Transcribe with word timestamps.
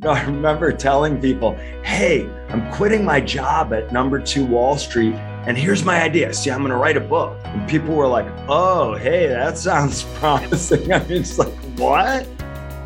Know, 0.00 0.10
I 0.12 0.22
remember 0.22 0.72
telling 0.72 1.20
people, 1.20 1.54
hey, 1.82 2.28
I'm 2.50 2.70
quitting 2.72 3.04
my 3.04 3.20
job 3.20 3.72
at 3.72 3.92
number 3.92 4.20
two 4.20 4.46
Wall 4.46 4.76
Street. 4.76 5.14
And 5.46 5.56
here's 5.56 5.84
my 5.84 6.02
idea. 6.02 6.32
See, 6.34 6.50
I'm 6.50 6.60
going 6.60 6.70
to 6.70 6.76
write 6.76 6.96
a 6.96 7.00
book. 7.00 7.36
And 7.44 7.68
people 7.68 7.94
were 7.94 8.06
like, 8.06 8.26
oh, 8.48 8.94
hey, 8.94 9.28
that 9.28 9.58
sounds 9.58 10.02
promising. 10.14 10.92
I 10.92 11.00
mean, 11.00 11.22
it's 11.22 11.38
like, 11.38 11.52
what? 11.76 12.28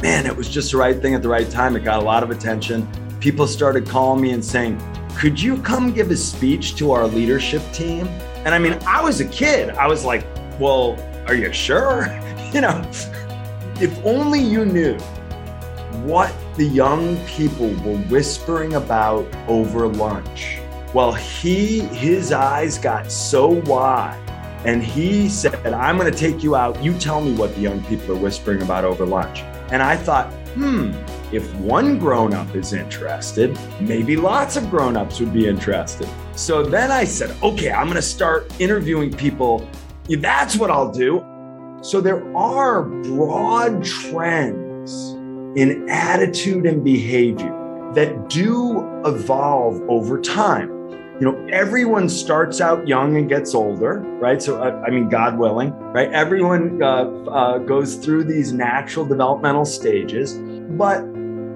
Man, 0.00 0.26
it 0.26 0.34
was 0.34 0.48
just 0.48 0.72
the 0.72 0.78
right 0.78 1.00
thing 1.00 1.14
at 1.14 1.22
the 1.22 1.28
right 1.28 1.48
time. 1.50 1.76
It 1.76 1.84
got 1.84 2.00
a 2.00 2.04
lot 2.04 2.22
of 2.22 2.30
attention. 2.30 2.88
People 3.20 3.46
started 3.46 3.86
calling 3.86 4.20
me 4.20 4.32
and 4.32 4.44
saying, 4.44 4.80
could 5.16 5.40
you 5.40 5.60
come 5.62 5.92
give 5.92 6.10
a 6.10 6.16
speech 6.16 6.76
to 6.76 6.92
our 6.92 7.06
leadership 7.06 7.62
team? 7.72 8.06
And 8.44 8.48
I 8.48 8.58
mean, 8.58 8.78
I 8.86 9.02
was 9.02 9.20
a 9.20 9.26
kid. 9.26 9.70
I 9.70 9.86
was 9.86 10.04
like, 10.04 10.26
well, 10.58 10.96
are 11.28 11.34
you 11.34 11.52
sure? 11.52 12.06
You 12.52 12.62
know, 12.62 12.82
if 13.80 13.96
only 14.04 14.40
you 14.40 14.64
knew 14.64 14.98
what 16.04 16.34
the 16.56 16.66
young 16.66 17.16
people 17.24 17.68
were 17.82 17.96
whispering 18.08 18.74
about 18.74 19.26
over 19.48 19.88
lunch. 19.88 20.58
Well, 20.92 21.12
he, 21.12 21.80
his 21.80 22.30
eyes 22.30 22.76
got 22.76 23.10
so 23.10 23.48
wide 23.48 24.18
and 24.66 24.82
he 24.84 25.30
said, 25.30 25.72
I'm 25.72 25.96
going 25.96 26.12
to 26.12 26.18
take 26.18 26.42
you 26.42 26.54
out. 26.54 26.82
You 26.84 26.96
tell 26.98 27.22
me 27.22 27.32
what 27.32 27.54
the 27.54 27.62
young 27.62 27.82
people 27.84 28.14
are 28.14 28.18
whispering 28.18 28.60
about 28.60 28.84
over 28.84 29.06
lunch. 29.06 29.40
And 29.70 29.82
I 29.82 29.96
thought, 29.96 30.30
hmm, 30.54 30.92
if 31.32 31.52
one 31.54 31.98
grown 31.98 32.34
up 32.34 32.54
is 32.54 32.74
interested, 32.74 33.58
maybe 33.80 34.16
lots 34.16 34.56
of 34.56 34.68
grown 34.68 34.94
ups 34.94 35.20
would 35.20 35.32
be 35.32 35.46
interested. 35.46 36.06
So 36.36 36.62
then 36.62 36.90
I 36.90 37.04
said, 37.04 37.34
okay, 37.42 37.72
I'm 37.72 37.86
going 37.86 37.96
to 37.96 38.02
start 38.02 38.52
interviewing 38.60 39.10
people. 39.10 39.66
That's 40.06 40.56
what 40.56 40.70
I'll 40.70 40.92
do. 40.92 41.24
So 41.82 42.02
there 42.02 42.22
are 42.36 42.82
broad 42.82 43.82
trends 43.82 45.11
in 45.56 45.88
attitude 45.88 46.66
and 46.66 46.82
behavior 46.82 47.58
that 47.94 48.28
do 48.28 48.80
evolve 49.04 49.82
over 49.88 50.20
time. 50.20 50.70
You 51.20 51.30
know, 51.30 51.46
everyone 51.52 52.08
starts 52.08 52.60
out 52.60 52.88
young 52.88 53.16
and 53.16 53.28
gets 53.28 53.54
older, 53.54 54.00
right? 54.20 54.42
So, 54.42 54.60
uh, 54.60 54.82
I 54.84 54.90
mean, 54.90 55.08
God 55.08 55.38
willing, 55.38 55.72
right? 55.92 56.10
Everyone 56.12 56.82
uh, 56.82 57.04
uh, 57.30 57.58
goes 57.58 57.96
through 57.96 58.24
these 58.24 58.52
natural 58.52 59.04
developmental 59.04 59.64
stages. 59.64 60.38
But 60.70 61.04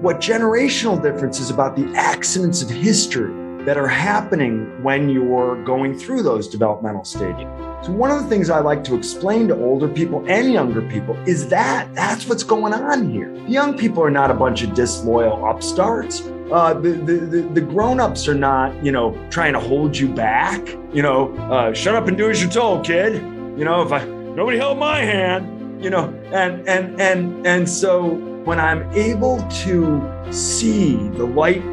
what 0.01 0.21
generational 0.21 1.01
difference 1.01 1.39
is 1.39 1.49
about 1.49 1.75
the 1.75 1.91
accidents 1.95 2.61
of 2.61 2.69
history 2.69 3.33
that 3.67 3.77
are 3.77 3.85
happening 3.85 4.81
when 4.81 5.09
you're 5.09 5.61
going 5.65 5.93
through 5.93 6.23
those 6.23 6.47
developmental 6.47 7.03
stages. 7.03 7.43
So 7.85 7.91
one 7.91 8.09
of 8.09 8.23
the 8.23 8.29
things 8.29 8.49
I 8.49 8.61
like 8.61 8.81
to 8.85 8.95
explain 8.95 9.49
to 9.49 9.57
older 9.57 9.89
people 9.89 10.23
and 10.25 10.53
younger 10.53 10.81
people 10.81 11.17
is 11.27 11.49
that 11.49 11.93
that's 11.93 12.27
what's 12.27 12.43
going 12.43 12.73
on 12.73 13.09
here. 13.09 13.35
Young 13.45 13.77
people 13.77 14.01
are 14.01 14.09
not 14.09 14.31
a 14.31 14.33
bunch 14.33 14.63
of 14.63 14.73
disloyal 14.73 15.45
upstarts. 15.45 16.21
Uh, 16.49 16.75
the, 16.75 16.91
the, 16.91 17.41
the, 17.53 17.59
grown-ups 17.59 18.29
are 18.29 18.33
not, 18.33 18.73
you 18.81 18.93
know, 18.93 19.11
trying 19.29 19.51
to 19.51 19.59
hold 19.59 19.97
you 19.97 20.07
back. 20.07 20.65
You 20.93 21.01
know, 21.01 21.35
uh, 21.51 21.73
shut 21.73 21.93
up 21.93 22.07
and 22.07 22.17
do 22.17 22.29
as 22.29 22.41
you're 22.41 22.49
told, 22.49 22.85
kid. 22.85 23.15
You 23.15 23.65
know, 23.65 23.81
if 23.81 23.91
I 23.91 24.05
nobody 24.05 24.57
held 24.57 24.77
my 24.77 24.99
hand, 24.99 25.83
you 25.83 25.89
know, 25.89 26.05
and 26.31 26.65
and 26.69 27.01
and 27.01 27.45
and 27.45 27.69
so 27.69 28.11
when 28.45 28.61
I'm 28.61 28.89
able 28.93 29.45
to 29.65 30.31
see 30.31 30.95
the 31.09 31.25
light 31.25 31.65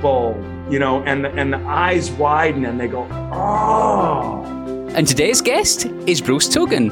bulb 0.00 0.36
you 0.70 0.78
know, 0.78 1.02
and 1.02 1.26
and 1.26 1.52
the 1.52 1.58
eyes 1.58 2.10
widen 2.12 2.64
and 2.64 2.78
they 2.78 2.88
go, 2.88 3.06
oh. 3.32 4.44
And 4.94 5.06
today's 5.06 5.40
guest 5.40 5.86
is 6.06 6.20
Bruce 6.20 6.48
Tulgan, 6.48 6.90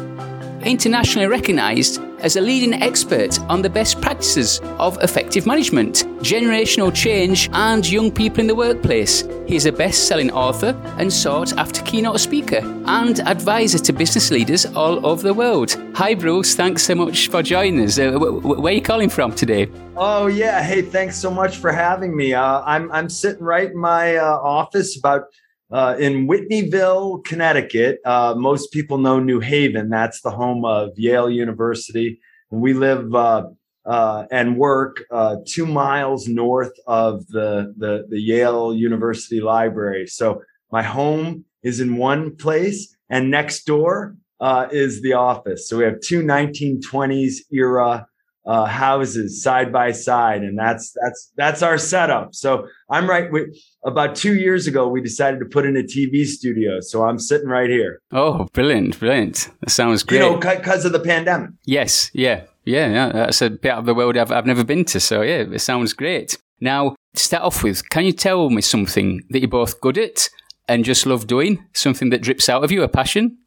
internationally 0.65 1.27
recognised 1.27 2.01
as 2.21 2.37
a 2.37 2.41
leading 2.41 2.75
expert 2.75 3.39
on 3.49 3.63
the 3.63 3.71
best 3.71 4.01
practices 4.01 4.61
of 4.79 4.97
effective 5.03 5.47
management, 5.47 6.05
generational 6.21 6.95
change, 6.95 7.49
and 7.53 7.89
young 7.89 8.11
people 8.11 8.41
in 8.41 8.47
the 8.47 8.55
workplace. 8.55 9.23
He 9.47 9.57
is 9.57 9.67
a 9.67 9.73
best 9.73 10.09
selling 10.09 10.31
author 10.31 10.75
and 10.99 11.13
sought 11.13 11.57
after 11.57 11.83
keynote 11.83 12.21
speaker 12.21 12.61
and 12.87 13.21
advisor 13.21 13.79
to 13.79 13.93
business 13.93 14.31
leaders 14.31 14.67
all 14.67 15.07
over 15.07 15.23
the 15.23 15.35
world. 15.35 15.77
Hi, 15.95 16.15
Bruce. 16.15 16.55
Thanks 16.55 16.83
so 16.83 16.95
much 16.95 17.29
for 17.29 17.43
joining 17.43 17.85
us. 17.85 17.99
Uh, 17.99 18.19
where 18.19 18.73
are 18.73 18.77
you 18.77 18.83
calling 18.83 19.11
from 19.11 19.33
today? 19.33 19.69
Oh, 19.97 20.27
yeah. 20.27 20.63
Hey, 20.63 20.83
thanks 20.83 21.17
so 21.17 21.31
much 21.31 21.59
for 21.59 21.73
having 21.73 22.17
me. 22.17 22.35
Uh, 22.35 22.63
I'm, 22.63 22.91
I'm 22.93 23.09
sitting 23.09 23.45
right 23.45 23.71
in 23.71 23.79
my 23.79 24.17
uh, 24.17 24.25
office 24.25 24.99
about 24.99 25.25
uh, 25.71 25.97
in 25.99 26.29
Whitneyville, 26.29 27.25
Connecticut. 27.25 27.99
Uh, 28.05 28.35
most 28.37 28.73
people 28.73 28.99
know 28.99 29.19
New 29.19 29.41
Haven. 29.41 29.89
That's 29.89 30.21
the 30.21 30.31
home 30.31 30.65
of 30.65 30.91
Yale 30.97 31.31
University. 31.31 32.21
And 32.51 32.61
we 32.61 32.75
live 32.75 33.15
uh, 33.15 33.49
uh 33.85 34.25
and 34.33 34.57
work 34.57 35.05
uh, 35.11 35.37
two 35.47 35.67
miles 35.67 36.27
north 36.29 36.73
of 36.87 37.27
the, 37.29 37.75
the, 37.77 38.07
the 38.09 38.21
Yale 38.21 38.75
University 38.75 39.41
Library. 39.41 40.07
So 40.07 40.43
my 40.73 40.83
home 40.83 41.45
is 41.63 41.81
in 41.81 41.97
one 41.97 42.37
place, 42.37 42.97
and 43.09 43.31
next 43.31 43.65
door 43.65 44.17
uh, 44.41 44.69
is 44.71 45.03
the 45.03 45.15
office. 45.15 45.69
So 45.69 45.79
we 45.79 45.85
have 45.85 46.01
two 46.01 46.23
1920s 46.23 47.37
era 47.53 48.07
uh, 48.47 48.65
houses 48.65 49.43
side 49.43 49.73
by 49.73 49.91
side, 49.91 50.43
and 50.43 50.59
that's 50.59 50.95
that's 51.03 51.33
that's 51.37 51.63
our 51.63 51.79
setup. 51.79 52.35
So 52.35 52.67
I'm 52.89 53.09
right. 53.09 53.31
We, 53.31 53.61
about 53.85 54.15
two 54.15 54.35
years 54.37 54.67
ago, 54.67 54.89
we 54.89 55.01
decided 55.01 55.41
to 55.41 55.47
put 55.47 55.67
in 55.67 55.77
a 55.77 55.83
TV 55.83 56.25
studio, 56.25 56.81
so 56.81 57.05
I'm 57.05 57.19
sitting 57.19 57.49
right 57.49 57.69
here. 57.69 58.01
Oh, 58.13 58.47
brilliant, 58.53 58.99
brilliant! 58.99 59.51
That 59.61 59.71
sounds 59.71 60.03
great. 60.03 60.19
You 60.19 60.31
know, 60.31 60.39
because 60.39 60.85
of 60.85 60.93
the 60.93 61.01
pandemic. 61.01 61.51
Yes, 61.65 62.11
yeah, 62.15 62.45
yeah, 62.65 62.89
yeah. 62.89 63.13
That's 63.13 63.43
a 63.43 63.51
bit 63.51 63.73
of 63.73 63.85
the 63.85 63.95
world 63.95 64.17
I've 64.17 64.31
I've 64.31 64.47
never 64.47 64.65
been 64.65 64.85
to, 64.87 65.01
so 65.01 65.23
yeah, 65.23 65.45
it 65.51 65.61
sounds 65.61 65.93
great. 65.93 66.39
Now, 66.61 66.95
to 67.15 67.23
start 67.23 67.43
off 67.43 67.63
with, 67.63 67.89
can 67.91 68.05
you 68.05 68.13
tell 68.13 68.49
me 68.49 68.63
something 68.63 69.23
that 69.31 69.41
you're 69.41 69.49
both 69.49 69.81
good 69.81 69.99
at 69.99 70.29
and 70.69 70.85
just 70.85 71.05
love 71.05 71.27
doing? 71.27 71.65
Something 71.75 72.11
that 72.11 72.23
drips 72.23 72.49
out 72.49 72.65
of 72.65 72.73
you, 72.73 72.83
a 72.83 72.89
passion? 72.89 73.39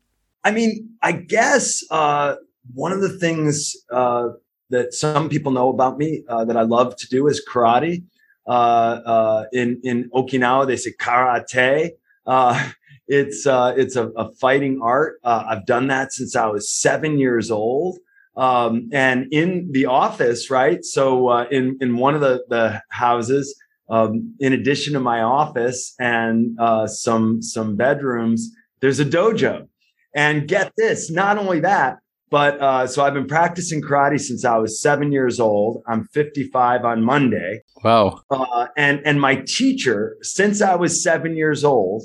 I 0.44 0.52
mean, 0.52 0.90
I 1.02 1.14
guess 1.14 1.84
uh, 1.90 2.36
one 2.74 2.92
of 2.92 3.02
the 3.02 3.18
things 3.18 3.76
uh, 3.92 4.30
that 4.70 4.94
some 4.94 5.30
people 5.30 5.52
know 5.52 5.70
about 5.70 5.98
me 5.98 6.24
uh, 6.30 6.46
that 6.46 6.58
I 6.58 6.62
love 6.62 6.96
to 6.98 7.08
do 7.08 7.28
is 7.28 7.44
karate. 7.48 8.04
Uh, 8.48 9.02
uh, 9.06 9.46
in 9.52 9.80
in 9.84 10.10
Okinawa, 10.12 10.68
they 10.68 10.78
say 10.78 10.92
karate. 11.00 11.92
Uh, 12.26 12.72
it's 13.08 13.46
uh, 13.46 13.74
it's 13.78 13.96
a, 13.96 14.08
a, 14.10 14.32
fighting 14.34 14.80
art. 14.82 15.20
Uh, 15.24 15.44
I've 15.48 15.66
done 15.66 15.88
that 15.88 16.14
since 16.14 16.36
I 16.36 16.48
was 16.48 16.72
seven 16.72 17.18
years 17.18 17.52
old. 17.52 17.98
Um, 18.38 18.90
and 18.94 19.28
in 19.32 19.70
the 19.72 19.86
office, 19.88 20.50
right? 20.50 20.84
So 20.86 21.40
in 21.50 21.78
in 21.82 21.98
one 21.98 22.16
of 22.16 22.22
the 22.22 22.46
the 22.50 22.82
houses, 22.90 23.54
um, 23.90 24.34
in 24.40 24.54
addition 24.54 24.94
to 24.94 25.00
my 25.00 25.22
office 25.22 25.94
and 26.00 26.58
some 26.88 27.42
some 27.42 27.76
bedrooms, 27.76 28.50
there's 28.80 29.00
a 29.00 29.06
dojo. 29.06 29.68
And 30.16 30.48
get 30.48 30.74
this, 30.76 31.12
not 31.12 31.38
only 31.38 31.60
that, 31.60 31.98
but 32.30 32.62
uh, 32.62 32.88
so 32.88 33.04
I've 33.04 33.14
been 33.14 33.28
practicing 33.28 33.82
karate 33.82 34.20
since 34.20 34.46
I 34.46 34.58
was 34.58 34.82
seven 34.82 35.12
years 35.12 35.40
old. 35.40 35.84
I'm 35.88 36.06
55 36.06 36.86
on 36.86 37.04
Monday. 37.04 37.62
Wow. 37.84 38.22
Uh, 38.30 38.68
and 38.78 39.02
and 39.06 39.20
my 39.20 39.36
teacher, 39.48 40.18
since 40.22 40.62
I 40.62 40.76
was 40.76 41.04
seven 41.04 41.36
years 41.36 41.64
old, 41.64 42.04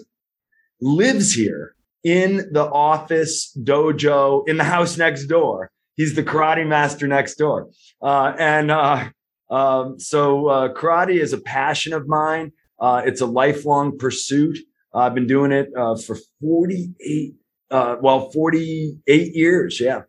lives 0.81 1.35
here 1.35 1.75
in 2.03 2.49
the 2.53 2.65
office 2.65 3.57
dojo 3.63 4.47
in 4.49 4.57
the 4.57 4.65
house 4.65 4.97
next 4.97 5.27
door. 5.27 5.71
He's 5.97 6.15
the 6.15 6.23
karate 6.23 6.67
master 6.67 7.07
next 7.07 7.37
door. 7.37 7.69
Uh, 8.03 8.33
and 8.39 8.71
uh, 8.71 9.09
um, 9.51 9.99
so 10.01 10.49
uh, 10.49 10.75
karate 10.75 11.21
is 11.21 11.33
a 11.33 11.41
passion 11.41 11.93
of 11.93 12.09
mine. 12.09 12.53
Uh, 12.81 13.03
it's 13.05 13.21
a 13.21 13.27
lifelong 13.27 13.97
pursuit. 13.99 14.59
I've 14.93 15.15
been 15.15 15.27
doing 15.27 15.53
it 15.53 15.71
for 15.75 16.17
48 16.41 17.35
uh, 17.75 17.97
well, 18.01 18.31
48 18.31 19.35
years. 19.35 19.81
Yeah. 19.81 20.03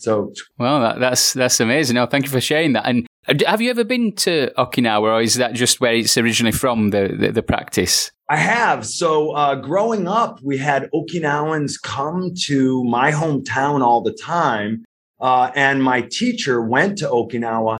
So, 0.00 0.32
well, 0.58 0.80
that, 0.80 0.98
that's 0.98 1.32
that's 1.34 1.60
amazing. 1.60 1.94
No, 1.94 2.06
thank 2.06 2.24
you 2.24 2.30
for 2.30 2.40
sharing 2.40 2.72
that. 2.72 2.86
And 2.86 3.06
have 3.46 3.60
you 3.60 3.70
ever 3.70 3.84
been 3.84 4.12
to 4.16 4.50
Okinawa, 4.56 5.02
or 5.02 5.20
is 5.20 5.34
that 5.34 5.52
just 5.52 5.80
where 5.80 5.94
it's 5.94 6.16
originally 6.16 6.52
from 6.52 6.90
the 6.90 7.14
the, 7.18 7.32
the 7.32 7.42
practice? 7.42 8.10
I 8.28 8.36
have. 8.36 8.86
So, 8.86 9.32
uh, 9.32 9.56
growing 9.56 10.08
up, 10.08 10.40
we 10.42 10.56
had 10.56 10.88
Okinawans 10.94 11.74
come 11.82 12.32
to 12.46 12.84
my 12.84 13.10
hometown 13.10 13.82
all 13.82 14.02
the 14.02 14.12
time, 14.12 14.84
uh, 15.20 15.50
and 15.54 15.82
my 15.82 16.02
teacher 16.02 16.62
went 16.62 16.98
to 16.98 17.06
Okinawa 17.06 17.76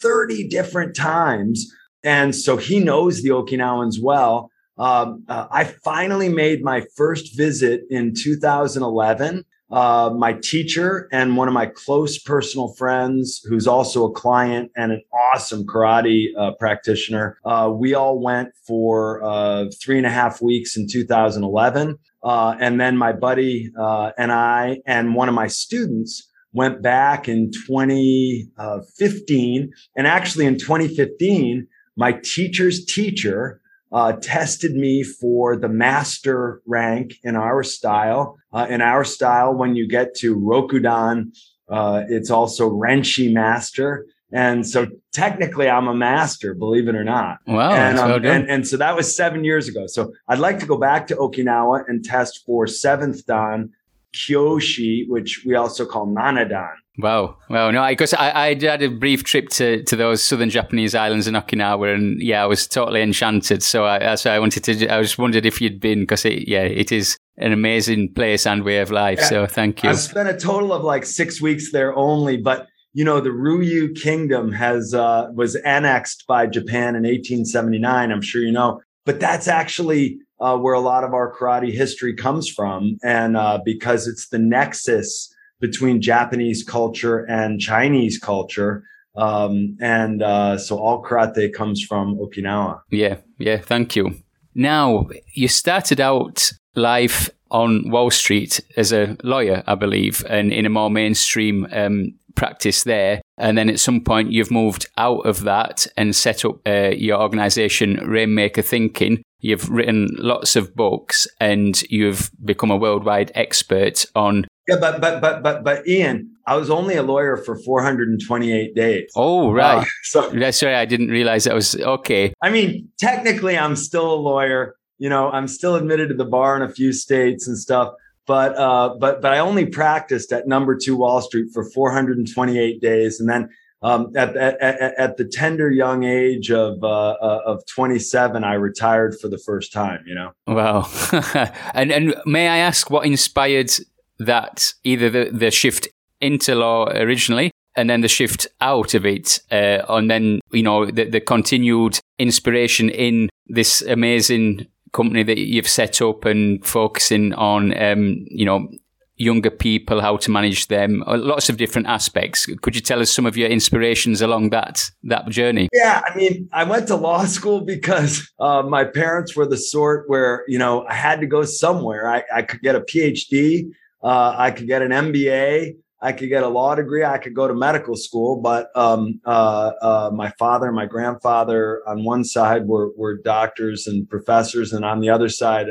thirty 0.00 0.48
different 0.48 0.96
times, 0.96 1.70
and 2.02 2.34
so 2.34 2.56
he 2.56 2.80
knows 2.80 3.22
the 3.22 3.30
Okinawans 3.30 4.00
well. 4.00 4.50
Um, 4.78 5.24
uh, 5.28 5.48
I 5.50 5.64
finally 5.64 6.28
made 6.28 6.62
my 6.62 6.84
first 6.96 7.36
visit 7.36 7.82
in 7.90 8.14
2011 8.14 9.44
uh, 9.70 10.10
my 10.16 10.32
teacher 10.32 11.08
and 11.12 11.36
one 11.36 11.48
of 11.48 11.54
my 11.54 11.66
close 11.66 12.18
personal 12.18 12.74
friends, 12.74 13.42
who's 13.48 13.66
also 13.66 14.06
a 14.06 14.12
client 14.12 14.70
and 14.76 14.92
an 14.92 15.02
awesome 15.12 15.66
karate 15.66 16.26
uh, 16.38 16.52
practitioner. 16.58 17.38
Uh, 17.44 17.70
we 17.74 17.94
all 17.94 18.20
went 18.20 18.50
for 18.66 19.22
uh, 19.22 19.66
three 19.82 19.98
and 19.98 20.06
a 20.06 20.10
half 20.10 20.40
weeks 20.40 20.76
in 20.76 20.86
2011. 20.90 21.98
Uh, 22.22 22.54
and 22.60 22.80
then 22.80 22.96
my 22.96 23.12
buddy 23.12 23.70
uh, 23.78 24.10
and 24.18 24.32
I 24.32 24.78
and 24.86 25.14
one 25.14 25.28
of 25.28 25.34
my 25.34 25.46
students 25.46 26.28
went 26.52 26.82
back 26.82 27.28
in 27.28 27.50
2015. 27.66 29.70
And 29.96 30.06
actually, 30.06 30.46
in 30.46 30.58
2015, 30.58 31.66
my 31.96 32.12
teacher's 32.22 32.84
teacher 32.84 33.60
uh, 33.92 34.12
tested 34.20 34.74
me 34.74 35.02
for 35.02 35.56
the 35.56 35.68
master 35.68 36.60
rank 36.66 37.14
in 37.22 37.36
our 37.36 37.62
style. 37.62 38.38
Uh, 38.52 38.66
in 38.68 38.80
our 38.80 39.04
style, 39.04 39.54
when 39.54 39.76
you 39.76 39.88
get 39.88 40.14
to 40.16 40.36
Rokudan, 40.36 41.32
uh, 41.68 42.04
it's 42.08 42.30
also 42.30 42.70
Renshi 42.70 43.32
master. 43.32 44.06
And 44.30 44.66
so 44.66 44.86
technically 45.12 45.70
I'm 45.70 45.88
a 45.88 45.94
master, 45.94 46.54
believe 46.54 46.86
it 46.86 46.94
or 46.94 47.04
not. 47.04 47.38
Wow. 47.46 47.72
And, 47.72 47.98
um, 47.98 48.24
and, 48.24 48.50
and, 48.50 48.68
so 48.68 48.76
that 48.76 48.94
was 48.94 49.16
seven 49.16 49.42
years 49.42 49.68
ago. 49.68 49.86
So 49.86 50.12
I'd 50.28 50.38
like 50.38 50.58
to 50.60 50.66
go 50.66 50.76
back 50.76 51.06
to 51.06 51.16
Okinawa 51.16 51.84
and 51.88 52.04
test 52.04 52.44
for 52.44 52.66
seventh 52.66 53.24
Dan 53.24 53.70
Kyoshi, 54.14 55.04
which 55.08 55.42
we 55.46 55.54
also 55.54 55.84
call 55.84 56.06
Nanadan. 56.06 56.72
Wow. 56.98 57.36
Well, 57.48 57.70
no, 57.70 57.86
because 57.86 58.12
I, 58.12 58.30
I, 58.30 58.46
I 58.48 58.58
had 58.60 58.82
a 58.82 58.88
brief 58.88 59.22
trip 59.22 59.48
to, 59.50 59.84
to 59.84 59.96
those 59.96 60.22
southern 60.22 60.50
Japanese 60.50 60.94
islands 60.94 61.28
in 61.28 61.34
Okinawa, 61.34 61.94
and 61.94 62.20
yeah, 62.20 62.42
I 62.42 62.46
was 62.46 62.66
totally 62.66 63.02
enchanted. 63.02 63.62
So 63.62 63.84
I, 63.84 64.00
that's 64.00 64.24
why 64.24 64.32
I 64.32 64.38
wanted 64.40 64.64
to. 64.64 64.88
I 64.88 65.00
just 65.00 65.18
wondered 65.18 65.46
if 65.46 65.60
you'd 65.60 65.80
been, 65.80 66.00
because 66.00 66.24
it, 66.24 66.48
yeah, 66.48 66.62
it 66.62 66.90
is 66.90 67.16
an 67.36 67.52
amazing 67.52 68.12
place 68.14 68.46
and 68.46 68.64
way 68.64 68.78
of 68.78 68.90
life. 68.90 69.18
Yeah. 69.20 69.28
So 69.28 69.46
thank 69.46 69.84
you. 69.84 69.90
I 69.90 69.94
spent 69.94 70.28
a 70.28 70.36
total 70.36 70.72
of 70.72 70.82
like 70.82 71.06
six 71.06 71.40
weeks 71.40 71.70
there 71.70 71.96
only, 71.96 72.36
but 72.36 72.66
you 72.94 73.04
know 73.04 73.20
the 73.20 73.30
Ryukyu 73.30 73.94
Kingdom 73.94 74.50
has 74.52 74.92
uh, 74.92 75.28
was 75.32 75.54
annexed 75.56 76.24
by 76.26 76.46
Japan 76.46 76.96
in 76.96 77.04
1879. 77.04 78.10
I'm 78.10 78.22
sure 78.22 78.42
you 78.42 78.50
know, 78.50 78.80
but 79.06 79.20
that's 79.20 79.46
actually 79.46 80.18
uh, 80.40 80.56
where 80.56 80.74
a 80.74 80.80
lot 80.80 81.04
of 81.04 81.14
our 81.14 81.34
karate 81.34 81.72
history 81.72 82.14
comes 82.14 82.48
from, 82.48 82.98
and 83.02 83.36
uh, 83.36 83.58
because 83.64 84.06
it's 84.06 84.28
the 84.28 84.38
nexus 84.38 85.32
between 85.60 86.00
Japanese 86.00 86.62
culture 86.62 87.24
and 87.28 87.60
Chinese 87.60 88.18
culture. 88.18 88.84
Um, 89.16 89.76
and 89.80 90.22
uh, 90.22 90.58
so 90.58 90.78
all 90.78 91.02
karate 91.02 91.52
comes 91.52 91.82
from 91.82 92.16
Okinawa. 92.16 92.80
Yeah, 92.90 93.16
yeah, 93.38 93.58
thank 93.58 93.96
you. 93.96 94.14
Now, 94.54 95.06
you 95.34 95.48
started 95.48 96.00
out 96.00 96.52
life 96.74 97.30
on 97.50 97.90
Wall 97.90 98.10
Street 98.10 98.60
as 98.76 98.92
a 98.92 99.16
lawyer, 99.24 99.62
I 99.66 99.74
believe, 99.74 100.24
and 100.28 100.52
in 100.52 100.66
a 100.66 100.70
more 100.70 100.90
mainstream 100.90 101.66
um, 101.72 102.14
practice 102.34 102.84
there. 102.84 103.20
And 103.36 103.58
then 103.58 103.68
at 103.68 103.80
some 103.80 104.00
point, 104.00 104.32
you've 104.32 104.50
moved 104.50 104.86
out 104.96 105.26
of 105.26 105.42
that 105.44 105.86
and 105.96 106.14
set 106.14 106.44
up 106.44 106.60
uh, 106.66 106.90
your 106.96 107.20
organization, 107.20 107.96
Rainmaker 108.06 108.62
Thinking. 108.62 109.22
You've 109.40 109.68
written 109.70 110.08
lots 110.18 110.56
of 110.56 110.74
books 110.74 111.28
and 111.40 111.80
you've 111.90 112.30
become 112.44 112.70
a 112.70 112.76
worldwide 112.76 113.30
expert 113.34 114.04
on 114.14 114.46
yeah, 114.68 114.76
but 114.78 115.00
but 115.00 115.22
but 115.22 115.42
but 115.42 115.64
but 115.64 115.88
Ian, 115.88 116.36
I 116.46 116.56
was 116.56 116.68
only 116.68 116.96
a 116.96 117.02
lawyer 117.02 117.38
for 117.38 117.56
428 117.56 118.74
days. 118.74 119.10
Oh, 119.16 119.50
right. 119.50 119.78
Uh, 119.78 119.84
so 120.02 120.28
that's 120.30 120.62
right. 120.62 120.74
I 120.74 120.84
didn't 120.84 121.08
realize 121.08 121.44
that 121.44 121.54
was 121.54 121.74
okay. 121.74 122.34
I 122.42 122.50
mean, 122.50 122.90
technically, 122.98 123.56
I'm 123.56 123.76
still 123.76 124.12
a 124.12 124.20
lawyer. 124.20 124.76
You 124.98 125.08
know, 125.08 125.30
I'm 125.30 125.48
still 125.48 125.74
admitted 125.74 126.08
to 126.08 126.14
the 126.14 126.26
bar 126.26 126.54
in 126.54 126.62
a 126.62 126.68
few 126.68 126.92
states 126.92 127.48
and 127.48 127.56
stuff. 127.56 127.94
But 128.26 128.58
uh, 128.58 128.94
but 129.00 129.22
but 129.22 129.32
I 129.32 129.38
only 129.38 129.64
practiced 129.64 130.32
at 130.32 130.46
number 130.46 130.76
two 130.76 130.96
Wall 130.96 131.22
Street 131.22 131.46
for 131.54 131.64
428 131.70 132.82
days, 132.82 133.20
and 133.20 133.28
then 133.28 133.48
um, 133.82 134.12
at, 134.16 134.36
at, 134.36 134.60
at, 134.98 135.16
the 135.16 135.24
tender 135.24 135.70
young 135.70 136.02
age 136.02 136.50
of 136.50 136.82
uh, 136.82 137.10
uh, 137.10 137.40
of 137.46 137.64
27, 137.66 138.42
I 138.42 138.54
retired 138.54 139.16
for 139.20 139.28
the 139.28 139.38
first 139.38 139.72
time. 139.72 140.02
You 140.06 140.14
know. 140.14 140.32
Wow. 140.46 140.88
and 141.74 141.92
and 141.92 142.14
may 142.26 142.48
I 142.48 142.58
ask 142.58 142.90
what 142.90 143.06
inspired 143.06 143.70
that 144.18 144.72
either 144.82 145.10
the, 145.10 145.30
the 145.32 145.50
shift 145.50 145.88
into 146.20 146.56
law 146.56 146.86
originally 146.86 147.52
and 147.76 147.88
then 147.88 148.00
the 148.00 148.08
shift 148.08 148.48
out 148.60 148.94
of 148.94 149.06
it, 149.06 149.40
uh, 149.52 149.82
and 149.88 150.10
then 150.10 150.40
you 150.50 150.62
know 150.62 150.86
the, 150.86 151.04
the 151.04 151.20
continued 151.20 152.00
inspiration 152.18 152.90
in 152.90 153.30
this 153.46 153.82
amazing 153.82 154.66
company 154.92 155.22
that 155.22 155.38
you've 155.38 155.68
set 155.68 156.02
up 156.02 156.24
and 156.24 156.64
focusing 156.64 157.32
on, 157.34 157.76
um, 157.80 158.24
you 158.28 158.44
know, 158.44 158.68
younger 159.18 159.50
people, 159.50 160.00
how 160.00 160.16
to 160.16 160.30
manage 160.30 160.68
them, 160.68 161.04
uh, 161.06 161.18
lots 161.18 161.48
of 161.48 161.56
different 161.56 161.86
aspects. 161.86 162.46
Could 162.62 162.74
you 162.74 162.80
tell 162.80 163.00
us 163.00 163.10
some 163.10 163.26
of 163.26 163.36
your 163.36 163.48
inspirations 163.48 164.22
along 164.22 164.50
that 164.50 164.90
that 165.04 165.28
journey? 165.28 165.68
Yeah, 165.72 166.02
I 166.06 166.16
mean, 166.16 166.48
I 166.52 166.64
went 166.64 166.88
to 166.88 166.96
law 166.96 167.24
school 167.36 167.60
because 167.60 168.30
uh, 168.40 168.62
my 168.62 168.84
parents 168.84 169.36
were 169.36 169.46
the 169.46 169.58
sort 169.58 170.04
where 170.08 170.44
you 170.48 170.58
know 170.58 170.86
I 170.86 170.94
had 170.94 171.20
to 171.20 171.26
go 171.26 171.44
somewhere. 171.44 172.08
I, 172.08 172.22
I 172.34 172.42
could 172.42 172.62
get 172.62 172.74
a 172.74 172.80
PhD 172.80 173.70
uh, 174.02 174.34
I 174.36 174.50
could 174.50 174.66
get 174.66 174.82
an 174.82 174.90
MBA. 174.90 175.72
I 176.00 176.12
could 176.12 176.28
get 176.28 176.44
a 176.44 176.48
law 176.48 176.76
degree. 176.76 177.04
I 177.04 177.18
could 177.18 177.34
go 177.34 177.48
to 177.48 177.54
medical 177.54 177.96
school. 177.96 178.40
But 178.40 178.68
um, 178.76 179.20
uh, 179.24 179.72
uh, 179.82 180.10
my 180.14 180.30
father 180.38 180.66
and 180.66 180.76
my 180.76 180.86
grandfather 180.86 181.82
on 181.86 182.04
one 182.04 182.24
side 182.24 182.66
were, 182.66 182.92
were 182.96 183.16
doctors 183.16 183.86
and 183.86 184.08
professors, 184.08 184.72
and 184.72 184.84
on 184.84 185.00
the 185.00 185.10
other 185.10 185.28
side, 185.28 185.66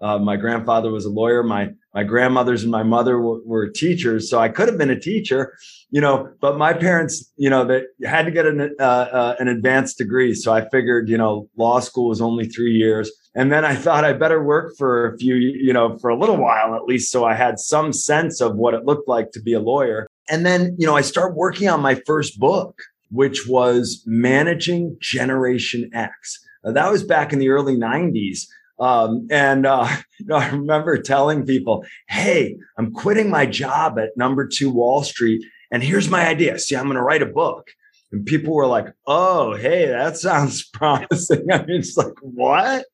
uh, 0.00 0.18
my 0.18 0.36
grandfather 0.36 0.92
was 0.92 1.04
a 1.04 1.10
lawyer. 1.10 1.42
My 1.42 1.70
my 1.94 2.04
grandmothers 2.04 2.62
and 2.62 2.70
my 2.70 2.84
mother 2.84 3.20
were, 3.20 3.40
were, 3.44 3.68
teachers, 3.68 4.30
so 4.30 4.38
I 4.38 4.48
could 4.48 4.68
have 4.68 4.78
been 4.78 4.90
a 4.90 5.00
teacher, 5.00 5.54
you 5.90 6.00
know. 6.00 6.28
But 6.40 6.56
my 6.56 6.72
parents, 6.72 7.32
you 7.36 7.50
know, 7.50 7.64
they 7.64 7.82
had 8.06 8.24
to 8.26 8.30
get 8.30 8.46
an 8.46 8.76
uh, 8.78 8.82
uh, 8.82 9.34
an 9.40 9.48
advanced 9.48 9.98
degree, 9.98 10.34
so 10.34 10.52
I 10.52 10.68
figured, 10.68 11.08
you 11.08 11.18
know, 11.18 11.48
law 11.56 11.80
school 11.80 12.08
was 12.08 12.20
only 12.20 12.46
three 12.46 12.72
years, 12.72 13.10
and 13.34 13.50
then 13.50 13.64
I 13.64 13.74
thought 13.74 14.04
I 14.04 14.12
better 14.12 14.42
work 14.42 14.74
for 14.78 15.12
a 15.12 15.18
few, 15.18 15.34
you 15.34 15.72
know, 15.72 15.98
for 15.98 16.10
a 16.10 16.18
little 16.18 16.36
while 16.36 16.76
at 16.76 16.84
least, 16.84 17.10
so 17.10 17.24
I 17.24 17.34
had 17.34 17.58
some 17.58 17.92
sense 17.92 18.40
of 18.40 18.54
what 18.54 18.74
it 18.74 18.84
looked 18.84 19.08
like 19.08 19.32
to 19.32 19.42
be 19.42 19.52
a 19.52 19.60
lawyer. 19.60 20.06
And 20.30 20.46
then, 20.46 20.76
you 20.78 20.86
know, 20.86 20.94
I 20.94 21.00
started 21.00 21.34
working 21.34 21.68
on 21.68 21.80
my 21.80 21.96
first 22.06 22.38
book, 22.38 22.78
which 23.10 23.48
was 23.48 24.04
managing 24.06 24.96
Generation 25.00 25.90
X. 25.92 26.38
Now, 26.64 26.72
that 26.72 26.92
was 26.92 27.02
back 27.02 27.32
in 27.32 27.40
the 27.40 27.48
early 27.48 27.76
'90s 27.76 28.42
um, 28.78 29.26
and 29.30 29.66
uh, 29.66 29.88
you 30.18 30.26
know, 30.26 30.36
I 30.36 30.48
remember 30.50 31.00
telling 31.00 31.46
people, 31.46 31.84
"Hey, 32.08 32.56
I'm 32.78 32.92
quitting 32.92 33.30
my 33.30 33.46
job 33.46 33.98
at 33.98 34.16
Number 34.16 34.46
Two 34.46 34.70
Wall 34.70 35.02
Street, 35.02 35.44
and 35.70 35.82
here's 35.82 36.10
my 36.10 36.26
idea. 36.26 36.58
See, 36.58 36.76
I'm 36.76 36.84
going 36.84 36.96
to 36.96 37.02
write 37.02 37.22
a 37.22 37.26
book." 37.26 37.68
And 38.10 38.24
people 38.24 38.54
were 38.54 38.66
like, 38.66 38.86
"Oh, 39.06 39.54
hey, 39.54 39.86
that 39.86 40.16
sounds 40.18 40.68
promising." 40.68 41.46
I 41.52 41.64
mean, 41.64 41.80
it's 41.80 41.96
like 41.96 42.14
what? 42.22 42.86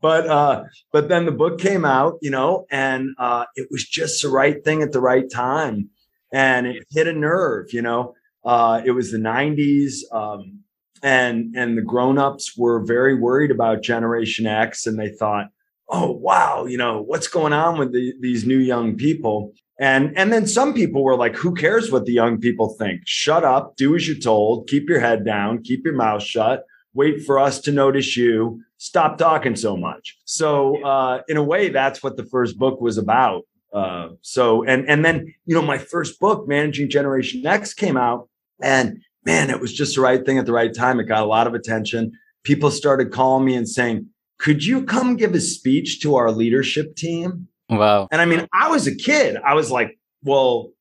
But 0.00 0.26
uh, 0.26 0.64
but 0.92 1.08
then 1.08 1.26
the 1.26 1.32
book 1.32 1.58
came 1.60 1.84
out, 1.84 2.18
you 2.22 2.30
know, 2.30 2.66
and 2.70 3.10
uh, 3.18 3.44
it 3.56 3.68
was 3.70 3.84
just 3.84 4.22
the 4.22 4.28
right 4.28 4.62
thing 4.64 4.82
at 4.82 4.92
the 4.92 5.00
right 5.00 5.30
time, 5.30 5.90
and 6.32 6.66
it 6.66 6.84
hit 6.90 7.06
a 7.06 7.12
nerve, 7.12 7.72
you 7.72 7.82
know. 7.82 8.14
Uh, 8.44 8.82
it 8.84 8.92
was 8.92 9.12
the 9.12 9.18
'90s. 9.18 10.00
Um, 10.12 10.62
and 11.02 11.54
and 11.56 11.76
the 11.76 11.82
grown-ups 11.82 12.56
were 12.56 12.84
very 12.84 13.14
worried 13.14 13.50
about 13.50 13.82
generation 13.82 14.46
x 14.46 14.86
and 14.86 14.98
they 14.98 15.08
thought 15.08 15.46
oh 15.88 16.10
wow 16.10 16.64
you 16.64 16.78
know 16.78 17.02
what's 17.02 17.28
going 17.28 17.52
on 17.52 17.78
with 17.78 17.92
the, 17.92 18.14
these 18.20 18.46
new 18.46 18.58
young 18.58 18.96
people? 18.96 19.52
And 19.80 20.16
and 20.16 20.32
then 20.32 20.46
some 20.46 20.74
people 20.74 21.02
were 21.02 21.16
like 21.16 21.34
who 21.34 21.54
cares 21.54 21.90
what 21.90 22.04
the 22.04 22.12
young 22.12 22.38
people 22.38 22.76
think? 22.78 23.02
Shut 23.04 23.44
up 23.44 23.76
do 23.76 23.96
as 23.96 24.06
you're 24.06 24.16
told 24.16 24.68
keep 24.68 24.88
your 24.88 25.00
head 25.00 25.24
down 25.24 25.62
keep 25.62 25.84
your 25.84 25.94
mouth 25.94 26.22
shut 26.22 26.64
wait 26.94 27.24
for 27.24 27.38
us 27.38 27.58
to 27.60 27.72
notice 27.72 28.16
you 28.16 28.60
stop 28.76 29.16
talking 29.16 29.56
so 29.56 29.76
much. 29.76 30.18
So 30.24 30.82
uh, 30.84 31.22
in 31.26 31.36
a 31.36 31.42
way 31.42 31.70
that's 31.70 32.02
what 32.02 32.16
the 32.16 32.24
first 32.24 32.58
book 32.58 32.80
was 32.80 32.98
about 32.98 33.42
uh, 33.72 34.08
so 34.20 34.62
and 34.64 34.88
and 34.88 35.04
then 35.04 35.34
you 35.46 35.54
know 35.54 35.62
my 35.62 35.78
first 35.78 36.20
book 36.20 36.46
managing 36.46 36.90
generation 36.90 37.46
x 37.46 37.72
came 37.72 37.96
out 37.96 38.28
and 38.60 39.02
man, 39.24 39.50
it 39.50 39.60
was 39.60 39.72
just 39.72 39.96
the 39.96 40.00
right 40.00 40.24
thing 40.24 40.38
at 40.38 40.46
the 40.46 40.52
right 40.52 40.74
time. 40.74 41.00
It 41.00 41.04
got 41.04 41.22
a 41.22 41.26
lot 41.26 41.46
of 41.46 41.54
attention. 41.54 42.12
People 42.42 42.70
started 42.70 43.12
calling 43.12 43.44
me 43.44 43.54
and 43.54 43.68
saying, 43.68 44.08
could 44.38 44.64
you 44.64 44.84
come 44.84 45.16
give 45.16 45.34
a 45.34 45.40
speech 45.40 46.00
to 46.00 46.16
our 46.16 46.32
leadership 46.32 46.96
team? 46.96 47.48
Wow. 47.70 48.08
And 48.10 48.20
I 48.20 48.24
mean, 48.24 48.46
I 48.52 48.68
was 48.68 48.86
a 48.86 48.94
kid. 48.94 49.36
I 49.36 49.54
was 49.54 49.70
like, 49.70 49.98
well, 50.24 50.72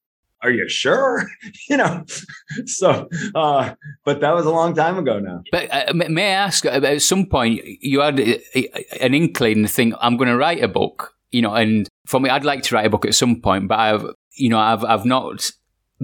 are 0.42 0.50
you 0.50 0.68
sure? 0.68 1.28
you 1.70 1.78
know, 1.78 2.04
so, 2.66 3.08
uh, 3.36 3.76
but 4.04 4.22
that 4.22 4.34
was 4.34 4.46
a 4.46 4.52
long 4.52 4.74
time 4.74 4.98
ago 4.98 5.20
now. 5.20 5.44
But 5.52 5.70
uh, 5.72 5.94
may 5.94 6.30
I 6.30 6.36
ask, 6.36 6.66
uh, 6.66 6.70
at 6.70 7.02
some 7.02 7.28
point, 7.28 7.62
you 7.64 8.02
had 8.02 8.20
an 8.20 9.14
inkling 9.14 9.64
to 9.64 9.70
think, 9.70 9.94
I'm 10.02 10.18
going 10.18 10.30
to 10.30 10.38
write 10.38 10.64
a 10.64 10.68
book, 10.68 11.14
you 11.30 11.42
know, 11.42 11.54
and 11.54 11.88
for 12.08 12.20
me, 12.20 12.30
I'd 12.30 12.46
like 12.46 12.64
to 12.64 12.76
write 12.76 12.88
a 12.88 12.90
book 12.90 13.06
at 13.06 13.16
some 13.16 13.42
point, 13.42 13.68
but 13.68 13.80
I've, 13.80 14.06
you 14.34 14.50
know, 14.50 14.60
I've, 14.60 14.84
I've 14.84 15.06
not 15.06 15.52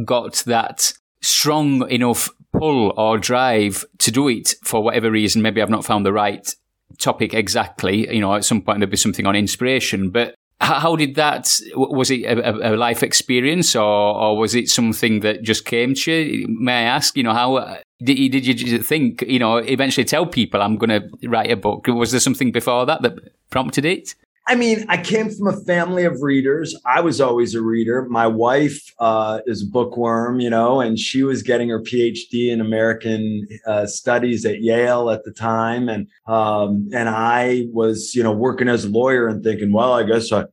got 0.05 0.35
that 0.45 0.93
strong 1.21 1.89
enough 1.89 2.29
pull 2.53 2.93
or 2.97 3.17
drive 3.17 3.85
to 3.99 4.11
do 4.11 4.27
it 4.27 4.55
for 4.63 4.81
whatever 4.83 5.11
reason. 5.11 5.41
Maybe 5.41 5.61
I've 5.61 5.69
not 5.69 5.85
found 5.85 6.05
the 6.05 6.13
right 6.13 6.53
topic 6.99 7.33
exactly. 7.33 8.13
You 8.13 8.21
know, 8.21 8.35
at 8.35 8.45
some 8.45 8.61
point 8.61 8.79
there'll 8.79 8.91
be 8.91 8.97
something 8.97 9.25
on 9.25 9.35
inspiration, 9.35 10.09
but 10.09 10.35
how 10.59 10.95
did 10.95 11.15
that 11.15 11.59
was 11.75 12.09
it 12.09 12.23
a, 12.23 12.73
a, 12.73 12.75
life 12.75 13.03
experience 13.03 13.75
or, 13.75 13.83
or 13.83 14.37
was 14.37 14.55
it 14.55 14.69
something 14.69 15.19
that 15.19 15.43
just 15.43 15.65
came 15.65 15.93
to 15.93 16.11
you 16.11 16.47
may 16.49 16.73
i 16.73 16.81
ask 16.81 17.15
you 17.15 17.21
know 17.21 17.33
how 17.33 17.57
uh, 17.57 17.77
did 18.01 18.17
you, 18.17 18.27
did 18.27 18.59
you 18.59 18.81
think 18.81 19.21
you 19.27 19.37
know 19.37 19.57
eventually 19.57 20.03
tell 20.03 20.25
people 20.25 20.59
i'm 20.59 20.75
going 20.75 20.89
to 20.89 21.29
write 21.29 21.51
a 21.51 21.55
book 21.55 21.85
was 21.85 22.09
there 22.09 22.19
something 22.19 22.51
before 22.51 22.87
that 22.87 23.03
that 23.03 23.13
prompted 23.51 23.85
it 23.85 24.15
I 24.49 24.55
mean, 24.55 24.85
I 24.87 24.95
came 24.97 25.29
from 25.29 25.47
a 25.47 25.57
family 25.65 26.05
of 26.05 26.21
readers. 26.21 26.73
I 26.85 27.01
was 27.01 27.19
always 27.19 27.53
a 27.53 27.61
reader. 27.61 28.07
My 28.09 28.27
wife 28.27 28.93
uh, 28.97 29.41
is 29.45 29.63
a 29.63 29.65
bookworm, 29.65 30.39
you 30.39 30.49
know, 30.49 30.79
and 30.79 30.97
she 30.97 31.23
was 31.23 31.43
getting 31.43 31.67
her 31.67 31.81
PhD 31.81 32.49
in 32.49 32.61
American 32.61 33.45
uh, 33.65 33.85
studies 33.87 34.45
at 34.45 34.61
Yale 34.61 35.09
at 35.09 35.25
the 35.25 35.33
time, 35.33 35.89
and 35.89 36.07
um, 36.27 36.87
and 36.93 37.09
I 37.09 37.67
was, 37.73 38.15
you 38.15 38.23
know, 38.23 38.31
working 38.31 38.69
as 38.69 38.85
a 38.85 38.89
lawyer 38.89 39.27
and 39.27 39.43
thinking, 39.43 39.73
well, 39.73 39.91
I 39.91 40.03
guess 40.03 40.31
I 40.31 40.45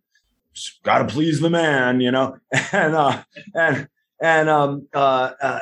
got 0.83 0.99
to 0.99 1.07
please 1.07 1.41
the 1.41 1.51
man, 1.51 2.01
you 2.01 2.11
know, 2.11 2.37
and 2.73 2.97
uh, 2.97 3.23
and 3.55 3.89
and 4.21 4.49
um, 4.49 4.89
uh, 4.93 5.31
uh, 5.41 5.61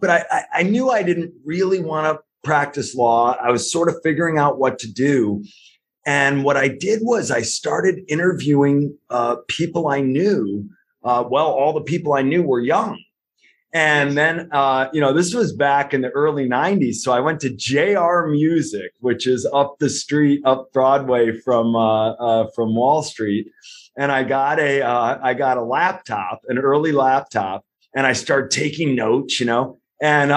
but 0.00 0.10
I 0.10 0.44
I 0.52 0.62
knew 0.62 0.90
I 0.90 1.02
didn't 1.02 1.32
really 1.44 1.80
want 1.80 2.06
to 2.06 2.22
practice 2.44 2.94
law. 2.94 3.36
I 3.42 3.50
was 3.50 3.70
sort 3.70 3.88
of 3.88 3.96
figuring 4.04 4.38
out 4.38 4.58
what 4.58 4.78
to 4.78 4.92
do. 4.92 5.42
And 6.08 6.42
what 6.42 6.56
I 6.56 6.68
did 6.68 7.00
was 7.02 7.30
I 7.30 7.42
started 7.42 8.00
interviewing 8.08 8.96
uh, 9.10 9.36
people 9.46 9.88
I 9.88 10.00
knew. 10.00 10.66
Uh, 11.04 11.22
well, 11.30 11.48
all 11.48 11.74
the 11.74 11.82
people 11.82 12.14
I 12.14 12.22
knew 12.22 12.42
were 12.42 12.60
young. 12.60 12.98
And 13.74 14.16
then, 14.16 14.48
uh, 14.50 14.88
you 14.94 15.02
know, 15.02 15.12
this 15.12 15.34
was 15.34 15.52
back 15.52 15.92
in 15.92 16.00
the 16.00 16.08
early 16.08 16.48
90s. 16.48 16.94
So 16.94 17.12
I 17.12 17.20
went 17.20 17.40
to 17.40 17.50
JR 17.50 18.26
Music, 18.30 18.92
which 19.00 19.26
is 19.26 19.46
up 19.52 19.76
the 19.80 19.90
street, 19.90 20.40
up 20.46 20.72
Broadway 20.72 21.38
from, 21.44 21.76
uh, 21.76 22.12
uh, 22.12 22.46
from 22.54 22.74
Wall 22.74 23.02
Street. 23.02 23.48
And 23.98 24.10
I 24.10 24.22
got 24.22 24.58
a, 24.58 24.80
uh, 24.80 25.18
I 25.22 25.34
got 25.34 25.58
a 25.58 25.62
laptop, 25.62 26.40
an 26.48 26.56
early 26.56 26.92
laptop, 26.92 27.66
and 27.94 28.06
I 28.06 28.14
started 28.14 28.50
taking 28.50 28.94
notes, 28.94 29.40
you 29.40 29.44
know, 29.44 29.78
and, 30.00 30.32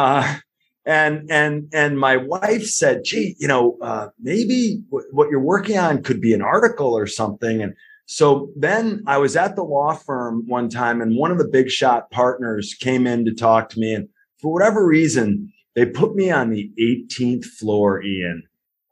and 0.86 1.30
and 1.30 1.68
and 1.74 2.00
my 2.00 2.18
wife 2.18 2.66
said 2.66 3.02
gee 3.04 3.36
you 3.40 3.48
know 3.48 3.78
uh, 3.82 4.08
maybe 4.20 4.82
w- 4.90 5.08
what 5.12 5.30
you're 5.30 5.40
working 5.40 5.78
on 5.78 6.02
could 6.02 6.22
be 6.22 6.34
an 6.34 6.42
article 6.42 6.98
or 6.98 7.08
something. 7.08 7.62
And 7.62 7.74
so 8.08 8.52
then 8.58 9.04
i 9.08 9.18
was 9.18 9.36
at 9.36 9.56
the 9.56 9.64
law 9.64 9.94
firm 9.94 10.44
one 10.48 10.70
time 10.70 11.02
and 11.02 11.16
one 11.16 11.32
of 11.32 11.38
the 11.38 11.48
big 11.48 11.70
shot 11.70 12.10
partners 12.12 12.76
came 12.80 13.08
in 13.08 13.26
to 13.26 13.34
talk 13.34 13.70
to 13.70 13.80
me. 13.80 13.94
And 13.94 14.10
for 14.42 14.52
whatever 14.52 14.86
reason 14.86 15.52
they 15.76 15.86
put 15.86 16.16
me 16.16 16.30
on 16.30 16.50
the 16.50 16.70
18th 16.80 17.46
floor 17.46 18.04
ian. 18.04 18.44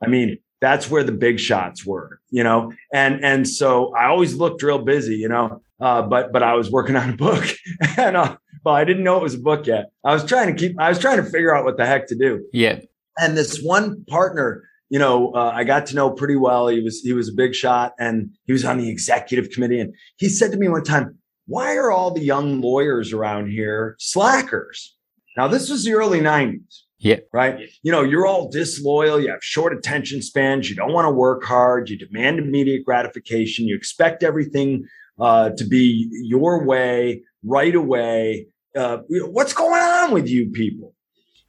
I 0.04 0.08
mean 0.08 0.38
that's 0.62 0.90
where 0.90 1.04
the 1.04 1.12
big 1.12 1.40
shots 1.40 1.86
were 1.86 2.19
you 2.32 2.44
know 2.44 2.72
and 2.94 3.24
and 3.24 3.48
so 3.48 3.94
i 3.96 4.06
always 4.06 4.36
looked 4.36 4.62
real 4.64 4.80
busy 4.80 5.16
you 5.16 5.28
know 5.28 5.62
uh, 5.82 6.02
but 6.02 6.32
but 6.32 6.44
i 6.44 6.54
was 6.54 6.70
working 6.72 6.96
on 6.96 7.10
a 7.10 7.16
book 7.16 7.46
and 7.98 8.16
uh, 8.18 8.36
well, 8.64 8.76
I 8.76 8.84
didn't 8.84 9.04
know 9.04 9.18
it 9.18 9.24
was 9.24 9.36
a 9.36 9.40
book 9.40 9.68
yet. 9.68 9.92
I 10.04 10.14
was 10.14 10.26
trying 10.26 10.54
to 10.54 10.60
keep, 10.60 10.80
I 10.80 10.90
was 10.90 11.00
trying 11.00 11.18
to 11.18 11.24
figure 11.24 11.56
out 11.56 11.66
what 11.66 11.78
the 11.78 11.86
heck 11.86 12.08
to 12.08 12.16
do. 12.16 12.46
Yeah. 12.52 12.80
And 13.18 13.38
this 13.38 13.62
one 13.62 14.04
partner, 14.06 14.64
you 14.90 15.00
know, 15.00 15.32
uh, 15.34 15.52
I 15.54 15.64
got 15.64 15.86
to 15.88 15.96
know 15.96 16.12
pretty 16.12 16.36
well. 16.36 16.68
He 16.68 16.82
was, 16.82 17.00
he 17.00 17.14
was 17.14 17.30
a 17.30 17.34
big 17.34 17.54
shot 17.54 17.94
and 18.00 18.32
he 18.46 18.54
was 18.54 18.66
on 18.66 18.78
the 18.78 18.90
executive 18.90 19.52
committee. 19.52 19.80
And 19.80 19.94
he 20.18 20.30
said 20.30 20.52
to 20.52 20.58
me 20.58 20.68
one 20.68 20.84
time, 20.84 21.18
why 21.48 21.76
are 21.76 21.92
all 21.92 22.12
the 22.12 22.24
young 22.24 22.62
lawyers 22.62 23.14
around 23.14 23.50
here 23.50 23.96
slackers? 24.00 24.96
Now, 25.38 25.48
this 25.48 25.70
was 25.70 25.84
the 25.86 25.94
early 25.94 26.20
90s. 26.20 26.82
Yeah. 27.00 27.18
Right. 27.32 27.70
You 27.82 27.92
know, 27.92 28.04
you're 28.04 28.28
all 28.28 28.50
disloyal. 28.50 29.20
You 29.20 29.32
have 29.32 29.44
short 29.44 29.74
attention 29.74 30.22
spans. 30.22 30.70
You 30.70 30.76
don't 30.76 30.92
want 30.92 31.06
to 31.06 31.12
work 31.12 31.44
hard. 31.44 31.90
You 31.90 31.98
demand 31.98 32.40
immediate 32.40 32.84
gratification. 32.86 33.68
You 33.68 33.76
expect 33.76 34.22
everything 34.22 34.84
uh, 35.20 35.52
to 35.52 35.66
be 35.66 36.10
your 36.12 36.66
way 36.66 37.24
right 37.44 37.74
away. 37.74 38.48
Uh, 38.76 39.00
what's 39.10 39.54
going 39.54 39.82
on 39.82 40.12
with 40.12 40.28
you 40.28 40.50
people? 40.52 40.94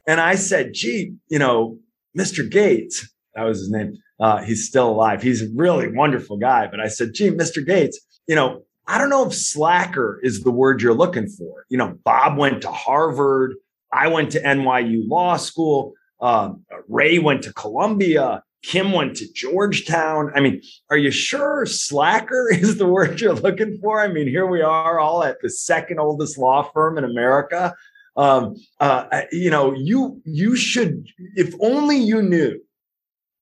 And 0.07 0.19
I 0.19 0.35
said, 0.35 0.73
gee, 0.73 1.15
you 1.27 1.37
know, 1.37 1.77
Mr. 2.17 2.49
Gates, 2.49 3.07
that 3.35 3.43
was 3.43 3.59
his 3.59 3.69
name. 3.69 3.93
Uh, 4.19 4.41
he's 4.43 4.67
still 4.67 4.89
alive. 4.89 5.21
He's 5.21 5.41
a 5.41 5.47
really 5.55 5.91
wonderful 5.91 6.37
guy. 6.37 6.67
But 6.69 6.79
I 6.79 6.87
said, 6.87 7.09
gee, 7.13 7.29
Mr. 7.29 7.65
Gates, 7.65 7.99
you 8.27 8.35
know, 8.35 8.63
I 8.87 8.97
don't 8.97 9.09
know 9.09 9.25
if 9.25 9.33
slacker 9.33 10.19
is 10.23 10.43
the 10.43 10.51
word 10.51 10.81
you're 10.81 10.93
looking 10.93 11.27
for. 11.27 11.65
You 11.69 11.77
know, 11.77 11.97
Bob 12.03 12.37
went 12.37 12.61
to 12.63 12.71
Harvard. 12.71 13.53
I 13.93 14.07
went 14.07 14.31
to 14.31 14.41
NYU 14.41 15.07
Law 15.07 15.37
School. 15.37 15.93
Uh, 16.19 16.53
Ray 16.87 17.19
went 17.19 17.43
to 17.43 17.53
Columbia. 17.53 18.43
Kim 18.63 18.91
went 18.91 19.15
to 19.17 19.31
Georgetown. 19.33 20.31
I 20.35 20.39
mean, 20.39 20.61
are 20.89 20.97
you 20.97 21.11
sure 21.11 21.65
slacker 21.65 22.49
is 22.53 22.77
the 22.77 22.87
word 22.87 23.19
you're 23.19 23.33
looking 23.33 23.79
for? 23.81 23.99
I 23.99 24.07
mean, 24.07 24.27
here 24.27 24.47
we 24.47 24.61
are 24.61 24.99
all 24.99 25.23
at 25.23 25.41
the 25.41 25.49
second 25.49 25.99
oldest 25.99 26.37
law 26.37 26.69
firm 26.71 26.97
in 26.97 27.03
America. 27.03 27.73
Um, 28.17 28.55
uh, 28.79 29.21
you 29.31 29.49
know, 29.49 29.73
you 29.73 30.21
you 30.25 30.55
should, 30.55 31.07
if 31.35 31.53
only 31.61 31.97
you 31.97 32.21
knew 32.21 32.59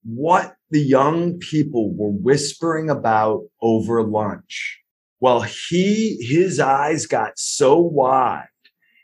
what 0.04 0.56
the 0.70 0.80
young 0.80 1.40
people 1.40 1.94
were 1.96 2.12
whispering 2.12 2.90
about 2.90 3.42
over 3.62 4.04
lunch. 4.04 4.80
Well, 5.20 5.42
he 5.42 6.18
his 6.22 6.60
eyes 6.60 7.08
got 7.08 7.38
so 7.38 7.78
wide 7.78 8.48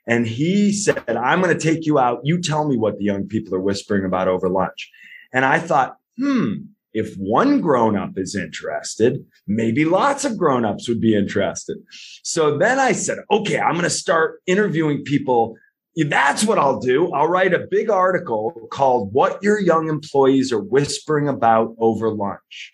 and 0.08 0.28
he 0.28 0.72
said, 0.72 1.04
I'm 1.10 1.42
going 1.42 1.58
to 1.58 1.60
take 1.60 1.86
you 1.86 2.00
out. 2.00 2.22
You 2.24 2.42
tell 2.42 2.68
me 2.68 2.78
what 2.78 2.98
the 2.98 3.06
young 3.06 3.28
people 3.28 3.56
are 3.56 3.62
whispering 3.62 4.06
about 4.06 4.28
over 4.28 4.50
lunch. 4.50 4.92
And 5.34 5.44
I 5.44 5.60
thought, 5.60 5.98
hmm, 6.18 6.54
if 6.94 7.14
one 7.16 7.60
grown 7.60 7.98
up 7.98 8.12
is 8.16 8.36
interested, 8.36 9.26
maybe 9.48 9.84
lots 9.84 10.24
of 10.24 10.38
grown 10.38 10.64
ups 10.64 10.88
would 10.88 11.02
be 11.02 11.16
interested. 11.16 11.78
So 12.24 12.58
then 12.58 12.80
I 12.80 12.94
said, 12.94 13.18
okay, 13.30 13.60
I'm 13.60 13.74
going 13.74 13.84
to 13.84 13.90
start 13.90 14.42
interviewing 14.48 15.04
people. 15.04 15.58
That's 15.98 16.46
what 16.46 16.58
I'll 16.58 16.80
do. 16.80 17.12
I'll 17.12 17.28
write 17.28 17.54
a 17.54 17.68
big 17.70 17.90
article 17.90 18.68
called 18.72 19.12
What 19.12 19.44
Your 19.44 19.60
Young 19.60 19.90
Employees 19.90 20.54
Are 20.54 20.62
Whispering 20.62 21.28
About 21.28 21.76
Over 21.80 22.12
Lunch. 22.12 22.74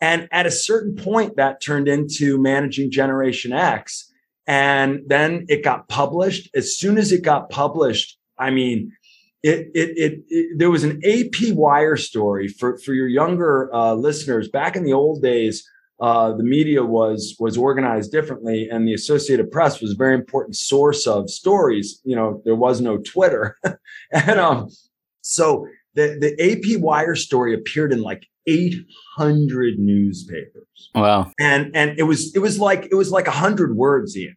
And 0.00 0.28
at 0.30 0.46
a 0.46 0.50
certain 0.50 0.94
point, 0.94 1.36
that 1.36 1.62
turned 1.62 1.88
into 1.88 2.40
Managing 2.40 2.90
Generation 2.90 3.52
X. 3.52 4.12
And 4.46 5.00
then 5.06 5.44
it 5.48 5.64
got 5.64 5.88
published. 5.88 6.48
As 6.54 6.76
soon 6.76 6.98
as 6.98 7.12
it 7.12 7.22
got 7.22 7.50
published, 7.50 8.16
I 8.38 8.50
mean, 8.50 8.92
it, 9.42 9.70
it, 9.74 9.90
it, 9.96 10.24
it, 10.28 10.58
there 10.58 10.70
was 10.70 10.84
an 10.84 11.00
AP 11.04 11.52
wire 11.54 11.96
story 11.96 12.48
for, 12.48 12.78
for 12.78 12.94
your 12.94 13.08
younger 13.08 13.72
uh, 13.74 13.94
listeners 13.94 14.48
back 14.48 14.76
in 14.76 14.84
the 14.84 14.92
old 14.92 15.22
days. 15.22 15.68
Uh, 15.98 16.36
the 16.36 16.42
media 16.42 16.84
was 16.84 17.34
was 17.38 17.56
organized 17.56 18.12
differently, 18.12 18.68
and 18.70 18.86
the 18.86 18.92
Associated 18.92 19.50
Press 19.50 19.80
was 19.80 19.92
a 19.92 19.96
very 19.96 20.14
important 20.14 20.54
source 20.54 21.06
of 21.06 21.30
stories. 21.30 22.02
You 22.04 22.14
know, 22.14 22.42
there 22.44 22.54
was 22.54 22.82
no 22.82 22.98
Twitter, 22.98 23.56
and 24.12 24.38
um, 24.38 24.68
so 25.22 25.66
the 25.94 26.18
the 26.20 26.34
AP 26.42 26.82
wire 26.82 27.14
story 27.14 27.54
appeared 27.54 27.92
in 27.92 28.02
like 28.02 28.26
800 28.46 29.78
newspapers. 29.78 30.90
Wow! 30.94 31.32
And 31.38 31.74
and 31.74 31.98
it 31.98 32.04
was 32.04 32.34
it 32.34 32.40
was 32.40 32.58
like 32.58 32.88
it 32.90 32.94
was 32.94 33.10
like 33.10 33.26
100 33.26 33.76
words, 33.76 34.16
Ian. 34.16 34.36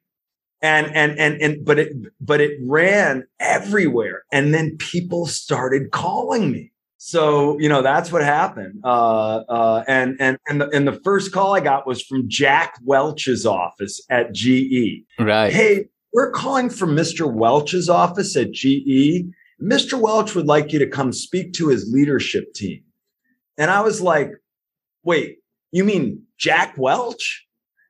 And 0.61 0.87
and 0.87 1.17
and 1.17 1.41
and 1.41 1.65
but 1.65 1.79
it 1.79 1.93
but 2.19 2.41
it 2.41 2.57
ran 2.65 3.25
everywhere. 3.39 4.23
And 4.31 4.53
then 4.53 4.75
people 4.77 5.25
started 5.25 5.91
calling 5.91 6.51
me. 6.51 6.71
So 7.01 7.57
you 7.59 7.69
know 7.69 7.81
that's 7.81 8.11
what 8.11 8.21
happened. 8.21 8.81
Uh, 8.83 9.37
uh, 9.47 9.83
and 9.87 10.17
and 10.19 10.37
and 10.49 10.59
the, 10.59 10.69
and 10.69 10.85
the 10.85 10.99
first 11.03 11.31
call 11.31 11.55
i 11.55 11.61
got 11.61 11.87
was 11.87 12.03
from 12.03 12.25
jack 12.27 12.75
welch's 12.83 13.45
office 13.45 14.01
at 14.09 14.33
ge 14.33 15.05
right. 15.17 15.51
Hey 15.53 15.85
we're 16.13 16.31
calling 16.31 16.69
from 16.69 16.95
mr 16.95 17.31
welch's 17.31 17.87
office 17.87 18.35
at 18.35 18.51
ge 18.51 19.23
mr 19.61 19.99
welch 19.99 20.35
would 20.35 20.47
like 20.47 20.73
you 20.73 20.79
to 20.79 20.87
come 20.87 21.13
speak 21.13 21.53
to 21.53 21.69
his 21.69 21.89
leadership 21.91 22.53
team 22.53 22.83
and 23.59 23.69
i 23.69 23.81
was 23.81 24.01
like 24.01 24.31
wait 25.03 25.37
you 25.71 25.83
mean 25.83 26.23
jack 26.39 26.73
welch 26.77 27.45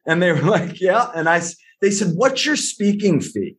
and 0.05 0.21
they 0.21 0.33
were 0.33 0.41
like 0.57 0.81
yeah 0.81 1.09
and 1.15 1.29
i 1.29 1.39
they 1.81 1.91
said, 1.91 2.13
What's 2.15 2.45
your 2.45 2.55
speaking 2.55 3.21
fee? 3.21 3.57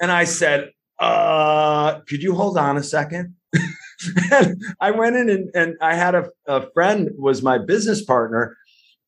And 0.00 0.10
I 0.10 0.24
said, 0.24 0.70
uh, 0.98 2.00
could 2.08 2.22
you 2.22 2.34
hold 2.34 2.58
on 2.58 2.76
a 2.76 2.82
second? 2.82 3.34
I 4.80 4.90
went 4.90 5.16
in 5.16 5.30
and, 5.30 5.50
and 5.54 5.74
I 5.80 5.94
had 5.94 6.14
a, 6.14 6.28
a 6.46 6.70
friend 6.72 7.10
was 7.16 7.42
my 7.42 7.58
business 7.58 8.04
partner 8.04 8.56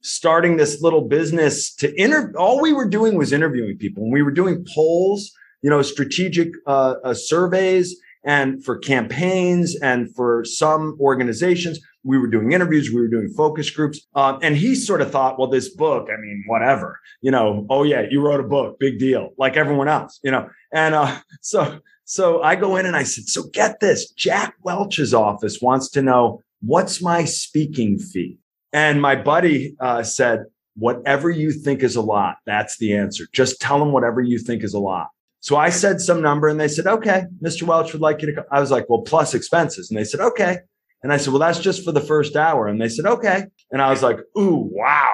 starting 0.02 0.56
this 0.56 0.82
little 0.82 1.08
business 1.08 1.74
to 1.76 2.00
interview. 2.00 2.36
All 2.36 2.60
we 2.60 2.72
were 2.72 2.88
doing 2.88 3.16
was 3.16 3.32
interviewing 3.32 3.78
people. 3.78 4.04
And 4.04 4.12
we 4.12 4.22
were 4.22 4.30
doing 4.30 4.64
polls, 4.74 5.32
you 5.62 5.70
know, 5.70 5.82
strategic 5.82 6.48
uh, 6.66 6.96
uh, 7.02 7.14
surveys 7.14 7.96
and 8.24 8.64
for 8.64 8.78
campaigns 8.78 9.76
and 9.80 10.14
for 10.14 10.44
some 10.44 10.96
organizations 11.00 11.80
we 12.04 12.18
were 12.18 12.26
doing 12.26 12.52
interviews, 12.52 12.90
we 12.90 13.00
were 13.00 13.08
doing 13.08 13.28
focus 13.30 13.70
groups. 13.70 14.06
Um, 14.14 14.38
and 14.42 14.56
he 14.56 14.74
sort 14.74 15.00
of 15.00 15.10
thought, 15.10 15.38
well, 15.38 15.48
this 15.48 15.74
book, 15.74 16.08
I 16.12 16.20
mean, 16.20 16.44
whatever, 16.46 17.00
you 17.22 17.30
know, 17.30 17.66
oh 17.70 17.82
yeah, 17.82 18.02
you 18.08 18.20
wrote 18.20 18.40
a 18.40 18.44
book, 18.48 18.78
big 18.78 18.98
deal, 18.98 19.30
like 19.38 19.56
everyone 19.56 19.88
else, 19.88 20.20
you 20.22 20.30
know. 20.30 20.48
And 20.72 20.94
uh, 20.94 21.18
so, 21.40 21.80
so 22.04 22.42
I 22.42 22.54
go 22.56 22.76
in 22.76 22.86
and 22.86 22.94
I 22.94 23.02
said, 23.02 23.24
so 23.24 23.44
get 23.52 23.80
this, 23.80 24.10
Jack 24.10 24.54
Welch's 24.62 25.14
office 25.14 25.60
wants 25.60 25.88
to 25.90 26.02
know 26.02 26.42
what's 26.60 27.02
my 27.02 27.24
speaking 27.24 27.98
fee. 27.98 28.38
And 28.72 29.00
my 29.00 29.16
buddy 29.16 29.76
uh, 29.80 30.02
said, 30.02 30.44
whatever 30.76 31.30
you 31.30 31.52
think 31.52 31.82
is 31.82 31.96
a 31.96 32.02
lot, 32.02 32.36
that's 32.44 32.78
the 32.78 32.96
answer. 32.96 33.26
Just 33.32 33.60
tell 33.60 33.78
them 33.78 33.92
whatever 33.92 34.20
you 34.20 34.38
think 34.38 34.64
is 34.64 34.74
a 34.74 34.80
lot. 34.80 35.08
So 35.40 35.56
I 35.56 35.68
said 35.68 36.00
some 36.00 36.22
number 36.22 36.48
and 36.48 36.58
they 36.58 36.68
said, 36.68 36.86
okay, 36.86 37.24
Mr. 37.42 37.64
Welch 37.64 37.92
would 37.92 38.02
like 38.02 38.22
you 38.22 38.28
to 38.28 38.34
come. 38.34 38.44
I 38.50 38.60
was 38.60 38.70
like, 38.70 38.88
well, 38.88 39.02
plus 39.02 39.34
expenses. 39.34 39.90
And 39.90 39.98
they 39.98 40.04
said, 40.04 40.20
okay. 40.20 40.58
And 41.04 41.12
I 41.12 41.18
said, 41.18 41.34
well, 41.34 41.40
that's 41.40 41.60
just 41.60 41.84
for 41.84 41.92
the 41.92 42.00
first 42.00 42.34
hour. 42.34 42.66
And 42.66 42.80
they 42.80 42.88
said, 42.88 43.04
okay. 43.04 43.44
And 43.70 43.82
I 43.82 43.90
was 43.90 44.02
like, 44.02 44.18
ooh, 44.38 44.70
wow. 44.72 45.12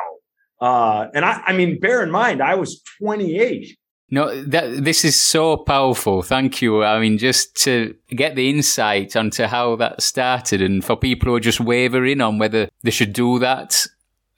Uh, 0.61 1.09
and 1.13 1.25
I, 1.25 1.43
I 1.47 1.53
mean, 1.53 1.81
bear 1.81 2.03
in 2.05 2.13
mind, 2.13 2.41
I 2.41 2.55
was 2.55 2.81
28. 3.01 3.77
No, 4.13 4.43
that 4.45 4.85
this 4.85 5.05
is 5.05 5.21
so 5.21 5.57
powerful. 5.57 6.23
Thank 6.23 6.63
you. 6.63 6.85
I 6.85 7.01
mean, 7.01 7.19
just 7.19 7.57
to 7.65 7.97
get 8.11 8.37
the 8.37 8.49
insight 8.49 9.17
onto 9.17 9.45
how 9.45 9.77
that 9.77 10.01
started, 10.01 10.63
and 10.63 10.85
for 10.85 10.97
people 10.97 11.29
who 11.29 11.35
are 11.35 11.41
just 11.41 11.61
wavering 11.61 12.21
on 12.21 12.39
whether 12.39 12.69
they 12.83 12.91
should 12.91 13.13
do 13.13 13.41
that, 13.41 13.85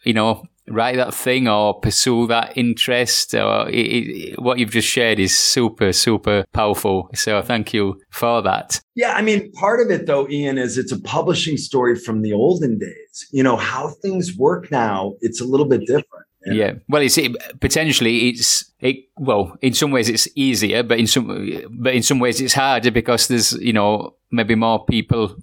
you 0.05 0.15
know, 0.15 0.45
write 0.73 0.97
that 0.97 1.15
thing 1.15 1.49
or 1.49 1.79
pursue 1.81 2.27
that 2.29 2.57
interest, 2.57 3.35
or 3.35 3.69
it, 3.69 3.75
it, 3.75 4.43
what 4.43 4.59
you've 4.59 4.71
just 4.71 4.89
shared 4.89 5.19
is 5.19 5.37
super, 5.37 5.93
super 5.93 6.45
powerful. 6.53 7.11
So 7.15 7.41
thank 7.43 7.73
you 7.73 8.01
for 8.11 8.43
that. 8.43 8.81
Yeah, 8.95 9.13
I 9.13 9.23
mean, 9.23 9.53
part 9.53 9.81
of 9.81 9.91
it 9.91 10.07
though, 10.07 10.29
Ian, 10.29 10.59
is 10.59 10.79
it's 10.79 10.93
a 10.93 11.01
publishing 11.01 11.57
story 11.57 11.97
from 11.97 12.23
the 12.23 12.33
olden 12.33 12.79
days. 12.79 13.29
You 13.31 13.43
know 13.43 13.57
how 13.57 13.89
things 13.89 14.37
work 14.37 14.71
now. 14.71 15.15
It's 15.21 15.41
a 15.41 15.45
little 15.45 15.67
bit 15.67 15.81
different. 15.87 16.27
Yeah. 16.47 16.53
yeah. 16.53 16.73
Well, 16.89 17.03
it's 17.03 17.19
it, 17.19 17.37
potentially 17.61 18.29
it's 18.29 18.73
it. 18.81 18.97
Well, 19.19 19.57
in 19.63 19.75
some 19.75 19.91
ways 19.91 20.09
it's 20.09 20.29
easier, 20.35 20.83
but 20.83 20.99
in 20.99 21.07
some 21.07 21.27
but 21.71 21.95
in 21.95 22.03
some 22.03 22.19
ways 22.19 22.41
it's 22.41 22.55
harder 22.55 22.91
because 22.91 23.29
there's 23.29 23.53
you 23.53 23.73
know 23.73 24.15
maybe 24.31 24.55
more 24.55 24.85
people 24.85 25.37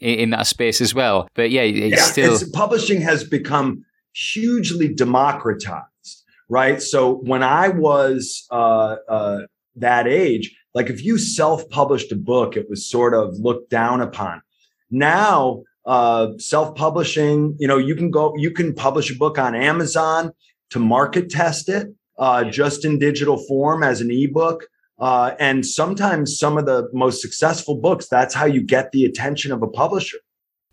in, 0.00 0.18
in 0.18 0.30
that 0.30 0.46
space 0.46 0.80
as 0.80 0.94
well. 0.94 1.28
But 1.34 1.50
yeah, 1.50 1.62
it's 1.62 1.96
yeah, 1.96 2.02
still 2.02 2.34
it's, 2.34 2.48
publishing 2.50 3.00
has 3.02 3.24
become 3.24 3.84
hugely 4.16 4.88
democratized, 4.92 6.24
right? 6.48 6.80
So 6.80 7.16
when 7.16 7.42
I 7.42 7.68
was 7.68 8.46
uh, 8.50 8.96
uh, 9.08 9.38
that 9.76 10.06
age, 10.06 10.56
like 10.74 10.88
if 10.88 11.04
you 11.04 11.18
self-published 11.18 12.12
a 12.12 12.16
book, 12.16 12.56
it 12.56 12.66
was 12.68 12.88
sort 12.88 13.14
of 13.14 13.34
looked 13.38 13.70
down 13.70 14.00
upon. 14.00 14.42
Now 14.90 15.62
uh, 15.86 16.32
self-publishing. 16.38 17.56
You 17.58 17.68
know, 17.68 17.78
you 17.78 17.94
can 17.94 18.10
go, 18.10 18.34
you 18.36 18.50
can 18.50 18.74
publish 18.74 19.10
a 19.10 19.16
book 19.16 19.38
on 19.38 19.54
Amazon 19.54 20.32
to 20.70 20.78
market 20.78 21.30
test 21.30 21.68
it 21.68 21.88
uh, 22.18 22.44
just 22.44 22.84
in 22.84 22.98
digital 22.98 23.38
form 23.46 23.82
as 23.82 24.00
an 24.00 24.10
ebook. 24.10 24.66
Uh, 24.98 25.34
and 25.38 25.64
sometimes 25.64 26.38
some 26.38 26.56
of 26.56 26.66
the 26.66 26.88
most 26.92 27.20
successful 27.20 27.76
books, 27.76 28.08
that's 28.08 28.34
how 28.34 28.46
you 28.46 28.62
get 28.62 28.92
the 28.92 29.04
attention 29.04 29.52
of 29.52 29.62
a 29.62 29.68
publisher. 29.68 30.16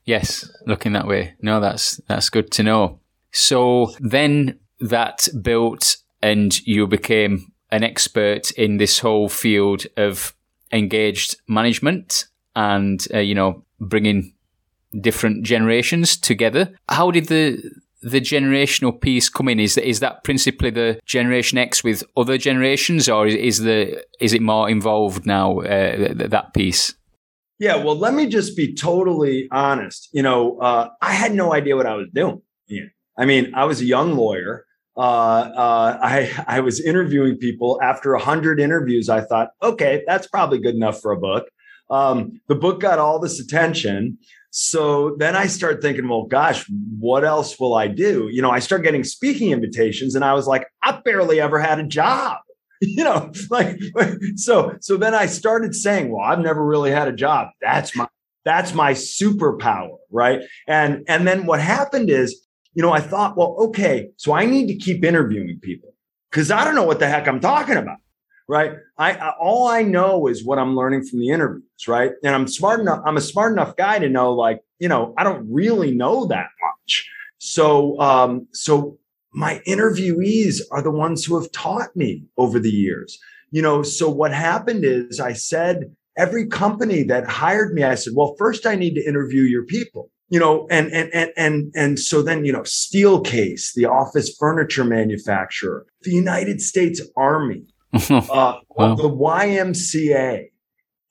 Yes, 0.05 0.49
looking 0.65 0.93
that 0.93 1.07
way. 1.07 1.35
No, 1.41 1.59
that's 1.59 1.97
that's 2.07 2.29
good 2.29 2.51
to 2.51 2.63
know. 2.63 2.99
So 3.33 3.91
then 3.99 4.59
that 4.79 5.27
built, 5.41 5.97
and 6.21 6.65
you 6.65 6.87
became 6.87 7.51
an 7.71 7.83
expert 7.83 8.51
in 8.51 8.77
this 8.77 8.99
whole 8.99 9.27
field 9.27 9.85
of 9.97 10.33
engaged 10.71 11.37
management, 11.47 12.27
and 12.55 13.05
uh, 13.13 13.19
you 13.19 13.35
know 13.35 13.65
bringing 13.79 14.33
different 15.01 15.43
generations 15.43 16.15
together. 16.15 16.71
How 16.89 17.11
did 17.11 17.25
the 17.25 17.61
the 18.03 18.21
generational 18.21 18.99
piece 18.99 19.29
come 19.29 19.47
in? 19.49 19.59
Is 19.59 19.75
that 19.75 19.87
is 19.87 19.99
that 20.01 20.23
principally 20.23 20.69
the 20.69 20.99
Generation 21.05 21.57
X 21.57 21.83
with 21.83 22.03
other 22.15 22.37
generations, 22.37 23.09
or 23.09 23.25
is 23.27 23.59
the 23.59 24.03
is 24.19 24.33
it 24.33 24.41
more 24.41 24.69
involved 24.69 25.25
now 25.25 25.59
uh, 25.61 26.13
that 26.13 26.53
piece? 26.53 26.93
Yeah, 27.59 27.77
well, 27.77 27.97
let 27.97 28.13
me 28.13 28.27
just 28.27 28.57
be 28.57 28.75
totally 28.75 29.47
honest. 29.51 30.09
You 30.11 30.21
know, 30.21 30.59
uh, 30.59 30.89
I 31.01 31.13
had 31.13 31.33
no 31.33 31.53
idea 31.53 31.75
what 31.75 31.85
I 31.85 31.95
was 31.95 32.07
doing. 32.13 32.41
Yeah. 32.67 32.89
I 33.17 33.25
mean, 33.25 33.53
I 33.53 33.65
was 33.65 33.81
a 33.81 33.85
young 33.85 34.15
lawyer. 34.15 34.65
Uh, 34.95 34.99
uh, 34.99 35.99
I 36.01 36.31
I 36.47 36.59
was 36.59 36.79
interviewing 36.79 37.37
people. 37.37 37.79
After 37.81 38.13
a 38.13 38.19
hundred 38.19 38.59
interviews, 38.59 39.09
I 39.09 39.21
thought, 39.21 39.49
okay, 39.61 40.03
that's 40.07 40.27
probably 40.27 40.59
good 40.59 40.75
enough 40.75 41.01
for 41.01 41.11
a 41.11 41.19
book. 41.19 41.47
Um, 41.89 42.41
the 42.47 42.55
book 42.55 42.79
got 42.79 42.99
all 42.99 43.19
this 43.19 43.39
attention. 43.39 44.17
So 44.51 45.15
then 45.17 45.35
I 45.35 45.47
start 45.47 45.81
thinking, 45.81 46.07
well, 46.07 46.25
gosh, 46.25 46.69
what 46.99 47.23
else 47.23 47.59
will 47.59 47.73
I 47.73 47.87
do? 47.87 48.29
You 48.31 48.41
know, 48.41 48.51
I 48.51 48.59
start 48.59 48.83
getting 48.83 49.03
speaking 49.03 49.51
invitations 49.51 50.13
and 50.13 50.23
I 50.23 50.33
was 50.33 50.45
like, 50.45 50.67
I 50.83 51.01
barely 51.03 51.41
ever 51.41 51.59
had 51.59 51.79
a 51.79 51.87
job. 51.87 52.37
You 52.85 53.05
know, 53.05 53.31
like 53.49 53.79
so 54.35 54.75
so 54.81 54.97
then 54.97 55.15
I 55.15 55.27
started 55.27 55.73
saying, 55.73 56.11
well, 56.11 56.21
I've 56.21 56.41
never 56.41 56.61
really 56.65 56.91
had 56.91 57.07
a 57.07 57.13
job. 57.13 57.47
That's 57.61 57.95
my 57.95 58.09
that's 58.43 58.73
my 58.73 58.91
superpower, 58.91 59.95
right? 60.11 60.41
And 60.67 61.05
and 61.07 61.25
then 61.25 61.45
what 61.45 61.61
happened 61.61 62.09
is, 62.09 62.42
you 62.73 62.81
know, 62.81 62.91
I 62.91 62.99
thought, 62.99 63.37
well, 63.37 63.55
okay, 63.59 64.09
so 64.17 64.33
I 64.33 64.45
need 64.45 64.67
to 64.67 64.75
keep 64.75 65.03
interviewing 65.03 65.59
people 65.61 65.93
because 66.31 66.51
I 66.51 66.63
don't 66.63 66.75
know 66.75 66.83
what 66.83 66.99
the 66.99 67.07
heck 67.07 67.27
I'm 67.27 67.39
talking 67.39 67.77
about 67.77 67.97
right? 68.47 68.73
I, 68.97 69.13
I, 69.13 69.33
all 69.39 69.67
I 69.67 69.83
know 69.83 70.27
is 70.27 70.45
what 70.45 70.59
I'm 70.59 70.75
learning 70.75 71.05
from 71.05 71.19
the 71.19 71.29
interviews, 71.29 71.87
right? 71.87 72.11
And 72.23 72.35
I'm 72.35 72.47
smart 72.47 72.79
enough. 72.79 73.01
I'm 73.05 73.17
a 73.17 73.21
smart 73.21 73.53
enough 73.53 73.75
guy 73.75 73.99
to 73.99 74.09
know, 74.09 74.33
like, 74.33 74.61
you 74.79 74.87
know, 74.87 75.13
I 75.17 75.23
don't 75.23 75.47
really 75.49 75.91
know 75.91 76.25
that 76.27 76.47
much. 76.61 77.09
So, 77.37 77.99
um, 77.99 78.47
so 78.53 78.97
my 79.33 79.61
interviewees 79.67 80.61
are 80.71 80.81
the 80.81 80.91
ones 80.91 81.25
who 81.25 81.39
have 81.39 81.51
taught 81.51 81.95
me 81.95 82.25
over 82.37 82.59
the 82.59 82.69
years. 82.69 83.17
You 83.51 83.61
know, 83.61 83.83
so 83.83 84.09
what 84.09 84.33
happened 84.33 84.83
is 84.83 85.19
I 85.19 85.33
said 85.33 85.95
every 86.17 86.47
company 86.47 87.03
that 87.03 87.27
hired 87.27 87.73
me, 87.73 87.83
I 87.83 87.95
said, 87.95 88.13
well, 88.15 88.35
first 88.37 88.65
I 88.65 88.75
need 88.75 88.95
to 88.95 89.07
interview 89.07 89.43
your 89.43 89.65
people 89.65 90.09
you 90.33 90.39
know, 90.39 90.65
and 90.71 90.91
and 90.91 91.13
and 91.13 91.29
and 91.37 91.71
and 91.75 91.99
so 91.99 92.23
then 92.23 92.43
you 92.43 92.51
know, 92.51 92.61
Steelcase, 92.61 93.75
the 93.75 93.85
office 93.85 94.35
furniture 94.39 94.83
manufacturer, 94.83 95.85
the 96.01 96.09
United 96.09 96.59
States 96.59 96.99
Army, 97.15 97.67
uh, 97.93 97.99
wow. 98.71 98.95
the 98.95 99.11
YMCA, 99.11 100.45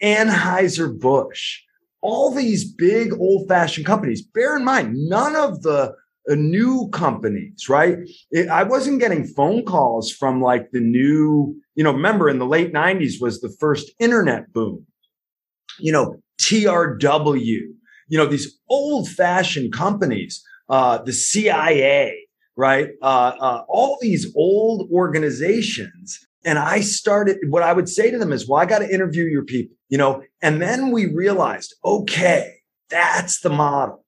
Anheuser 0.03 0.99
Busch, 0.99 1.61
all 2.01 2.35
these 2.35 2.65
big 2.65 3.13
old 3.13 3.47
fashioned 3.47 3.87
companies. 3.87 4.23
Bear 4.23 4.57
in 4.57 4.65
mind, 4.65 4.97
none 4.97 5.37
of 5.37 5.63
the 5.63 5.95
uh, 6.29 6.35
new 6.35 6.89
companies, 6.93 7.69
right? 7.69 7.99
It, 8.33 8.49
I 8.49 8.65
wasn't 8.65 8.99
getting 8.99 9.25
phone 9.25 9.65
calls 9.65 10.11
from 10.11 10.43
like 10.43 10.73
the 10.73 10.81
new, 10.81 11.55
you 11.77 11.85
know, 11.85 11.93
remember 11.93 12.29
in 12.29 12.41
the 12.41 12.47
late 12.47 12.73
90s 12.73 13.21
was 13.21 13.41
the 13.41 13.55
first 13.61 13.93
internet 14.01 14.53
boom. 14.53 14.85
You 15.79 15.93
know, 15.93 16.17
TRW, 16.41 17.61
you 18.12 18.18
know, 18.18 18.27
these 18.27 18.59
old 18.68 19.09
fashioned 19.09 19.72
companies, 19.72 20.44
uh, 20.68 20.98
the 20.98 21.14
CIA, 21.14 22.14
right? 22.59 22.90
Uh, 23.01 23.33
uh, 23.40 23.64
all 23.68 23.96
these 24.03 24.31
old 24.37 24.90
organizations 24.92 26.20
and 26.44 26.59
I 26.59 26.81
started, 26.81 27.38
what 27.48 27.62
I 27.62 27.72
would 27.72 27.88
say 27.88 28.11
to 28.11 28.18
them 28.18 28.31
is, 28.31 28.46
well, 28.46 28.61
I 28.61 28.66
got 28.66 28.81
to 28.81 28.92
interview 28.92 29.25
your 29.25 29.44
people, 29.44 29.75
you 29.88 29.96
know, 29.96 30.22
and 30.42 30.61
then 30.61 30.90
we 30.90 31.07
realized, 31.07 31.75
okay, 31.85 32.57
that's 32.90 33.40
the 33.40 33.48
model. 33.48 34.05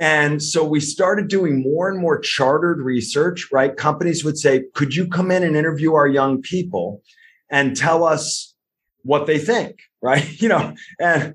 And 0.00 0.42
so 0.42 0.64
we 0.64 0.80
started 0.80 1.28
doing 1.28 1.62
more 1.62 1.90
and 1.90 2.00
more 2.00 2.18
chartered 2.18 2.80
research, 2.80 3.48
right? 3.52 3.76
Companies 3.76 4.24
would 4.24 4.38
say, 4.38 4.64
could 4.74 4.94
you 4.94 5.06
come 5.08 5.30
in 5.30 5.42
and 5.42 5.56
interview 5.56 5.92
our 5.92 6.08
young 6.08 6.40
people 6.40 7.02
and 7.50 7.76
tell 7.76 8.04
us 8.04 8.51
what 9.02 9.26
they 9.26 9.38
think, 9.38 9.80
right? 10.00 10.28
You 10.40 10.48
know, 10.48 10.74
and 10.98 11.34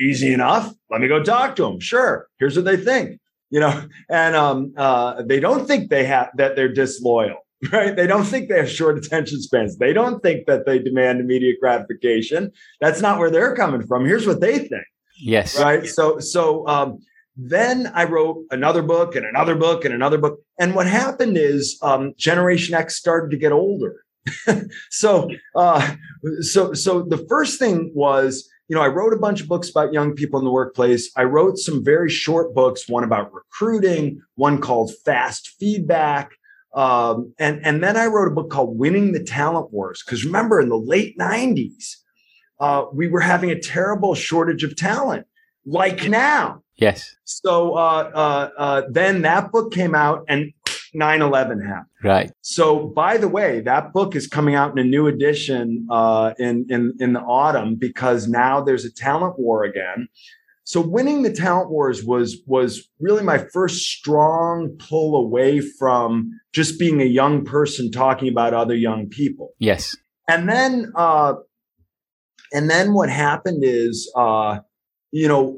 easy 0.00 0.32
enough. 0.32 0.72
Let 0.90 1.00
me 1.00 1.08
go 1.08 1.22
talk 1.22 1.56
to 1.56 1.62
them. 1.62 1.80
Sure. 1.80 2.26
Here's 2.38 2.56
what 2.56 2.64
they 2.64 2.76
think, 2.76 3.20
you 3.50 3.60
know, 3.60 3.86
and 4.08 4.34
um, 4.34 4.72
uh, 4.76 5.22
they 5.22 5.40
don't 5.40 5.66
think 5.66 5.90
they 5.90 6.04
have 6.04 6.30
that 6.36 6.56
they're 6.56 6.72
disloyal 6.72 7.46
right? 7.72 7.96
They 7.96 8.06
don't 8.06 8.24
think 8.24 8.48
they 8.48 8.58
have 8.58 8.70
short 8.70 8.98
attention 8.98 9.40
spans. 9.40 9.78
They 9.78 9.92
don't 9.92 10.22
think 10.22 10.46
that 10.46 10.66
they 10.66 10.78
demand 10.78 11.20
immediate 11.20 11.56
gratification. 11.60 12.52
That's 12.80 13.00
not 13.00 13.18
where 13.18 13.30
they're 13.30 13.54
coming 13.54 13.86
from. 13.86 14.04
Here's 14.04 14.26
what 14.26 14.40
they 14.40 14.58
think. 14.58 14.84
Yes. 15.18 15.58
Right. 15.58 15.86
So, 15.86 16.18
so, 16.18 16.66
um, 16.68 16.98
then 17.38 17.90
I 17.94 18.04
wrote 18.04 18.44
another 18.50 18.82
book 18.82 19.14
and 19.14 19.26
another 19.26 19.54
book 19.54 19.84
and 19.84 19.92
another 19.92 20.16
book. 20.16 20.40
And 20.58 20.74
what 20.74 20.86
happened 20.86 21.36
is, 21.36 21.78
um, 21.82 22.14
Generation 22.16 22.74
X 22.74 22.96
started 22.96 23.30
to 23.30 23.36
get 23.36 23.52
older. 23.52 24.05
so, 24.90 25.30
uh, 25.54 25.94
so, 26.40 26.72
so 26.72 27.02
the 27.02 27.24
first 27.28 27.58
thing 27.58 27.90
was, 27.94 28.48
you 28.68 28.74
know, 28.74 28.82
I 28.82 28.88
wrote 28.88 29.12
a 29.12 29.18
bunch 29.18 29.40
of 29.40 29.48
books 29.48 29.70
about 29.70 29.92
young 29.92 30.14
people 30.14 30.38
in 30.38 30.44
the 30.44 30.50
workplace. 30.50 31.10
I 31.16 31.22
wrote 31.22 31.58
some 31.58 31.84
very 31.84 32.10
short 32.10 32.54
books, 32.54 32.88
one 32.88 33.04
about 33.04 33.32
recruiting, 33.32 34.20
one 34.34 34.60
called 34.60 34.92
Fast 35.04 35.54
Feedback. 35.60 36.32
Um, 36.74 37.32
and, 37.38 37.64
and 37.64 37.82
then 37.82 37.96
I 37.96 38.06
wrote 38.06 38.28
a 38.28 38.34
book 38.34 38.50
called 38.50 38.78
Winning 38.78 39.12
the 39.12 39.22
Talent 39.22 39.72
Wars. 39.72 40.02
Because 40.04 40.24
remember, 40.24 40.60
in 40.60 40.68
the 40.68 40.78
late 40.78 41.16
90s, 41.16 41.96
uh, 42.58 42.86
we 42.92 43.08
were 43.08 43.20
having 43.20 43.50
a 43.50 43.58
terrible 43.58 44.14
shortage 44.14 44.64
of 44.64 44.76
talent, 44.76 45.26
like 45.64 46.08
now. 46.08 46.62
Yes. 46.76 47.14
So 47.24 47.74
uh, 47.74 48.10
uh, 48.14 48.50
uh 48.58 48.82
then 48.90 49.22
that 49.22 49.50
book 49.50 49.72
came 49.72 49.94
out 49.94 50.24
and 50.28 50.52
9 50.94 51.22
11 51.22 51.60
happened. 51.60 51.86
Right. 52.02 52.30
So, 52.42 52.88
by 52.88 53.16
the 53.16 53.28
way, 53.28 53.60
that 53.60 53.92
book 53.92 54.14
is 54.14 54.26
coming 54.26 54.54
out 54.54 54.72
in 54.72 54.78
a 54.78 54.88
new 54.88 55.06
edition 55.06 55.86
uh, 55.90 56.34
in, 56.38 56.66
in, 56.68 56.94
in 57.00 57.12
the 57.12 57.20
autumn 57.20 57.76
because 57.76 58.28
now 58.28 58.60
there's 58.60 58.84
a 58.84 58.92
talent 58.92 59.38
war 59.38 59.64
again. 59.64 60.08
So 60.66 60.80
winning 60.80 61.22
the 61.22 61.32
talent 61.32 61.70
wars 61.70 62.02
was 62.02 62.42
was 62.44 62.88
really 62.98 63.22
my 63.22 63.38
first 63.38 63.86
strong 63.86 64.76
pull 64.80 65.14
away 65.14 65.60
from 65.60 66.32
just 66.52 66.76
being 66.76 67.00
a 67.00 67.04
young 67.04 67.44
person 67.44 67.92
talking 67.92 68.28
about 68.28 68.52
other 68.52 68.74
young 68.74 69.08
people. 69.08 69.52
Yes. 69.60 69.96
And 70.28 70.48
then 70.48 70.90
uh 70.96 71.34
and 72.52 72.68
then 72.68 72.94
what 72.94 73.10
happened 73.10 73.62
is 73.62 74.12
uh 74.16 74.58
you 75.12 75.28
know 75.28 75.56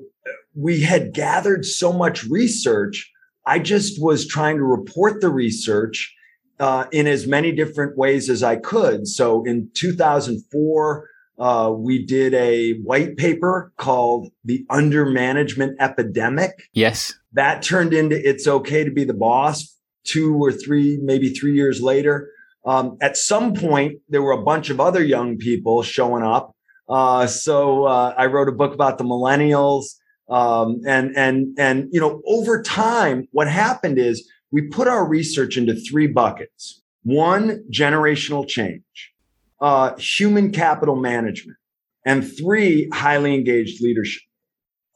we 0.55 0.83
had 0.83 1.15
gathered 1.15 1.65
so 1.65 1.91
much 1.91 2.25
research 2.25 3.11
I 3.49 3.59
just 3.59 4.01
was 4.01 4.27
trying 4.27 4.59
to 4.59 4.63
report 4.63 5.23
the 5.23 5.31
research 5.31 6.15
uh, 6.61 6.85
in 6.93 7.07
as 7.07 7.27
many 7.27 7.51
different 7.51 7.97
ways 7.97 8.29
as 8.29 8.43
I 8.43 8.57
could. 8.57 9.09
So 9.09 9.43
in 9.45 9.71
2004, 9.75 11.09
uh, 11.39 11.73
we 11.75 12.05
did 12.05 12.35
a 12.35 12.75
white 12.81 13.17
paper 13.17 13.73
called 13.79 14.29
The 14.45 14.67
Under 14.69 15.07
Management 15.07 15.81
Epidemic. 15.81 16.69
Yes. 16.75 17.15
That 17.33 17.63
turned 17.63 17.95
into 17.95 18.17
It's 18.29 18.47
Okay 18.47 18.85
to 18.85 18.91
Be 18.91 19.05
the 19.05 19.15
Boss 19.15 19.75
two 20.05 20.37
or 20.37 20.53
three, 20.53 20.99
maybe 21.03 21.31
three 21.31 21.55
years 21.55 21.81
later. 21.81 22.31
Um, 22.67 22.99
at 23.01 23.17
some 23.17 23.55
point, 23.55 24.01
there 24.11 24.23
were 24.23 24.33
a 24.33 24.43
bunch 24.43 24.69
of 24.69 24.79
other 24.79 25.03
young 25.03 25.39
people 25.39 25.83
showing 25.83 26.23
up. 26.23 26.55
Uh, 26.87 27.27
so 27.27 27.85
uh, 27.85 28.15
I 28.17 28.27
wrote 28.27 28.49
a 28.49 28.53
book 28.53 28.75
about 28.75 28.99
the 28.99 29.05
millennials. 29.05 29.85
Um, 30.29 30.81
and 30.87 31.17
and 31.17 31.57
and 31.59 31.89
you 31.91 32.01
know, 32.01 32.21
over 32.27 32.63
time, 32.63 33.27
what 33.33 33.49
happened 33.49 33.99
is 33.99 34.29
we 34.51 34.69
put 34.69 34.89
our 34.89 35.07
research 35.07 35.57
into 35.57 35.75
three 35.75 36.07
buckets. 36.07 36.83
One, 37.03 37.65
generational 37.73 38.47
change, 38.47 39.13
uh, 39.61 39.97
human 39.97 40.53
capital 40.53 40.97
management, 40.97 41.57
and 42.05 42.31
three, 42.31 42.89
highly 42.93 43.35
engaged 43.35 43.83
leadership. 43.83 44.23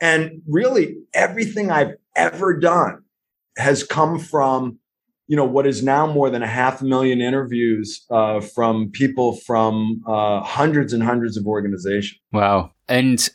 And 0.00 0.42
really, 0.46 0.96
everything 1.14 1.70
I've 1.70 1.94
ever 2.14 2.58
done 2.58 3.02
has 3.56 3.84
come 3.84 4.18
from 4.18 4.78
you 5.28 5.36
know 5.36 5.44
what 5.46 5.66
is 5.66 5.82
now 5.82 6.06
more 6.06 6.28
than 6.28 6.42
a 6.42 6.46
half 6.46 6.82
million 6.82 7.22
interviews 7.22 8.04
uh, 8.10 8.40
from 8.40 8.90
people 8.90 9.36
from 9.46 10.02
uh, 10.06 10.42
hundreds 10.42 10.92
and 10.92 11.02
hundreds 11.02 11.38
of 11.38 11.46
organizations. 11.46 12.20
Wow! 12.32 12.72
And 12.86 13.26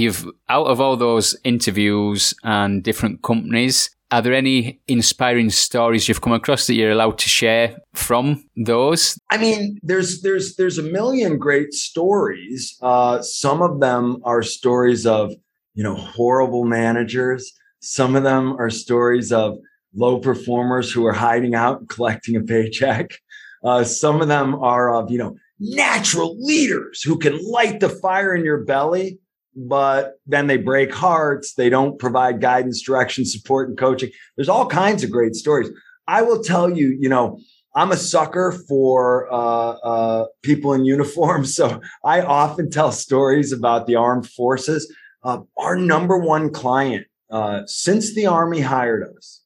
you've 0.00 0.26
out 0.48 0.66
of 0.66 0.80
all 0.80 0.96
those 0.96 1.36
interviews 1.44 2.34
and 2.42 2.82
different 2.82 3.22
companies, 3.22 3.90
are 4.10 4.20
there 4.20 4.34
any 4.34 4.80
inspiring 4.88 5.50
stories 5.50 6.08
you've 6.08 6.20
come 6.20 6.34
across 6.34 6.66
that 6.66 6.74
you're 6.74 6.90
allowed 6.90 7.18
to 7.18 7.28
share 7.28 7.78
from 7.94 8.44
those? 8.56 9.18
I 9.30 9.38
mean, 9.38 9.78
there's 9.82 10.22
there's 10.22 10.56
there's 10.56 10.78
a 10.78 10.82
million 10.82 11.38
great 11.38 11.72
stories. 11.72 12.76
Uh, 12.82 13.22
some 13.22 13.62
of 13.62 13.80
them 13.80 14.20
are 14.24 14.42
stories 14.42 15.06
of 15.06 15.32
you 15.74 15.82
know 15.82 15.94
horrible 15.94 16.64
managers. 16.64 17.52
Some 17.80 18.14
of 18.14 18.22
them 18.22 18.54
are 18.60 18.70
stories 18.70 19.32
of 19.32 19.58
low 19.94 20.18
performers 20.18 20.92
who 20.92 21.06
are 21.06 21.12
hiding 21.12 21.54
out 21.54 21.80
and 21.80 21.88
collecting 21.96 22.36
a 22.36 22.40
paycheck. 22.40 23.12
Uh, 23.64 23.84
some 23.84 24.20
of 24.20 24.28
them 24.28 24.54
are 24.56 24.92
of, 24.94 25.10
you 25.10 25.18
know, 25.18 25.36
natural 25.60 26.36
leaders 26.44 27.02
who 27.02 27.16
can 27.18 27.38
light 27.48 27.80
the 27.80 27.88
fire 27.88 28.34
in 28.34 28.44
your 28.44 28.64
belly, 28.64 29.18
but 29.54 30.14
then 30.26 30.46
they 30.46 30.56
break 30.56 30.94
hearts. 30.94 31.54
They 31.54 31.68
don't 31.68 31.98
provide 31.98 32.40
guidance, 32.40 32.82
direction, 32.82 33.24
support, 33.24 33.68
and 33.68 33.78
coaching. 33.78 34.10
There's 34.36 34.48
all 34.48 34.66
kinds 34.66 35.04
of 35.04 35.10
great 35.10 35.34
stories. 35.34 35.70
I 36.08 36.22
will 36.22 36.42
tell 36.42 36.70
you, 36.70 36.96
you 36.98 37.08
know, 37.08 37.38
I'm 37.74 37.92
a 37.92 37.96
sucker 37.96 38.52
for 38.68 39.32
uh, 39.32 39.36
uh, 39.36 40.26
people 40.42 40.74
in 40.74 40.84
uniform. 40.84 41.44
So 41.52 41.80
I 42.04 42.22
often 42.22 42.70
tell 42.70 42.92
stories 42.92 43.52
about 43.52 43.86
the 43.86 43.96
armed 43.96 44.28
forces. 44.28 44.92
Uh, 45.22 45.40
our 45.56 45.76
number 45.76 46.18
one 46.18 46.50
client, 46.50 47.06
uh, 47.30 47.62
since 47.66 48.14
the 48.14 48.26
Army 48.26 48.60
hired 48.60 49.04
us, 49.16 49.42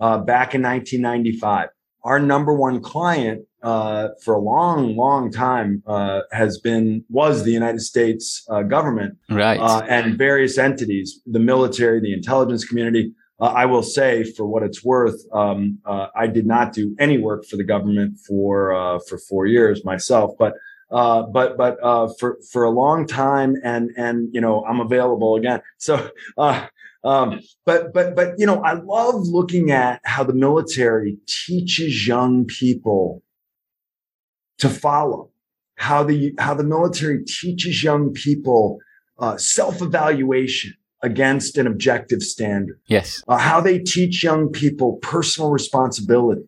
uh, 0.00 0.18
back 0.18 0.54
in 0.54 0.62
1995. 0.62 1.68
Our 2.02 2.18
number 2.18 2.54
one 2.54 2.80
client 2.80 3.44
uh, 3.62 4.08
for 4.22 4.34
a 4.34 4.40
long, 4.40 4.96
long 4.96 5.30
time 5.30 5.82
uh, 5.86 6.20
has 6.32 6.58
been 6.58 7.04
was 7.08 7.44
the 7.44 7.52
United 7.52 7.80
States 7.80 8.44
uh, 8.50 8.62
government, 8.62 9.16
right, 9.28 9.60
uh, 9.60 9.82
and 9.88 10.16
various 10.16 10.58
entities, 10.58 11.20
the 11.26 11.38
military, 11.38 12.00
the 12.00 12.12
intelligence 12.12 12.64
community. 12.64 13.12
Uh, 13.40 13.46
I 13.56 13.64
will 13.64 13.82
say, 13.82 14.24
for 14.24 14.46
what 14.46 14.62
it's 14.62 14.84
worth, 14.84 15.18
um, 15.32 15.78
I 15.86 16.26
did 16.26 16.46
not 16.46 16.74
do 16.74 16.94
any 16.98 17.16
work 17.16 17.46
for 17.46 17.56
the 17.56 17.64
government 17.64 18.18
for 18.26 19.00
for 19.08 19.18
four 19.18 19.46
years 19.46 19.84
myself, 19.84 20.32
but. 20.38 20.54
Uh, 20.92 21.22
but 21.22 21.56
but 21.56 21.78
uh, 21.84 22.08
for 22.18 22.36
for 22.50 22.64
a 22.64 22.70
long 22.70 23.06
time, 23.06 23.54
and 23.62 23.90
and 23.96 24.28
you 24.32 24.40
know 24.40 24.64
I'm 24.64 24.80
available 24.80 25.36
again. 25.36 25.60
So 25.78 26.10
uh, 26.36 26.66
um, 27.04 27.40
but 27.64 27.92
but 27.94 28.14
but 28.14 28.34
you 28.38 28.46
know, 28.46 28.60
I 28.62 28.72
love 28.72 29.26
looking 29.26 29.70
at 29.70 30.00
how 30.04 30.24
the 30.24 30.34
military 30.34 31.16
teaches 31.26 32.08
young 32.08 32.44
people 32.46 33.22
to 34.60 34.68
follow. 34.68 35.30
How 35.76 36.04
the 36.04 36.34
how 36.38 36.54
the 36.54 36.64
military 36.64 37.24
teaches 37.24 37.82
young 37.82 38.12
people 38.12 38.78
uh, 39.18 39.36
self 39.36 39.82
evaluation 39.82 40.74
against 41.02 41.56
an 41.56 41.66
objective 41.66 42.22
standard. 42.22 42.78
Yes. 42.86 43.22
Uh, 43.26 43.38
how 43.38 43.60
they 43.60 43.78
teach 43.78 44.22
young 44.22 44.50
people 44.50 44.98
personal 45.02 45.50
responsibility, 45.50 46.46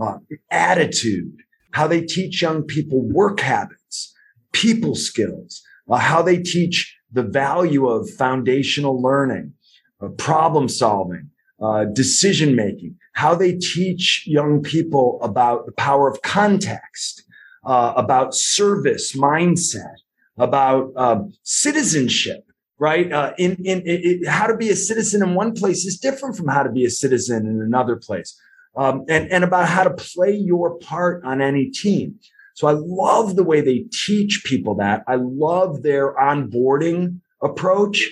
uh, 0.00 0.18
attitude. 0.50 1.36
How 1.70 1.86
they 1.86 2.02
teach 2.02 2.42
young 2.42 2.62
people 2.62 3.02
work 3.02 3.40
habits, 3.40 4.14
people 4.52 4.94
skills. 4.94 5.62
Uh, 5.88 5.96
how 5.96 6.22
they 6.22 6.38
teach 6.38 6.96
the 7.12 7.22
value 7.22 7.86
of 7.88 8.08
foundational 8.10 9.00
learning 9.00 9.52
uh, 10.00 10.08
problem 10.08 10.68
solving, 10.68 11.30
uh, 11.62 11.84
decision 11.84 12.56
making, 12.56 12.96
how 13.12 13.34
they 13.34 13.52
teach 13.52 14.24
young 14.26 14.60
people 14.62 15.18
about 15.22 15.66
the 15.66 15.72
power 15.72 16.08
of 16.08 16.20
context, 16.22 17.23
uh, 17.66 17.92
about 17.96 18.34
service 18.34 19.16
mindset, 19.16 19.94
about 20.38 20.90
um, 20.96 21.32
citizenship, 21.42 22.44
right? 22.78 23.12
Uh, 23.12 23.32
in, 23.38 23.56
in, 23.64 23.80
in, 23.82 24.24
how 24.26 24.46
to 24.46 24.56
be 24.56 24.70
a 24.70 24.76
citizen 24.76 25.22
in 25.22 25.34
one 25.34 25.54
place 25.54 25.84
is 25.84 25.98
different 25.98 26.36
from 26.36 26.48
how 26.48 26.62
to 26.62 26.70
be 26.70 26.84
a 26.84 26.90
citizen 26.90 27.46
in 27.46 27.60
another 27.60 27.96
place. 27.96 28.38
Um, 28.76 29.04
and, 29.08 29.30
and 29.30 29.44
about 29.44 29.68
how 29.68 29.84
to 29.84 29.90
play 29.90 30.32
your 30.32 30.78
part 30.78 31.24
on 31.24 31.40
any 31.40 31.70
team. 31.70 32.18
So 32.54 32.66
I 32.66 32.72
love 32.76 33.36
the 33.36 33.44
way 33.44 33.60
they 33.60 33.84
teach 33.92 34.42
people 34.44 34.74
that. 34.76 35.04
I 35.06 35.16
love 35.16 35.82
their 35.82 36.14
onboarding 36.16 37.20
approach 37.40 38.10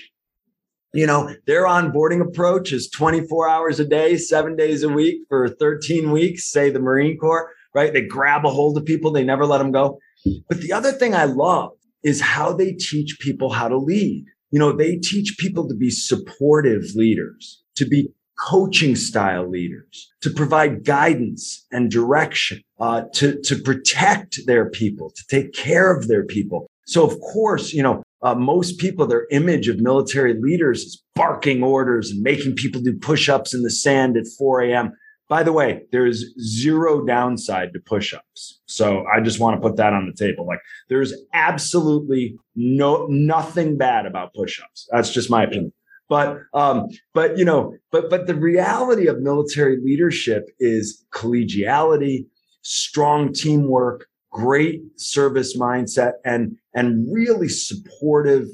you 0.93 1.07
know, 1.07 1.35
their 1.47 1.63
onboarding 1.63 2.21
approach 2.21 2.71
is 2.71 2.87
24 2.89 3.49
hours 3.49 3.79
a 3.79 3.85
day, 3.85 4.15
seven 4.15 4.55
days 4.55 4.83
a 4.83 4.89
week 4.89 5.23
for 5.27 5.49
13 5.49 6.11
weeks, 6.11 6.45
say 6.51 6.69
the 6.69 6.79
Marine 6.79 7.17
Corps, 7.17 7.49
right? 7.73 7.93
They 7.93 8.01
grab 8.01 8.45
a 8.45 8.49
hold 8.49 8.77
of 8.77 8.85
people, 8.85 9.11
they 9.11 9.23
never 9.23 9.45
let 9.45 9.57
them 9.59 9.71
go. 9.71 9.99
But 10.47 10.61
the 10.61 10.71
other 10.71 10.91
thing 10.91 11.13
I 11.13 11.25
love 11.25 11.71
is 12.03 12.21
how 12.21 12.53
they 12.53 12.73
teach 12.73 13.17
people 13.19 13.51
how 13.51 13.67
to 13.67 13.77
lead. 13.77 14.25
You 14.51 14.59
know, 14.59 14.71
they 14.71 14.97
teach 14.97 15.35
people 15.39 15.67
to 15.67 15.75
be 15.75 15.89
supportive 15.89 16.83
leaders, 16.95 17.63
to 17.75 17.85
be 17.85 18.09
coaching 18.39 18.95
style 18.95 19.49
leaders, 19.49 20.11
to 20.21 20.29
provide 20.29 20.85
guidance 20.85 21.65
and 21.71 21.89
direction, 21.89 22.61
uh, 22.79 23.03
to, 23.13 23.39
to 23.41 23.55
protect 23.57 24.39
their 24.45 24.69
people, 24.69 25.11
to 25.15 25.23
take 25.29 25.53
care 25.53 25.95
of 25.95 26.07
their 26.07 26.25
people. 26.25 26.67
So 26.85 27.05
of 27.05 27.19
course, 27.21 27.73
you 27.73 27.81
know, 27.81 28.03
uh, 28.21 28.35
most 28.35 28.79
people, 28.79 29.05
their 29.05 29.27
image 29.31 29.67
of 29.67 29.79
military 29.79 30.33
leaders 30.39 30.81
is 30.81 31.03
barking 31.15 31.61
orders 31.61 32.11
and 32.11 32.21
making 32.21 32.55
people 32.55 32.81
do 32.81 32.97
push-ups 32.97 33.53
in 33.53 33.63
the 33.63 33.69
sand 33.69 34.17
at 34.17 34.25
4 34.37 34.61
a.m. 34.61 34.93
By 35.29 35.43
the 35.43 35.53
way, 35.53 35.83
there 35.91 36.05
is 36.05 36.33
zero 36.39 37.05
downside 37.05 37.73
to 37.73 37.79
push-ups. 37.79 38.61
So 38.65 39.05
I 39.07 39.21
just 39.21 39.39
want 39.39 39.55
to 39.55 39.61
put 39.61 39.77
that 39.77 39.93
on 39.93 40.05
the 40.05 40.13
table. 40.13 40.45
Like 40.45 40.59
there's 40.89 41.13
absolutely 41.33 42.37
no 42.55 43.07
nothing 43.09 43.77
bad 43.77 44.05
about 44.05 44.33
push-ups. 44.33 44.87
That's 44.91 45.11
just 45.11 45.29
my 45.29 45.43
opinion. 45.43 45.73
But 46.09 46.39
um, 46.53 46.87
but 47.13 47.37
you 47.37 47.45
know, 47.45 47.75
but 47.91 48.09
but 48.09 48.27
the 48.27 48.35
reality 48.35 49.07
of 49.07 49.21
military 49.21 49.77
leadership 49.81 50.43
is 50.59 51.03
collegiality, 51.13 52.25
strong 52.61 53.33
teamwork, 53.33 54.07
great 54.33 54.81
service 54.97 55.55
mindset 55.55 56.13
and 56.25 56.57
and 56.73 57.07
really 57.13 57.47
supportive 57.47 58.47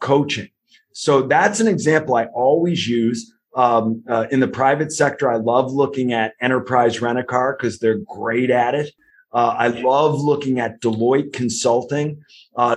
coaching 0.00 0.48
so 0.92 1.20
that's 1.22 1.60
an 1.60 1.68
example 1.68 2.14
i 2.14 2.24
always 2.34 2.88
use 2.88 3.30
um, 3.56 4.02
uh, 4.08 4.26
in 4.30 4.40
the 4.40 4.48
private 4.48 4.92
sector 4.92 5.30
i 5.30 5.36
love 5.36 5.72
looking 5.72 6.12
at 6.12 6.34
enterprise 6.40 7.00
rent-a-car 7.00 7.56
because 7.58 7.78
they're 7.78 7.98
great 7.98 8.50
at 8.50 8.74
it 8.74 8.92
uh, 9.32 9.54
i 9.58 9.68
love 9.68 10.20
looking 10.20 10.60
at 10.60 10.80
deloitte 10.80 11.32
consulting 11.32 12.20
uh, 12.56 12.76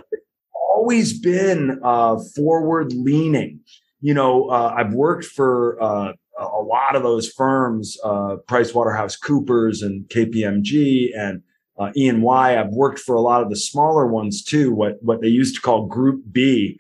always 0.54 1.20
been 1.20 1.80
uh, 1.84 2.18
forward 2.36 2.92
leaning 2.94 3.60
you 4.02 4.14
know 4.14 4.50
uh, 4.50 4.74
i've 4.78 4.94
worked 4.94 5.26
for 5.26 5.82
uh, 5.82 6.14
a 6.40 6.62
lot 6.62 6.96
of 6.96 7.04
those 7.04 7.30
firms 7.30 7.98
uh, 8.04 8.38
price 8.48 8.72
coopers 9.16 9.82
and 9.82 10.08
kpmg 10.10 11.10
and 11.16 11.44
uh, 11.78 11.92
E&Y. 11.96 12.60
I've 12.60 12.70
worked 12.70 13.00
for 13.00 13.16
a 13.16 13.22
lot 13.22 13.42
of 13.42 13.50
the 13.50 13.56
smaller 13.56 14.08
ones 14.08 14.44
too, 14.44 14.74
what, 14.74 15.02
what 15.02 15.22
they 15.22 15.28
used 15.28 15.56
to 15.56 15.62
call 15.62 15.88
Group 15.88 16.24
B. 16.32 16.80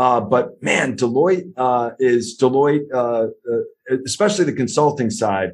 Uh, 0.00 0.18
but 0.18 0.62
man, 0.62 0.96
Deloitte 0.96 1.52
uh, 1.58 1.90
is 1.98 2.38
Deloitte, 2.40 2.86
uh, 2.90 3.24
uh, 3.26 3.96
especially 4.06 4.46
the 4.46 4.52
consulting 4.54 5.10
side. 5.10 5.50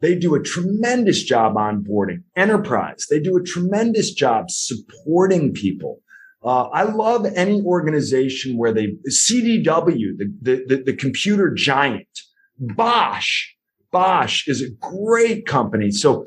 They 0.00 0.14
do 0.14 0.34
a 0.34 0.42
tremendous 0.42 1.22
job 1.22 1.56
onboarding 1.56 2.22
enterprise. 2.34 3.06
They 3.10 3.20
do 3.20 3.36
a 3.36 3.42
tremendous 3.42 4.14
job 4.14 4.50
supporting 4.50 5.52
people. 5.52 6.00
Uh, 6.42 6.68
I 6.68 6.84
love 6.84 7.26
any 7.36 7.60
organization 7.60 8.56
where 8.56 8.72
they 8.72 8.94
CDW, 9.10 10.16
the, 10.16 10.32
the, 10.40 10.64
the, 10.66 10.82
the 10.86 10.96
computer 10.96 11.52
giant, 11.52 12.08
Bosch, 12.58 13.48
Bosch 13.90 14.48
is 14.48 14.62
a 14.62 14.70
great 14.80 15.44
company. 15.44 15.90
So, 15.90 16.24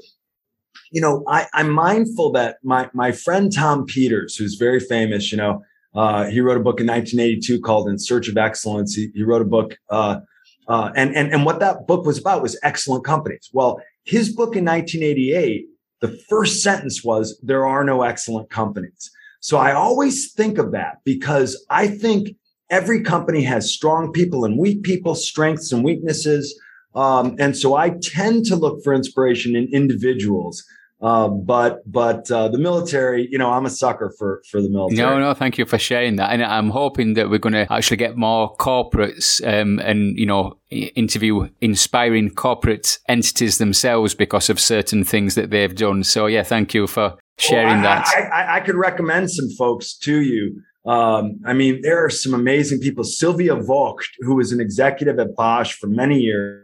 you 0.92 1.02
know, 1.02 1.24
I, 1.28 1.48
I'm 1.56 1.72
mindful 1.72 2.34
that 2.34 2.58
my 2.64 2.92
my 2.94 3.12
friend 3.12 3.52
Tom 3.52 3.86
Peters, 3.86 4.36
who's 4.36 4.58
very 4.60 4.80
famous, 4.80 5.32
you 5.32 5.40
know, 5.40 5.64
uh, 5.96 6.26
he 6.26 6.40
wrote 6.40 6.58
a 6.58 6.64
book 6.64 6.80
in 6.80 6.88
1982 6.88 7.62
called 7.62 7.90
In 7.90 7.98
Search 7.98 8.28
of 8.28 8.38
Excellence. 8.38 8.94
He, 8.94 9.10
he 9.14 9.24
wrote 9.24 9.42
a 9.42 9.46
book, 9.46 9.78
uh, 9.90 10.20
uh, 10.68 10.92
and 10.96 11.16
and 11.16 11.34
and 11.34 11.46
what 11.46 11.60
that 11.60 11.88
book 11.88 12.06
was 12.06 12.20
about 12.20 12.42
was 12.42 12.60
excellent 12.64 13.06
companies. 13.06 13.50
Well, 13.54 13.80
his 14.06 14.30
book 14.30 14.56
in 14.56 14.66
1988, 14.66 15.66
the 16.02 16.20
first 16.30 16.62
sentence 16.62 17.04
was, 17.04 17.40
"There 17.42 17.66
are 17.66 17.84
no 17.84 18.04
excellent 18.04 18.50
companies." 18.50 19.12
So 19.40 19.58
I 19.58 19.74
always 19.74 20.34
think 20.34 20.58
of 20.58 20.72
that 20.72 20.98
because 21.06 21.64
I 21.70 21.88
think 21.88 22.30
every 22.70 23.02
company 23.02 23.44
has 23.44 23.72
strong 23.72 24.12
people 24.12 24.44
and 24.44 24.58
weak 24.58 24.84
people, 24.84 25.16
strengths 25.16 25.72
and 25.72 25.84
weaknesses. 25.84 26.60
Um, 26.96 27.36
and 27.40 27.56
so 27.56 27.76
I 27.76 27.92
tend 28.02 28.46
to 28.46 28.56
look 28.56 28.84
for 28.84 28.94
inspiration 28.94 29.56
in 29.56 29.70
individuals. 29.72 30.64
Uh, 31.00 31.28
but 31.28 31.80
but 31.90 32.30
uh, 32.32 32.48
the 32.48 32.58
military, 32.58 33.28
you 33.30 33.38
know, 33.38 33.52
I'm 33.52 33.68
a 33.68 33.70
sucker 33.70 34.12
for 34.18 34.42
for 34.50 34.62
the 34.62 34.70
military. 34.70 34.98
No, 34.98 35.20
no, 35.20 35.34
thank 35.36 35.60
you 35.60 35.66
for 35.66 35.78
sharing 35.78 36.16
that, 36.16 36.32
and 36.32 36.44
I'm 36.44 36.72
hoping 36.72 37.14
that 37.14 37.30
we're 37.30 37.38
going 37.38 37.54
to 37.54 37.72
actually 37.72 37.98
get 37.98 38.18
more 38.18 38.56
corporates 38.58 39.40
um, 39.46 39.78
and 39.80 40.18
you 40.18 40.26
know 40.26 40.58
interview 40.72 41.50
inspiring 41.62 42.32
corporate 42.32 42.98
entities 43.08 43.60
themselves 43.60 44.16
because 44.16 44.50
of 44.50 44.60
certain 44.60 45.04
things 45.04 45.36
that 45.36 45.52
they've 45.52 45.76
done. 45.76 46.04
So 46.04 46.26
yeah, 46.26 46.42
thank 46.42 46.74
you 46.74 46.88
for 46.88 47.16
sharing 47.38 47.82
well, 47.82 47.92
I, 47.92 48.00
that. 48.00 48.08
I, 48.08 48.22
I, 48.22 48.56
I, 48.56 48.60
could 48.62 48.76
recommend 48.76 49.30
some 49.30 49.50
folks 49.52 49.96
to 50.00 50.22
you. 50.22 50.60
Um, 50.88 51.40
I 51.46 51.54
mean, 51.54 51.82
there 51.84 52.04
are 52.04 52.10
some 52.10 52.34
amazing 52.34 52.80
people. 52.80 53.04
Sylvia 53.04 53.56
Vogt, 53.56 54.08
who 54.22 54.36
was 54.36 54.52
an 54.52 54.60
executive 54.60 55.20
at 55.20 55.36
Bosch 55.36 55.74
for 55.74 55.86
many 55.86 56.18
years, 56.18 56.64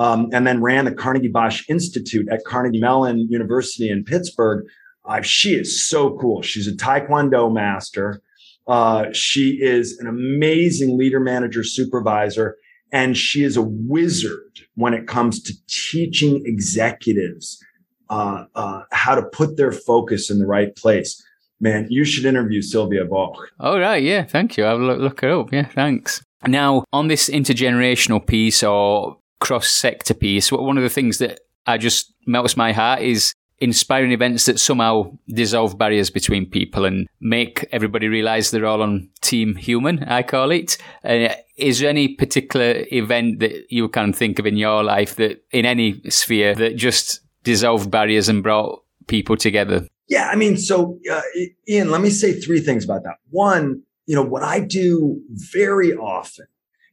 um, 0.00 0.30
and 0.32 0.46
then 0.46 0.62
ran 0.62 0.86
the 0.86 0.94
Carnegie 0.94 1.28
Bosch 1.28 1.62
Institute 1.68 2.26
at 2.32 2.40
Carnegie 2.46 2.80
Mellon 2.80 3.28
University 3.28 3.90
in 3.90 4.02
Pittsburgh. 4.02 4.64
Uh, 5.04 5.20
she 5.20 5.54
is 5.54 5.86
so 5.86 6.16
cool. 6.18 6.40
She's 6.40 6.66
a 6.66 6.72
Taekwondo 6.72 7.52
master. 7.52 8.22
Uh, 8.66 9.06
she 9.12 9.58
is 9.60 9.98
an 9.98 10.06
amazing 10.06 10.96
leader, 10.96 11.20
manager, 11.20 11.62
supervisor, 11.62 12.56
and 12.92 13.14
she 13.14 13.44
is 13.44 13.58
a 13.58 13.62
wizard 13.62 14.60
when 14.74 14.94
it 14.94 15.06
comes 15.06 15.42
to 15.42 15.52
teaching 15.68 16.42
executives 16.46 17.62
uh, 18.08 18.44
uh, 18.54 18.82
how 18.92 19.14
to 19.14 19.22
put 19.22 19.58
their 19.58 19.70
focus 19.70 20.30
in 20.30 20.38
the 20.38 20.46
right 20.46 20.74
place. 20.76 21.22
Man, 21.60 21.86
you 21.90 22.06
should 22.06 22.24
interview 22.24 22.62
Sylvia 22.62 23.04
Vogt. 23.04 23.50
All 23.60 23.78
right, 23.78 24.02
yeah, 24.02 24.24
thank 24.24 24.56
you. 24.56 24.64
I'll 24.64 24.78
look, 24.78 24.98
look 24.98 25.20
her 25.20 25.40
up. 25.40 25.52
Yeah, 25.52 25.66
thanks. 25.66 26.22
Now, 26.46 26.84
on 26.90 27.08
this 27.08 27.28
intergenerational 27.28 28.26
piece 28.26 28.62
or 28.62 29.18
cross 29.40 29.68
sector 29.68 30.14
piece, 30.14 30.52
one 30.52 30.76
of 30.76 30.82
the 30.82 30.90
things 30.90 31.18
that 31.18 31.40
I 31.66 31.78
just 31.78 32.12
melts 32.26 32.56
my 32.56 32.72
heart 32.72 33.00
is 33.00 33.34
inspiring 33.60 34.12
events 34.12 34.46
that 34.46 34.58
somehow 34.58 35.12
dissolve 35.28 35.76
barriers 35.76 36.10
between 36.10 36.46
people 36.48 36.84
and 36.86 37.06
make 37.20 37.68
everybody 37.72 38.08
realize 38.08 38.50
they're 38.50 38.66
all 38.66 38.82
on 38.82 39.08
team 39.20 39.54
human, 39.54 40.02
I 40.04 40.22
call 40.22 40.50
it. 40.50 40.78
Uh, 41.04 41.34
is 41.56 41.78
there 41.78 41.90
any 41.90 42.08
particular 42.08 42.84
event 42.90 43.40
that 43.40 43.70
you 43.70 43.88
can 43.88 44.12
think 44.12 44.38
of 44.38 44.46
in 44.46 44.56
your 44.56 44.82
life 44.82 45.16
that 45.16 45.44
in 45.50 45.66
any 45.66 46.00
sphere 46.08 46.54
that 46.54 46.76
just 46.76 47.20
dissolved 47.44 47.90
barriers 47.90 48.28
and 48.28 48.42
brought 48.42 48.82
people 49.06 49.36
together? 49.36 49.86
Yeah, 50.08 50.28
I 50.28 50.36
mean, 50.36 50.56
so 50.56 50.98
uh, 51.10 51.20
Ian, 51.68 51.90
let 51.90 52.00
me 52.00 52.10
say 52.10 52.32
three 52.32 52.60
things 52.60 52.84
about 52.84 53.04
that. 53.04 53.16
One, 53.28 53.82
you 54.06 54.16
know, 54.16 54.24
what 54.24 54.42
I 54.42 54.60
do 54.60 55.20
very 55.30 55.94
often 55.94 56.46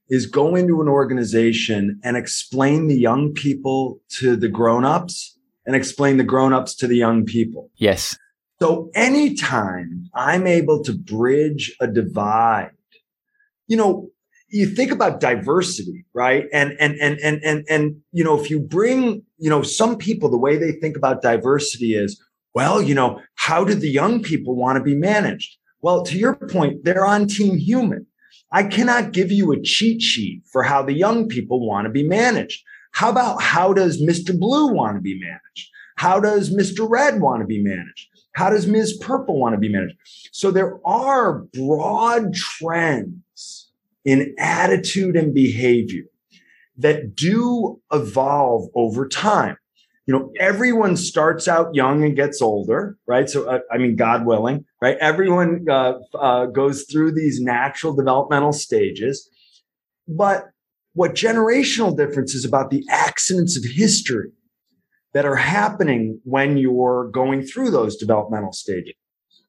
is 0.09 0.25
go 0.25 0.55
into 0.55 0.81
an 0.81 0.87
organization 0.87 1.99
and 2.03 2.15
explain 2.15 2.87
the 2.87 2.97
young 2.97 3.33
people 3.33 3.99
to 4.19 4.35
the 4.35 4.47
grown-ups 4.47 5.37
and 5.65 5.75
explain 5.75 6.17
the 6.17 6.23
grown-ups 6.23 6.75
to 6.75 6.87
the 6.87 6.95
young 6.95 7.25
people. 7.25 7.69
Yes. 7.75 8.17
So 8.59 8.89
anytime 8.95 10.09
I'm 10.15 10.47
able 10.47 10.83
to 10.83 10.93
bridge 10.93 11.75
a 11.79 11.87
divide, 11.87 12.71
you 13.67 13.77
know, 13.77 14.09
you 14.49 14.65
think 14.65 14.91
about 14.91 15.19
diversity, 15.19 16.05
right? 16.13 16.45
And 16.53 16.71
and 16.79 16.95
and 17.01 17.19
and 17.19 17.41
and 17.43 17.65
and 17.69 17.97
you 18.13 18.23
know, 18.23 18.39
if 18.39 18.49
you 18.49 18.59
bring, 18.61 19.23
you 19.37 19.49
know, 19.49 19.61
some 19.61 19.97
people 19.97 20.29
the 20.29 20.37
way 20.37 20.57
they 20.57 20.71
think 20.71 20.95
about 20.95 21.21
diversity 21.21 21.95
is, 21.95 22.21
well, 22.53 22.81
you 22.81 22.95
know, 22.95 23.21
how 23.35 23.65
do 23.65 23.75
the 23.75 23.89
young 23.89 24.23
people 24.23 24.55
want 24.55 24.77
to 24.77 24.83
be 24.83 24.95
managed? 24.95 25.57
Well, 25.81 26.03
to 26.03 26.17
your 26.17 26.35
point, 26.35 26.85
they're 26.85 27.05
on 27.05 27.27
team 27.27 27.57
human. 27.57 28.07
I 28.51 28.63
cannot 28.63 29.11
give 29.11 29.31
you 29.31 29.51
a 29.51 29.61
cheat 29.61 30.01
sheet 30.01 30.43
for 30.51 30.63
how 30.63 30.83
the 30.83 30.93
young 30.93 31.27
people 31.27 31.67
want 31.67 31.85
to 31.85 31.91
be 31.91 32.07
managed. 32.07 32.63
How 32.91 33.09
about 33.09 33.41
how 33.41 33.73
does 33.73 34.01
Mr. 34.01 34.37
Blue 34.37 34.73
want 34.73 34.95
to 34.95 35.01
be 35.01 35.19
managed? 35.19 35.69
How 35.97 36.19
does 36.19 36.55
Mr. 36.55 36.87
Red 36.89 37.19
want 37.21 37.41
to 37.41 37.47
be 37.47 37.61
managed? 37.61 38.07
How 38.33 38.51
does 38.51 38.67
Ms. 38.67 38.99
Purple 39.01 39.39
want 39.39 39.55
to 39.55 39.59
be 39.59 39.67
managed? 39.67 39.97
So 40.31 40.51
there 40.51 40.79
are 40.85 41.39
broad 41.53 42.35
trends 42.35 43.71
in 44.05 44.35
attitude 44.37 45.15
and 45.15 45.33
behavior 45.33 46.03
that 46.77 47.15
do 47.15 47.81
evolve 47.91 48.69
over 48.75 49.07
time. 49.07 49.57
You 50.07 50.13
know, 50.13 50.31
everyone 50.39 50.95
starts 50.95 51.49
out 51.49 51.75
young 51.75 52.03
and 52.03 52.15
gets 52.15 52.41
older, 52.41 52.97
right? 53.07 53.29
So, 53.29 53.47
uh, 53.47 53.59
I 53.69 53.77
mean, 53.77 53.97
God 53.97 54.25
willing, 54.25 54.63
right? 54.81 54.97
Everyone 55.01 55.65
uh, 55.69 55.95
uh, 56.17 56.45
goes 56.45 56.85
through 56.89 57.11
these 57.11 57.41
natural 57.41 57.93
developmental 57.93 58.53
stages. 58.53 59.29
But 60.07 60.45
what 60.93 61.13
generational 61.13 61.95
difference 61.95 62.33
is 62.33 62.45
about 62.45 62.71
the 62.71 62.85
accidents 62.89 63.57
of 63.57 63.69
history 63.69 64.31
that 65.13 65.25
are 65.25 65.35
happening 65.35 66.21
when 66.23 66.57
you're 66.57 67.09
going 67.11 67.43
through 67.43 67.71
those 67.71 67.97
developmental 67.97 68.53
stages. 68.53 68.93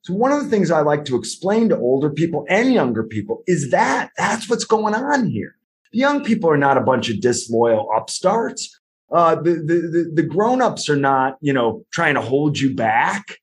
So 0.02 0.14
one 0.14 0.32
of 0.32 0.42
the 0.42 0.50
things 0.50 0.70
I 0.70 0.80
like 0.80 1.04
to 1.06 1.16
explain 1.16 1.68
to 1.68 1.76
older 1.76 2.10
people 2.10 2.44
and 2.48 2.72
younger 2.72 3.04
people 3.04 3.42
is 3.46 3.70
that 3.70 4.10
that's 4.16 4.48
what's 4.48 4.64
going 4.64 4.94
on 4.94 5.28
here. 5.28 5.54
The 5.92 5.98
young 5.98 6.24
people 6.24 6.50
are 6.50 6.56
not 6.56 6.76
a 6.76 6.82
bunch 6.82 7.10
of 7.10 7.20
disloyal 7.20 7.88
upstarts. 7.96 8.77
Uh, 9.10 9.36
the, 9.36 9.52
the, 9.52 10.10
the, 10.14 10.22
grown-ups 10.22 10.90
are 10.90 10.96
not, 10.96 11.38
you 11.40 11.52
know, 11.52 11.82
trying 11.90 12.14
to 12.14 12.20
hold 12.20 12.58
you 12.58 12.74
back. 12.74 13.38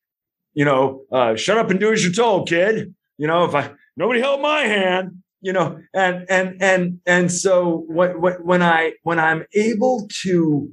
You 0.54 0.64
know, 0.64 1.02
uh, 1.12 1.36
shut 1.36 1.58
up 1.58 1.72
and 1.72 1.80
do 1.80 1.92
as 1.92 2.04
you're 2.04 2.14
told, 2.14 2.48
kid. 2.48 2.94
You 3.18 3.28
know, 3.28 3.46
if 3.46 3.56
I, 3.56 3.72
nobody 3.98 4.20
held 4.20 4.42
my 4.42 4.62
hand, 4.62 5.24
you 5.42 5.54
know, 5.54 5.80
and, 5.94 6.26
and, 6.30 6.62
and, 6.62 7.00
and 7.06 7.32
so 7.32 7.84
when, 7.88 8.12
when 8.12 8.62
I, 8.62 8.94
when 9.04 9.20
I'm 9.20 9.46
able 9.56 10.08
to 10.22 10.70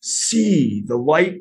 see 0.00 0.84
the 0.86 0.96
light 0.96 1.40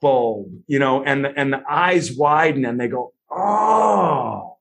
bulb, 0.00 0.48
you 0.66 0.80
know, 0.80 1.04
and 1.04 1.24
the, 1.24 1.38
and 1.38 1.52
the 1.52 1.62
eyes 1.70 2.16
widen 2.16 2.64
and 2.64 2.80
they 2.80 2.88
go, 2.88 3.12
oh, 3.30 4.56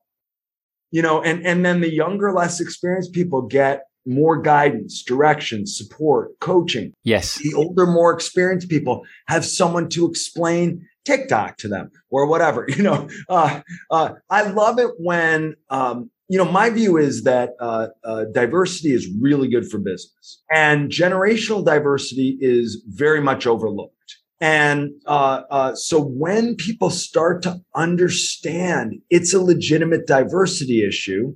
you 0.91 1.01
know, 1.01 1.21
and, 1.21 1.45
and 1.45 1.65
then 1.65 1.81
the 1.81 1.93
younger, 1.93 2.31
less 2.31 2.59
experienced 2.59 3.13
people 3.13 3.41
get 3.41 3.86
more 4.07 4.41
guidance, 4.41 5.03
direction, 5.03 5.67
support, 5.67 6.39
coaching. 6.39 6.93
Yes. 7.03 7.37
The 7.37 7.53
older, 7.53 7.85
more 7.85 8.13
experienced 8.13 8.69
people 8.69 9.03
have 9.27 9.45
someone 9.45 9.89
to 9.89 10.09
explain 10.09 10.87
TikTok 11.05 11.57
to 11.57 11.67
them 11.67 11.91
or 12.09 12.27
whatever, 12.27 12.65
you 12.75 12.83
know, 12.83 13.07
uh, 13.29 13.61
uh, 13.91 14.13
I 14.29 14.43
love 14.43 14.79
it 14.79 14.91
when, 14.97 15.55
um, 15.69 16.09
you 16.29 16.37
know, 16.37 16.45
my 16.45 16.69
view 16.69 16.97
is 16.97 17.23
that 17.23 17.51
uh, 17.59 17.87
uh, 18.03 18.25
diversity 18.33 18.93
is 18.93 19.09
really 19.21 19.47
good 19.49 19.69
for 19.69 19.77
business, 19.77 20.41
and 20.51 20.91
generational 20.91 21.63
diversity 21.63 22.37
is 22.41 22.83
very 22.89 23.21
much 23.21 23.47
overlooked. 23.47 23.93
And 24.39 24.91
uh, 25.07 25.43
uh, 25.49 25.75
so 25.75 25.99
when 26.01 26.55
people 26.55 26.89
start 26.89 27.41
to 27.43 27.61
understand 27.73 28.99
it's 29.09 29.33
a 29.33 29.41
legitimate 29.41 30.05
diversity 30.05 30.85
issue, 30.85 31.33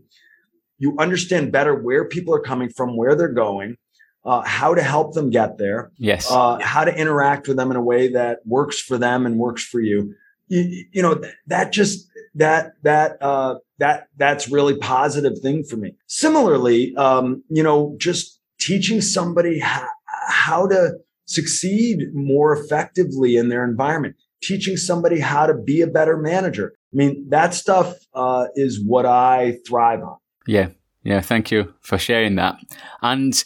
you 0.81 0.95
understand 0.97 1.51
better 1.51 1.75
where 1.75 2.05
people 2.05 2.33
are 2.33 2.39
coming 2.39 2.67
from, 2.67 2.97
where 2.97 3.13
they're 3.15 3.27
going, 3.31 3.77
uh, 4.25 4.41
how 4.41 4.73
to 4.73 4.81
help 4.81 5.13
them 5.13 5.29
get 5.29 5.59
there, 5.59 5.91
yes, 5.97 6.27
uh, 6.29 6.57
how 6.59 6.83
to 6.83 6.93
interact 6.93 7.47
with 7.47 7.55
them 7.55 7.69
in 7.69 7.77
a 7.77 7.81
way 7.81 8.11
that 8.11 8.39
works 8.45 8.81
for 8.81 8.97
them 8.97 9.27
and 9.27 9.37
works 9.37 9.63
for 9.63 9.79
you. 9.79 10.15
You, 10.47 10.85
you 10.91 11.01
know 11.03 11.21
that 11.45 11.71
just 11.71 12.09
that 12.33 12.73
that 12.81 13.21
uh, 13.21 13.55
that 13.77 14.07
that's 14.17 14.49
really 14.49 14.75
positive 14.75 15.37
thing 15.39 15.63
for 15.63 15.77
me. 15.77 15.95
Similarly, 16.07 16.95
um, 16.95 17.43
you 17.49 17.61
know, 17.61 17.95
just 17.99 18.39
teaching 18.59 19.01
somebody 19.01 19.59
how, 19.59 19.87
how 20.27 20.67
to 20.67 20.93
succeed 21.25 22.07
more 22.13 22.57
effectively 22.57 23.35
in 23.35 23.49
their 23.49 23.63
environment, 23.63 24.15
teaching 24.41 24.77
somebody 24.77 25.19
how 25.19 25.45
to 25.45 25.53
be 25.53 25.81
a 25.81 25.87
better 25.87 26.17
manager. 26.17 26.73
I 26.91 26.95
mean, 26.97 27.27
that 27.29 27.53
stuff 27.53 27.93
uh, 28.15 28.47
is 28.55 28.83
what 28.83 29.05
I 29.05 29.57
thrive 29.67 30.01
on. 30.01 30.17
Yeah. 30.47 30.69
Yeah. 31.03 31.21
Thank 31.21 31.51
you 31.51 31.73
for 31.81 31.97
sharing 31.97 32.35
that. 32.35 32.57
And 33.01 33.43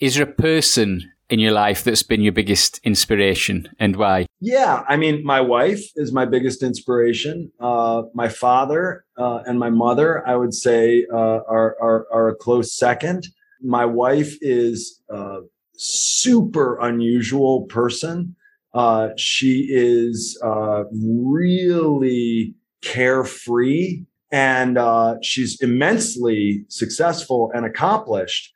is 0.00 0.16
there 0.16 0.24
a 0.24 0.32
person 0.32 1.12
in 1.28 1.38
your 1.38 1.52
life 1.52 1.84
that's 1.84 2.02
been 2.02 2.22
your 2.22 2.32
biggest 2.32 2.80
inspiration 2.84 3.68
and 3.78 3.96
why? 3.96 4.26
Yeah. 4.40 4.84
I 4.88 4.96
mean, 4.96 5.24
my 5.24 5.40
wife 5.40 5.84
is 5.96 6.12
my 6.12 6.24
biggest 6.24 6.62
inspiration. 6.62 7.52
Uh, 7.60 8.04
my 8.14 8.28
father 8.28 9.04
uh, 9.18 9.40
and 9.46 9.58
my 9.58 9.70
mother, 9.70 10.26
I 10.26 10.36
would 10.36 10.54
say, 10.54 11.06
uh, 11.12 11.40
are, 11.48 11.76
are, 11.80 12.06
are, 12.12 12.28
a 12.28 12.34
close 12.34 12.74
second. 12.74 13.28
My 13.60 13.84
wife 13.84 14.36
is 14.40 15.02
uh, 15.12 15.40
super 15.76 16.78
unusual 16.80 17.66
person. 17.66 18.36
Uh, 18.72 19.08
she 19.16 19.68
is 19.70 20.40
uh, 20.44 20.84
really 20.92 22.54
carefree 22.82 24.04
and 24.30 24.78
uh, 24.78 25.16
she's 25.22 25.60
immensely 25.60 26.64
successful 26.68 27.50
and 27.54 27.64
accomplished. 27.64 28.52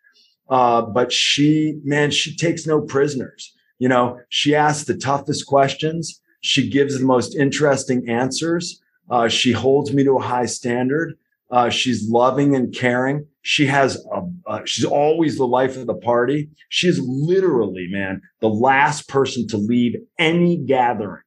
Uh, 0.48 0.82
but 0.82 1.12
she, 1.12 1.78
man, 1.84 2.10
she 2.10 2.36
takes 2.36 2.66
no 2.66 2.80
prisoners. 2.80 3.54
You 3.78 3.88
know, 3.88 4.18
she 4.28 4.54
asks 4.54 4.84
the 4.84 4.96
toughest 4.96 5.46
questions. 5.46 6.20
She 6.40 6.68
gives 6.68 6.98
the 6.98 7.06
most 7.06 7.34
interesting 7.34 8.08
answers. 8.08 8.80
Uh, 9.10 9.28
she 9.28 9.52
holds 9.52 9.92
me 9.92 10.04
to 10.04 10.16
a 10.18 10.22
high 10.22 10.46
standard. 10.46 11.14
Uh, 11.50 11.68
she's 11.68 12.08
loving 12.08 12.54
and 12.54 12.74
caring. 12.74 13.26
She 13.42 13.66
has 13.66 14.02
a, 14.12 14.22
uh, 14.46 14.60
she's 14.64 14.84
always 14.84 15.36
the 15.36 15.46
life 15.46 15.76
of 15.76 15.86
the 15.86 15.94
party. 15.94 16.48
She 16.68 16.88
is 16.88 17.00
literally, 17.00 17.88
man, 17.90 18.22
the 18.40 18.48
last 18.48 19.08
person 19.08 19.46
to 19.48 19.56
leave 19.56 19.96
any 20.18 20.56
gathering. 20.56 21.22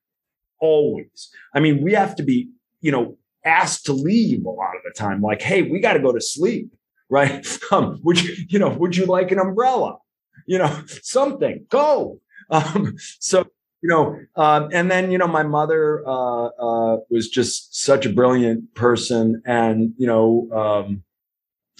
Always. 0.59 1.29
I 1.53 1.59
mean, 1.59 1.83
we 1.83 1.93
have 1.93 2.15
to 2.15 2.23
be, 2.23 2.49
you 2.81 2.91
know, 2.91 3.17
asked 3.45 3.85
to 3.85 3.93
leave 3.93 4.45
a 4.45 4.49
lot 4.49 4.75
of 4.75 4.81
the 4.83 4.91
time. 4.97 5.21
Like, 5.21 5.41
hey, 5.41 5.61
we 5.61 5.79
got 5.79 5.93
to 5.93 5.99
go 5.99 6.11
to 6.11 6.21
sleep, 6.21 6.73
right? 7.09 7.45
Um, 7.71 7.99
would 8.03 8.21
you, 8.21 8.35
you 8.47 8.59
know, 8.59 8.69
would 8.69 8.95
you 8.95 9.05
like 9.05 9.31
an 9.31 9.39
umbrella? 9.39 9.97
You 10.45 10.59
know, 10.59 10.83
something. 11.01 11.65
Go. 11.69 12.19
Um, 12.49 12.95
so 13.19 13.45
you 13.85 13.89
know, 13.89 14.19
um, 14.35 14.69
and 14.73 14.89
then 14.89 15.11
you 15.11 15.17
know, 15.19 15.27
my 15.27 15.43
mother 15.43 16.03
uh, 16.07 16.45
uh, 16.47 16.97
was 17.11 17.29
just 17.29 17.75
such 17.75 18.05
a 18.05 18.09
brilliant 18.09 18.73
person, 18.73 19.43
and 19.45 19.93
you 19.97 20.07
know, 20.07 20.49
um, 20.51 21.03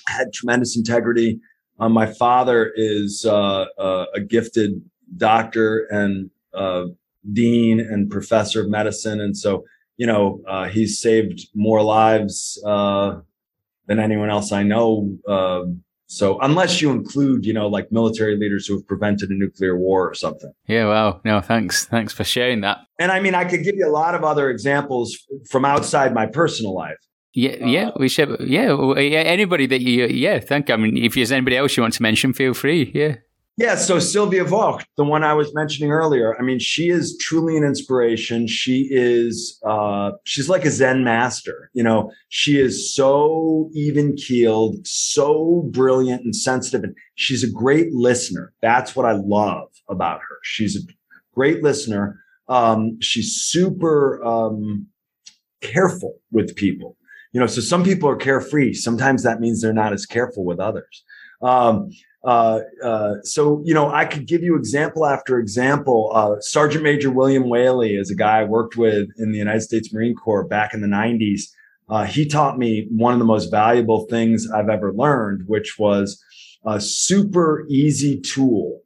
had 0.08 0.32
tremendous 0.32 0.78
integrity. 0.78 1.40
Uh, 1.80 1.90
my 1.90 2.06
father 2.06 2.72
is 2.76 3.26
uh, 3.26 3.66
uh, 3.80 4.06
a 4.14 4.22
gifted 4.22 4.82
doctor 5.18 5.88
and 5.90 6.30
uh, 6.54 6.86
dean 7.34 7.80
and 7.80 8.12
professor 8.12 8.62
of 8.62 8.70
medicine, 8.70 9.20
and 9.20 9.36
so 9.36 9.64
you 9.98 10.08
know, 10.08 10.42
uh, 10.48 10.66
he's 10.66 11.00
saved 11.00 11.48
more 11.54 11.82
lives 11.82 12.62
uh, 12.66 13.20
than 13.88 14.00
anyone 14.00 14.30
else 14.30 14.52
I 14.52 14.64
know. 14.64 15.18
Um, 15.28 15.84
so 16.08 16.40
unless 16.40 16.82
you 16.82 16.92
include, 16.92 17.46
you 17.46 17.54
know, 17.54 17.68
like 17.68 17.92
military 17.92 18.38
leaders 18.38 18.68
who 18.68 18.76
have 18.76 18.88
prevented 18.88 19.30
a 19.30 19.34
nuclear 19.34 19.78
war 19.78 20.08
or 20.08 20.14
something. 20.14 20.52
Yeah, 20.68 20.86
wow. 20.86 21.22
No, 21.26 21.42
thanks. 21.42 21.86
Thanks 21.86 22.14
for 22.14 22.24
sharing 22.24 22.62
that. 22.62 22.80
And 23.00 23.12
I 23.12 23.20
mean, 23.20 23.34
I 23.34 23.46
could 23.46 23.64
give 23.64 23.76
you 23.76 23.88
a 23.88 23.92
lot 23.92 24.14
of 24.14 24.24
other 24.24 24.50
examples 24.50 25.18
from 25.50 25.66
outside 25.66 26.14
my 26.14 26.28
personal 26.28 26.76
life. 26.76 26.98
Yeah, 27.34 27.58
uh, 27.62 27.68
yeah, 27.68 27.90
we 27.98 28.08
should. 28.08 28.38
Yeah, 28.40 28.78
anybody 28.96 29.66
that 29.66 29.82
you, 29.82 30.06
yeah, 30.08 30.40
thank. 30.40 30.70
You. 30.70 30.76
I 30.76 30.78
mean, 30.78 30.96
if 30.96 31.16
there's 31.16 31.34
anybody 31.34 31.58
else 31.58 31.76
you 31.76 31.84
want 31.84 31.94
to 31.96 32.02
mention, 32.02 32.32
feel 32.32 32.54
free. 32.54 32.92
Yeah. 32.96 33.16
Yeah, 33.58 33.76
so 33.76 34.00
Sylvia 34.00 34.44
Vogt, 34.44 34.86
the 34.98 35.06
one 35.06 35.24
I 35.24 35.34
was 35.34 35.56
mentioning 35.56 35.90
earlier, 35.90 36.38
I 36.38 36.42
mean, 36.42 36.60
she 36.60 36.90
is 36.90 37.18
truly 37.22 37.56
an 37.56 37.64
inspiration. 37.64 38.48
She 38.48 38.90
is, 38.92 39.62
uh, 39.66 40.12
she's 40.26 40.50
like 40.50 40.66
a 40.66 40.70
Zen 40.70 41.06
master. 41.06 41.70
You 41.74 41.84
know, 41.84 42.12
she 42.28 42.60
is 42.60 42.94
so 42.94 43.70
even 43.74 44.18
keeled, 44.18 44.86
so 44.86 45.70
brilliant 45.72 46.24
and 46.26 46.36
sensitive, 46.36 46.84
and 46.84 46.96
she's 47.16 47.46
a 47.46 47.50
great 47.50 47.94
listener. 47.94 48.52
That's 48.62 48.94
what 48.94 49.06
I 49.06 49.14
love 49.14 49.70
about 49.90 50.20
her. 50.20 50.38
She's 50.44 50.76
a 50.76 50.82
great 51.34 51.64
listener. 51.64 52.20
Um, 52.50 52.98
she's 53.00 53.36
super 53.36 54.22
um, 54.26 54.88
careful 55.62 56.16
with 56.30 56.58
people. 56.58 56.98
You 57.32 57.40
know, 57.40 57.48
so 57.48 57.62
some 57.62 57.86
people 57.86 58.10
are 58.10 58.18
carefree. 58.18 58.74
Sometimes 58.74 59.24
that 59.24 59.40
means 59.40 59.62
they're 59.62 59.74
not 59.74 59.94
as 59.94 60.06
careful 60.06 60.44
with 60.44 60.60
others. 60.60 61.06
Um, 61.42 61.90
uh, 62.26 62.62
uh, 62.84 63.14
so, 63.22 63.62
you 63.64 63.74
know, 63.74 63.90
I 63.92 64.06
could 64.06 64.26
give 64.26 64.42
you 64.42 64.56
example 64.56 65.06
after 65.06 65.38
example. 65.38 66.12
Uh, 66.14 66.40
Sergeant 66.40 66.84
Major 66.84 67.12
William 67.12 67.50
Whaley 67.50 67.96
is 67.96 68.10
a 68.10 68.16
guy 68.16 68.40
I 68.40 68.44
worked 68.46 68.76
with 68.76 69.10
in 69.18 69.32
the 69.32 69.38
United 69.38 69.62
States 69.62 69.94
Marine 69.94 70.16
Corps 70.16 70.48
back 70.48 70.74
in 70.74 70.82
the 70.82 70.88
90s. 70.88 71.42
Uh, 71.88 72.06
he 72.06 72.28
taught 72.28 72.58
me 72.58 72.88
one 72.90 73.14
of 73.14 73.20
the 73.20 73.26
most 73.26 73.52
valuable 73.52 74.08
things 74.10 74.50
I've 74.50 74.70
ever 74.70 74.92
learned, 74.92 75.44
which 75.46 75.78
was 75.78 76.20
a 76.66 76.82
super 76.82 77.68
easy 77.70 78.20
tool 78.20 78.82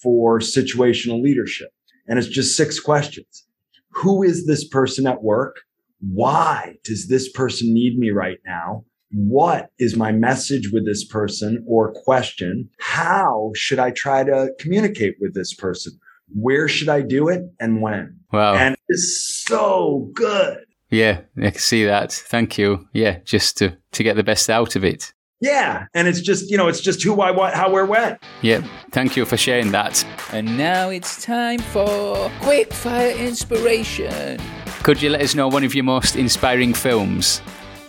for 0.00 0.38
situational 0.38 1.20
leadership. 1.20 1.70
And 2.06 2.20
it's 2.20 2.28
just 2.28 2.56
six 2.56 2.78
questions. 2.78 3.46
Who 3.94 4.22
is 4.22 4.46
this 4.46 4.66
person 4.66 5.08
at 5.08 5.24
work? 5.24 5.62
Why 5.98 6.76
does 6.84 7.08
this 7.08 7.30
person 7.32 7.74
need 7.74 7.98
me 7.98 8.10
right 8.10 8.38
now? 8.46 8.84
What 9.12 9.70
is 9.78 9.96
my 9.96 10.12
message 10.12 10.70
with 10.72 10.86
this 10.86 11.04
person 11.04 11.64
or 11.66 11.92
question? 11.92 12.68
How 12.78 13.50
should 13.54 13.78
I 13.78 13.90
try 13.90 14.24
to 14.24 14.50
communicate 14.58 15.16
with 15.20 15.34
this 15.34 15.54
person? 15.54 15.98
Where 16.32 16.68
should 16.68 16.88
I 16.88 17.02
do 17.02 17.28
it 17.28 17.42
and 17.58 17.82
when? 17.82 18.20
Wow. 18.32 18.54
And 18.54 18.76
it's 18.88 19.42
so 19.46 20.10
good. 20.14 20.58
Yeah, 20.90 21.20
I 21.38 21.50
can 21.50 21.60
see 21.60 21.84
that. 21.84 22.12
Thank 22.12 22.58
you. 22.58 22.88
Yeah, 22.92 23.18
just 23.24 23.56
to, 23.58 23.76
to 23.92 24.02
get 24.02 24.16
the 24.16 24.24
best 24.24 24.50
out 24.50 24.76
of 24.76 24.84
it. 24.84 25.12
Yeah, 25.40 25.86
and 25.94 26.06
it's 26.06 26.20
just, 26.20 26.50
you 26.50 26.56
know, 26.56 26.68
it's 26.68 26.80
just 26.80 27.02
who, 27.02 27.14
why, 27.14 27.30
what, 27.30 27.54
how, 27.54 27.70
where, 27.70 27.86
when. 27.86 28.18
Yeah, 28.42 28.62
thank 28.90 29.16
you 29.16 29.24
for 29.24 29.38
sharing 29.38 29.70
that. 29.72 30.04
And 30.32 30.58
now 30.58 30.90
it's 30.90 31.24
time 31.24 31.60
for 31.60 32.30
quick 32.42 32.72
fire 32.72 33.16
inspiration. 33.16 34.38
Could 34.82 35.00
you 35.00 35.08
let 35.08 35.22
us 35.22 35.34
know 35.34 35.48
one 35.48 35.64
of 35.64 35.74
your 35.74 35.84
most 35.84 36.14
inspiring 36.14 36.74
films? 36.74 37.40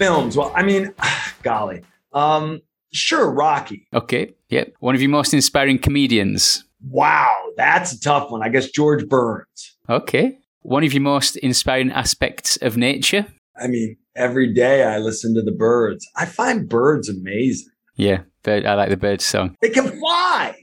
Films. 0.01 0.35
Well, 0.35 0.51
I 0.55 0.63
mean, 0.63 0.93
golly. 1.43 1.83
Um, 2.11 2.61
sure, 2.91 3.31
Rocky. 3.31 3.87
Okay. 3.93 4.33
Yep. 4.49 4.73
One 4.79 4.95
of 4.95 5.01
your 5.01 5.11
most 5.11 5.33
inspiring 5.33 5.77
comedians. 5.77 6.63
Wow, 6.89 7.35
that's 7.55 7.93
a 7.93 7.99
tough 7.99 8.31
one. 8.31 8.41
I 8.41 8.49
guess 8.49 8.71
George 8.71 9.07
Burns. 9.07 9.77
Okay. 9.87 10.39
One 10.63 10.83
of 10.83 10.93
your 10.93 11.03
most 11.03 11.35
inspiring 11.37 11.91
aspects 11.91 12.57
of 12.57 12.77
nature. 12.77 13.27
I 13.55 13.67
mean, 13.67 13.97
every 14.15 14.51
day 14.51 14.83
I 14.83 14.97
listen 14.97 15.35
to 15.35 15.43
the 15.43 15.51
birds. 15.51 16.07
I 16.15 16.25
find 16.25 16.67
birds 16.67 17.07
amazing. 17.07 17.69
Yeah, 17.95 18.21
bird, 18.41 18.65
I 18.65 18.73
like 18.73 18.89
the 18.89 18.97
bird 18.97 19.21
song. 19.21 19.55
They 19.61 19.69
can 19.69 19.87
fly. 19.99 20.55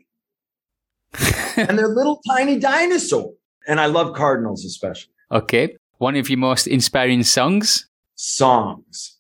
and 1.57 1.79
they're 1.79 1.88
little 1.88 2.20
tiny 2.29 2.59
dinosaurs. 2.59 3.37
And 3.68 3.79
I 3.79 3.87
love 3.87 4.16
cardinals 4.16 4.64
especially. 4.64 5.12
Okay. 5.31 5.77
One 5.98 6.16
of 6.16 6.29
your 6.29 6.38
most 6.38 6.66
inspiring 6.66 7.22
songs? 7.22 7.88
Songs 8.14 9.17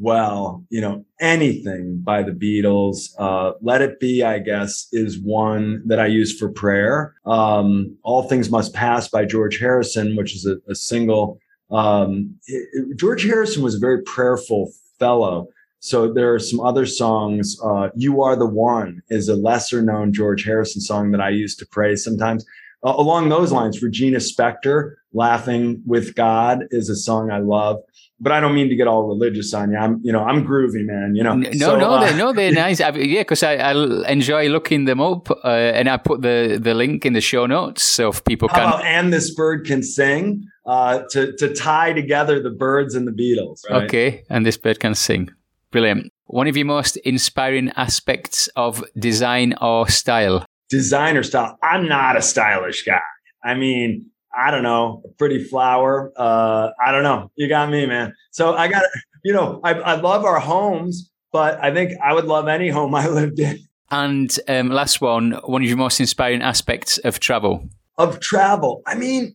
well, 0.00 0.64
you 0.70 0.80
know, 0.80 1.04
anything 1.20 2.00
by 2.02 2.22
the 2.22 2.32
Beatles. 2.32 3.10
Uh, 3.18 3.52
Let 3.60 3.82
It 3.82 4.00
Be, 4.00 4.22
I 4.22 4.38
guess, 4.38 4.88
is 4.92 5.20
one 5.20 5.82
that 5.86 6.00
I 6.00 6.06
use 6.06 6.36
for 6.38 6.48
prayer. 6.48 7.14
Um, 7.26 7.98
All 8.02 8.22
Things 8.22 8.50
Must 8.50 8.72
Pass 8.72 9.08
by 9.08 9.26
George 9.26 9.58
Harrison, 9.58 10.16
which 10.16 10.34
is 10.34 10.46
a, 10.46 10.56
a 10.70 10.74
single. 10.74 11.38
Um, 11.70 12.34
it, 12.46 12.66
it, 12.72 12.96
George 12.96 13.24
Harrison 13.24 13.62
was 13.62 13.74
a 13.74 13.78
very 13.78 14.02
prayerful 14.02 14.72
fellow. 14.98 15.48
So 15.80 16.10
there 16.10 16.32
are 16.34 16.38
some 16.38 16.60
other 16.60 16.86
songs. 16.86 17.58
Uh, 17.62 17.90
you 17.94 18.22
Are 18.22 18.36
the 18.36 18.46
One 18.46 19.02
is 19.10 19.28
a 19.28 19.36
lesser 19.36 19.82
known 19.82 20.14
George 20.14 20.44
Harrison 20.44 20.80
song 20.80 21.10
that 21.10 21.20
I 21.20 21.28
use 21.28 21.54
to 21.56 21.66
pray 21.66 21.94
sometimes. 21.94 22.46
Uh, 22.82 22.94
along 22.96 23.28
those 23.28 23.52
lines, 23.52 23.82
Regina 23.82 24.16
Spektor, 24.16 24.94
Laughing 25.12 25.82
with 25.86 26.14
God 26.14 26.66
is 26.70 26.88
a 26.88 26.94
song 26.94 27.32
I 27.32 27.38
love 27.38 27.82
but 28.20 28.32
I 28.32 28.40
don't 28.40 28.54
mean 28.54 28.68
to 28.68 28.76
get 28.76 28.86
all 28.86 29.06
religious 29.08 29.54
on 29.54 29.70
you. 29.70 29.78
I'm, 29.78 30.00
you 30.02 30.12
know, 30.12 30.22
I'm 30.22 30.46
groovy, 30.46 30.84
man. 30.84 31.14
You 31.14 31.24
know, 31.24 31.34
no, 31.34 31.50
so, 31.52 31.78
no, 31.78 31.90
uh, 31.92 32.00
they're, 32.00 32.16
no, 32.16 32.32
they're 32.32 32.52
nice. 32.66 32.80
I, 32.80 32.90
yeah, 32.90 33.20
because 33.20 33.42
I, 33.42 33.54
I 33.54 34.10
enjoy 34.10 34.48
looking 34.48 34.84
them 34.84 35.00
up, 35.00 35.30
uh, 35.30 35.48
and 35.48 35.88
I 35.88 35.96
put 35.96 36.22
the 36.22 36.58
the 36.60 36.74
link 36.74 37.06
in 37.06 37.14
the 37.14 37.20
show 37.20 37.46
notes 37.46 37.82
so 37.82 38.10
if 38.10 38.22
people 38.24 38.48
can. 38.48 38.58
About, 38.58 38.84
and 38.84 39.12
this 39.12 39.34
bird 39.34 39.66
can 39.66 39.82
sing 39.82 40.44
uh, 40.66 41.02
to 41.10 41.34
to 41.36 41.54
tie 41.54 41.92
together 41.92 42.42
the 42.42 42.50
birds 42.50 42.94
and 42.94 43.06
the 43.06 43.12
Beatles. 43.12 43.60
Right? 43.70 43.84
Okay, 43.84 44.24
and 44.28 44.44
this 44.44 44.56
bird 44.56 44.80
can 44.80 44.94
sing. 44.94 45.30
Brilliant. 45.70 46.12
One 46.26 46.46
of 46.46 46.56
your 46.56 46.66
most 46.66 46.96
inspiring 46.98 47.70
aspects 47.76 48.48
of 48.56 48.84
design 48.98 49.54
or 49.60 49.88
style. 49.88 50.44
Designer 50.68 51.22
style. 51.22 51.58
I'm 51.62 51.88
not 51.88 52.16
a 52.16 52.22
stylish 52.22 52.84
guy. 52.84 53.00
I 53.42 53.54
mean, 53.54 54.09
I 54.36 54.50
don't 54.50 54.62
know, 54.62 55.02
a 55.04 55.08
pretty 55.14 55.42
flower. 55.42 56.12
Uh, 56.16 56.70
I 56.84 56.92
don't 56.92 57.02
know. 57.02 57.30
You 57.36 57.48
got 57.48 57.70
me, 57.70 57.86
man. 57.86 58.14
So 58.30 58.54
I 58.54 58.68
got, 58.68 58.84
you 59.24 59.32
know, 59.32 59.60
I, 59.64 59.74
I 59.74 59.94
love 59.94 60.24
our 60.24 60.38
homes, 60.38 61.10
but 61.32 61.62
I 61.62 61.72
think 61.72 61.92
I 62.02 62.14
would 62.14 62.26
love 62.26 62.48
any 62.48 62.68
home 62.68 62.94
I 62.94 63.08
lived 63.20 63.40
in. 63.40 63.58
And 63.90 64.36
um, 64.46 64.68
last 64.68 65.00
one, 65.00 65.32
one 65.44 65.62
of 65.62 65.68
your 65.68 65.76
most 65.76 65.98
inspiring 65.98 66.42
aspects 66.42 66.98
of 66.98 67.18
travel. 67.18 67.68
Of 67.98 68.20
travel, 68.20 68.82
I 68.86 68.94
mean, 68.94 69.34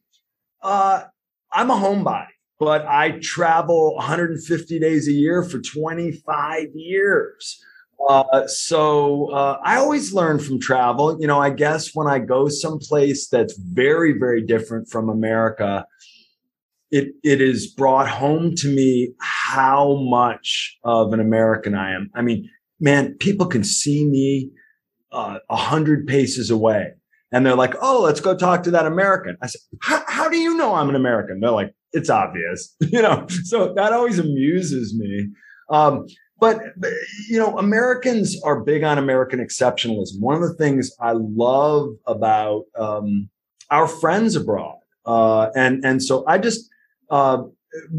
uh, 0.62 1.04
I'm 1.52 1.70
a 1.70 1.76
homebody, 1.76 2.28
but 2.58 2.86
I 2.86 3.20
travel 3.22 3.96
150 3.96 4.80
days 4.80 5.08
a 5.08 5.12
year 5.12 5.44
for 5.44 5.60
25 5.60 6.68
years. 6.74 7.62
Uh, 8.10 8.46
so 8.48 9.32
uh, 9.32 9.58
I 9.64 9.78
always 9.78 10.14
learn 10.14 10.40
from 10.40 10.60
travel. 10.60 11.20
You 11.20 11.28
know, 11.28 11.40
I 11.40 11.50
guess 11.50 11.92
when 11.94 12.08
I 12.08 12.20
go 12.20 12.50
someplace 12.50 13.28
that's 13.28 13.58
very, 13.58 14.14
very 14.18 14.42
different 14.46 14.90
from 14.90 15.10
America, 15.10 15.86
it 16.92 17.14
it 17.24 17.42
is 17.42 17.68
brought 17.68 18.08
home 18.08 18.54
to 18.58 18.68
me 18.68 19.14
how 19.20 19.96
much 20.04 20.78
of 20.84 21.14
an 21.14 21.20
American 21.20 21.74
I 21.74 21.94
am. 21.94 22.12
I 22.16 22.22
mean, 22.22 22.50
man, 22.80 23.16
people 23.20 23.48
can 23.48 23.64
see 23.64 24.06
me 24.06 24.52
uh, 25.12 25.40
a 25.50 25.56
hundred 25.56 26.06
paces 26.06 26.52
away 26.52 26.92
and 27.36 27.46
they're 27.46 27.56
like, 27.56 27.76
"Oh, 27.82 28.02
let's 28.02 28.22
go 28.22 28.36
talk 28.36 28.64
to 28.64 28.72
that 28.72 28.86
American." 28.86 29.38
I 29.42 29.48
said, 29.48 29.60
"How 29.82 30.30
do 30.30 30.38
you 30.38 30.56
know 30.56 30.76
I'm 30.76 30.88
an 30.90 30.96
American?" 30.96 31.42
They're 31.42 31.52
like, 31.52 31.74
"It's 31.92 32.10
obvious," 32.10 32.76
you 32.80 33.02
know. 33.02 33.28
So 33.44 33.74
that 33.76 33.92
always 33.92 34.20
amuses 34.20 34.96
me. 34.98 35.30
Um, 35.70 36.06
but, 36.40 36.60
you 37.30 37.40
know, 37.40 37.58
Americans 37.58 38.42
are 38.44 38.60
big 38.60 38.84
on 38.84 38.98
American 38.98 39.40
exceptionalism. 39.40 40.20
One 40.20 40.36
of 40.36 40.42
the 40.42 40.54
things 40.56 40.92
I 41.00 41.14
love 41.14 41.90
about 42.06 42.64
um, 42.78 43.30
our 43.72 43.88
friends 43.88 44.36
abroad, 44.36 44.78
uh, 45.06 45.50
and 45.56 45.84
and 45.86 46.04
so 46.04 46.26
I 46.28 46.38
just 46.38 46.70
uh, 47.10 47.44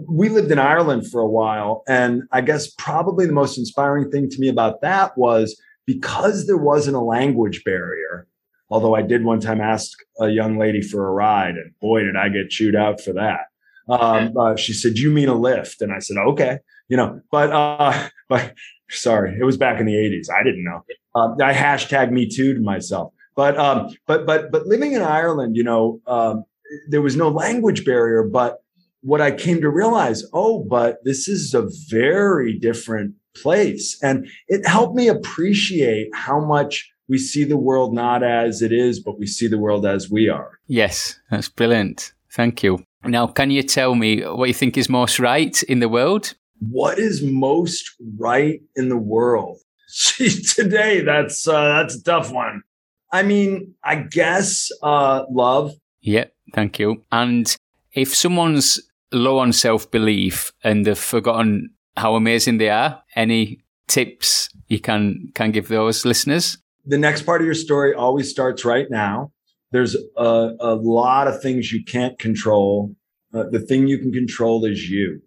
we 0.09 0.29
lived 0.29 0.51
in 0.51 0.59
Ireland 0.59 1.11
for 1.11 1.21
a 1.21 1.29
while, 1.29 1.83
and 1.89 2.23
I 2.31 2.41
guess 2.41 2.71
probably 2.71 3.27
the 3.27 3.33
most 3.33 3.59
inspiring 3.59 4.11
thing 4.11 4.29
to 4.29 4.39
me 4.39 4.49
about 4.49 4.81
that 4.83 5.17
was 5.17 5.61
because 5.87 6.47
there 6.47 6.57
wasn't 6.57 6.97
a 6.97 7.01
language 7.01 7.63
barrier. 7.65 8.27
Although 8.69 8.97
I 8.97 9.03
did 9.03 9.25
one 9.25 9.41
time 9.41 9.61
ask 9.61 9.97
a 10.21 10.29
young 10.29 10.59
lady 10.59 10.83
for 10.83 11.07
a 11.07 11.13
ride, 11.13 11.55
and 11.55 11.73
boy, 11.81 12.03
did 12.03 12.17
I 12.17 12.29
get 12.29 12.51
chewed 12.51 12.75
out 12.75 13.01
for 13.01 13.13
that. 13.13 13.43
Um, 13.89 14.37
uh, 14.37 14.57
she 14.57 14.73
said, 14.73 14.99
"You 14.99 15.11
mean 15.11 15.29
a 15.29 15.35
lift?" 15.35 15.81
And 15.81 15.93
I 15.93 16.01
said, 16.01 16.17
"Okay." 16.17 16.59
You 16.89 16.97
know, 16.97 17.21
but 17.31 17.51
uh, 17.53 18.09
but 18.29 18.55
sorry, 18.91 19.37
it 19.39 19.45
was 19.45 19.57
back 19.57 19.81
in 19.81 19.87
the 19.87 19.95
'80s. 19.95 20.29
I 20.33 20.43
didn't 20.43 20.65
know. 20.65 20.85
Uh, 21.15 21.35
I 21.43 21.53
hashtag 21.53 22.11
me 22.11 22.29
too 22.29 22.55
to 22.55 22.61
myself. 22.61 23.13
But 23.35 23.57
um, 23.59 23.95
but 24.07 24.27
but 24.27 24.51
but 24.51 24.67
living 24.67 24.93
in 24.93 25.03
Ireland, 25.03 25.57
you 25.57 25.65
know, 25.65 26.01
um, 26.07 26.45
there 26.89 27.03
was 27.03 27.17
no 27.17 27.29
language 27.29 27.85
barrier. 27.85 28.23
But 28.25 28.63
what 29.03 29.21
I 29.21 29.31
came 29.31 29.61
to 29.61 29.71
realize, 29.71 30.25
oh, 30.33 30.65
but 30.69 30.99
this 31.05 31.29
is 31.29 31.55
a 31.55 31.69
very 31.89 32.59
different 32.59 33.15
place, 33.37 34.03
and 34.03 34.27
it 34.49 34.67
helped 34.67 34.97
me 34.97 35.09
appreciate 35.09 36.09
how 36.15 36.41
much 36.41 36.91
we 37.09 37.19
see 37.19 37.45
the 37.45 37.59
world 37.59 37.95
not 37.95 38.23
as 38.23 38.63
it 38.63 38.73
is, 38.73 39.01
but 39.01 39.19
we 39.19 39.27
see 39.27 39.47
the 39.47 39.59
world 39.59 39.87
as 39.87 40.11
we 40.11 40.29
are. 40.29 40.59
Yes, 40.67 41.21
that's 41.31 41.49
brilliant. 41.49 42.13
Thank 42.33 42.63
you. 42.63 42.83
Now, 43.05 43.27
can 43.29 43.51
you 43.51 43.63
tell 43.63 43.95
me 43.95 44.23
what 44.23 44.49
you 44.49 44.55
think 44.55 44.77
is 44.77 44.89
most 44.89 45.21
right 45.21 45.63
in 45.65 45.79
the 45.79 45.89
world? 45.89 46.35
What 46.61 46.99
is 46.99 47.23
most 47.23 47.91
right 48.19 48.61
in 48.75 48.89
the 48.89 48.97
world? 48.97 49.59
today 50.55 51.01
that's 51.01 51.47
uh, 51.47 51.81
that's 51.83 51.97
a 51.97 52.03
tough 52.03 52.33
one. 52.33 52.63
I 53.13 53.23
mean, 53.23 53.75
I 53.85 53.97
guess 53.97 54.71
uh, 54.83 55.25
love. 55.31 55.73
Yeah, 56.01 56.27
thank 56.53 56.79
you. 56.79 57.03
And 57.13 57.55
if 57.93 58.15
someone's 58.15 58.81
low 59.13 59.39
on 59.39 59.53
self 59.53 59.91
belief 59.91 60.53
and 60.65 60.85
they've 60.85 60.99
forgotten 60.99 61.71
how 61.97 62.15
amazing 62.15 62.59
they 62.59 62.69
are, 62.69 63.03
any 63.15 63.65
tips 63.89 64.49
you 64.69 64.81
can 64.81 65.31
can 65.35 65.53
give 65.53 65.69
those 65.69 66.05
listeners? 66.05 66.59
The 66.85 66.99
next 66.99 67.23
part 67.23 67.41
of 67.41 67.47
your 67.47 67.55
story 67.55 67.95
always 67.95 68.31
starts 68.31 68.65
right 68.65 68.91
now. 68.91 69.33
There's 69.73 69.97
a, 70.17 70.53
a 70.61 70.75
lot 70.75 71.27
of 71.27 71.43
things 71.43 71.73
you 71.73 71.85
can't 71.85 72.19
control. 72.19 72.95
Uh, 73.35 73.45
the 73.51 73.59
thing 73.59 73.89
you 73.89 73.99
can 73.99 74.13
control 74.13 74.65
is 74.65 74.89
you. 74.89 75.21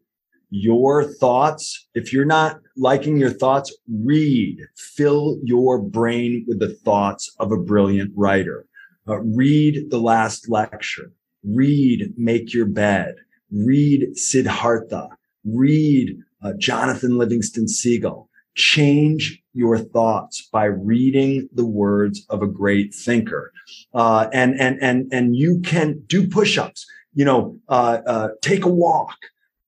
Your 0.49 1.03
thoughts. 1.03 1.87
If 1.93 2.11
you're 2.11 2.25
not 2.25 2.59
liking 2.75 3.17
your 3.17 3.29
thoughts, 3.29 3.75
read. 3.87 4.57
Fill 4.77 5.37
your 5.43 5.79
brain 5.79 6.45
with 6.47 6.59
the 6.59 6.73
thoughts 6.73 7.33
of 7.39 7.51
a 7.51 7.57
brilliant 7.57 8.11
writer. 8.15 8.65
Uh, 9.07 9.19
read 9.19 9.89
the 9.89 9.99
last 9.99 10.49
lecture. 10.49 11.11
Read 11.43 12.13
Make 12.17 12.53
Your 12.53 12.65
Bed. 12.65 13.15
Read 13.51 14.17
Siddhartha. 14.17 15.09
Read 15.45 16.17
uh, 16.43 16.53
Jonathan 16.57 17.17
Livingston 17.17 17.67
Seagull. 17.67 18.29
Change 18.55 19.41
your 19.53 19.77
thoughts 19.77 20.47
by 20.51 20.65
reading 20.65 21.47
the 21.53 21.65
words 21.65 22.25
of 22.29 22.41
a 22.41 22.47
great 22.47 22.93
thinker. 22.93 23.51
Uh, 23.93 24.27
and, 24.33 24.59
and, 24.59 24.77
and, 24.81 25.11
and 25.13 25.35
you 25.35 25.61
can 25.61 26.01
do 26.07 26.27
push-ups, 26.27 26.85
you 27.13 27.25
know, 27.25 27.57
uh, 27.69 27.99
uh, 28.05 28.29
take 28.41 28.65
a 28.65 28.69
walk, 28.69 29.15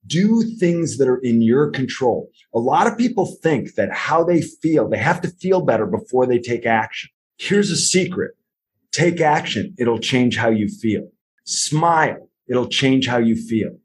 do 0.07 0.43
things 0.59 0.97
that 0.97 1.07
are 1.07 1.19
in 1.19 1.41
your 1.41 1.69
control. 1.69 2.29
A 2.53 2.59
lot 2.59 2.87
of 2.87 2.97
people 2.97 3.37
think 3.41 3.75
that 3.75 3.91
how 3.91 4.23
they 4.23 4.41
feel, 4.41 4.89
they 4.89 4.97
have 4.97 5.21
to 5.21 5.29
feel 5.29 5.61
better 5.61 5.85
before 5.85 6.25
they 6.25 6.39
take 6.39 6.65
action. 6.65 7.09
Here's 7.37 7.71
a 7.71 7.75
secret. 7.75 8.31
Take 8.91 9.21
action. 9.21 9.73
It'll 9.77 9.99
change 9.99 10.37
how 10.37 10.49
you 10.49 10.67
feel. 10.67 11.07
Smile. 11.45 12.29
It'll 12.47 12.67
change 12.67 13.07
how 13.07 13.17
you 13.17 13.35
feel. 13.35 13.77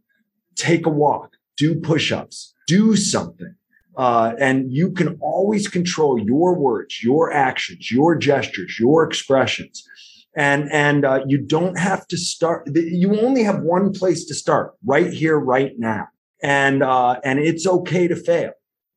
Take 0.56 0.86
a 0.86 0.90
walk. 0.90 1.36
Do 1.56 1.80
push-ups. 1.80 2.54
Do 2.66 2.96
something. 2.96 3.54
Uh, 3.96 4.34
and 4.38 4.70
you 4.72 4.90
can 4.90 5.16
always 5.20 5.68
control 5.68 6.20
your 6.20 6.58
words, 6.58 7.02
your 7.02 7.32
actions, 7.32 7.90
your 7.90 8.14
gestures, 8.14 8.78
your 8.78 9.04
expressions. 9.04 9.86
And, 10.36 10.70
and, 10.70 11.04
uh, 11.04 11.20
you 11.26 11.38
don't 11.38 11.78
have 11.78 12.06
to 12.08 12.16
start. 12.16 12.68
You 12.74 13.18
only 13.20 13.42
have 13.42 13.62
one 13.62 13.92
place 13.92 14.24
to 14.26 14.34
start 14.34 14.74
right 14.84 15.12
here, 15.12 15.38
right 15.38 15.72
now. 15.78 16.08
And, 16.42 16.82
uh, 16.82 17.18
and 17.24 17.38
it's 17.38 17.66
okay 17.66 18.06
to 18.06 18.16
fail. 18.16 18.52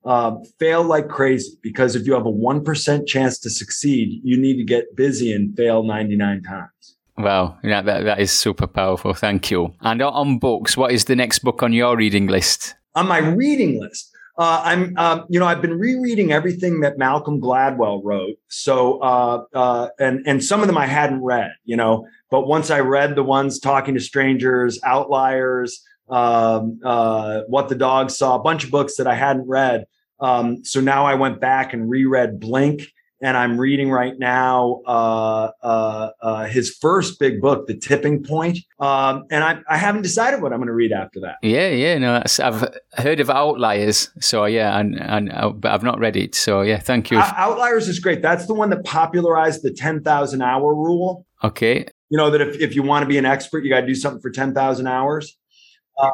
Uh, 0.06 0.36
fail 0.60 0.84
like 0.84 1.10
crazy 1.10 1.58
because 1.62 1.96
if 1.96 2.06
you 2.06 2.14
have 2.14 2.26
a 2.26 2.32
1% 2.32 3.08
chance 3.08 3.38
to 3.40 3.50
succeed, 3.50 4.22
you 4.24 4.40
need 4.40 4.58
to 4.58 4.64
get 4.64 4.96
busy 4.96 5.34
and 5.34 5.56
fail 5.56 5.84
99 5.84 6.42
times. 6.44 6.96
Wow, 7.18 7.58
yeah, 7.64 7.82
that, 7.82 8.06
that 8.06 8.20
is 8.20 8.32
super 8.32 8.66
powerful. 8.66 9.14
Thank 9.14 9.52
you. 9.52 9.74
And 9.82 10.02
on 10.02 10.40
books, 10.40 10.78
what 10.78 10.94
is 10.94 11.04
the 11.06 11.18
next 11.18 11.40
book 11.40 11.62
on 11.62 11.74
your 11.74 11.98
reading 11.98 12.28
list? 12.28 12.76
On 12.96 13.10
my 13.10 13.18
reading 13.18 13.80
list, 13.80 14.10
uh, 14.40 14.62
I'm, 14.64 14.98
um, 14.98 15.26
you 15.28 15.38
know, 15.38 15.46
I've 15.46 15.62
been 15.62 15.78
rereading 15.78 16.32
everything 16.32 16.80
that 16.80 16.98
Malcolm 16.98 17.42
Gladwell 17.42 18.00
wrote. 18.02 18.38
So, 18.48 19.00
uh, 19.00 19.44
uh, 19.54 19.90
and 20.00 20.26
and 20.26 20.42
some 20.42 20.62
of 20.62 20.68
them 20.68 20.78
I 20.78 20.86
hadn't 20.86 21.22
read, 21.22 21.52
you 21.66 21.76
know, 21.76 22.08
but 22.32 22.48
once 22.48 22.72
I 22.72 22.80
read 22.80 23.16
the 23.16 23.24
ones 23.24 23.60
talking 23.60 23.96
to 23.96 24.00
strangers, 24.00 24.80
outliers, 24.86 25.84
um, 26.10 26.80
uh, 26.86 27.42
what 27.48 27.68
the 27.68 27.76
dog 27.76 28.12
saw, 28.12 28.36
a 28.36 28.42
bunch 28.42 28.64
of 28.64 28.72
books 28.72 28.96
that 28.96 29.08
I 29.08 29.16
hadn't 29.16 29.46
read. 29.46 29.86
Um, 30.22 30.64
so 30.64 30.80
now 30.80 31.06
I 31.06 31.16
went 31.16 31.42
back 31.42 31.74
and 31.74 31.90
reread 31.90 32.40
Blink 32.40 32.84
and 33.22 33.36
I'm 33.36 33.60
reading 33.60 33.92
right 33.92 34.18
now 34.18 34.82
uh, 34.86 35.52
uh, 35.62 36.10
uh, 36.22 36.46
his 36.46 36.76
first 36.76 37.20
big 37.20 37.42
book, 37.42 37.68
The 37.68 37.78
Tipping 37.78 38.24
Point. 38.24 38.60
Um, 38.80 39.26
and 39.30 39.44
I, 39.44 39.60
I, 39.70 39.78
haven't 39.78 40.04
decided 40.04 40.42
what 40.42 40.54
I'm 40.54 40.60
going 40.60 40.68
to 40.68 40.74
read 40.74 40.92
after 40.92 41.20
that. 41.22 41.36
Yeah, 41.42 41.68
yeah, 41.68 41.98
no, 41.98 42.24
I've 42.40 42.74
heard 42.94 43.20
of 43.20 43.30
Outliers, 43.30 44.10
so 44.20 44.46
yeah, 44.46 44.80
and, 44.80 45.00
and 45.00 45.32
uh, 45.32 45.50
but 45.50 45.72
I've 45.72 45.84
not 45.84 46.00
read 46.00 46.16
it, 46.16 46.34
so 46.36 46.62
yeah, 46.62 46.80
thank 46.80 47.12
you. 47.12 47.18
Outliers 47.18 47.88
is 47.88 48.00
great. 48.00 48.22
That's 48.22 48.46
the 48.46 48.54
one 48.54 48.70
that 48.70 48.86
popularized 48.86 49.64
the 49.64 49.72
10,000 49.72 50.42
hour 50.42 50.74
rule. 50.74 51.26
Okay. 51.44 51.86
You 52.10 52.18
know 52.18 52.32
that 52.32 52.42
if, 52.42 52.60
if 52.60 52.76
you 52.76 52.84
want 52.84 53.04
to 53.04 53.08
be 53.08 53.18
an 53.18 53.26
expert, 53.26 53.64
you 53.64 53.70
got 53.70 53.82
to 53.82 53.88
do 53.88 53.96
something 53.96 54.22
for 54.22 54.32
10,000 54.32 54.88
hours. 54.88 55.38
Uh, 56.02 56.10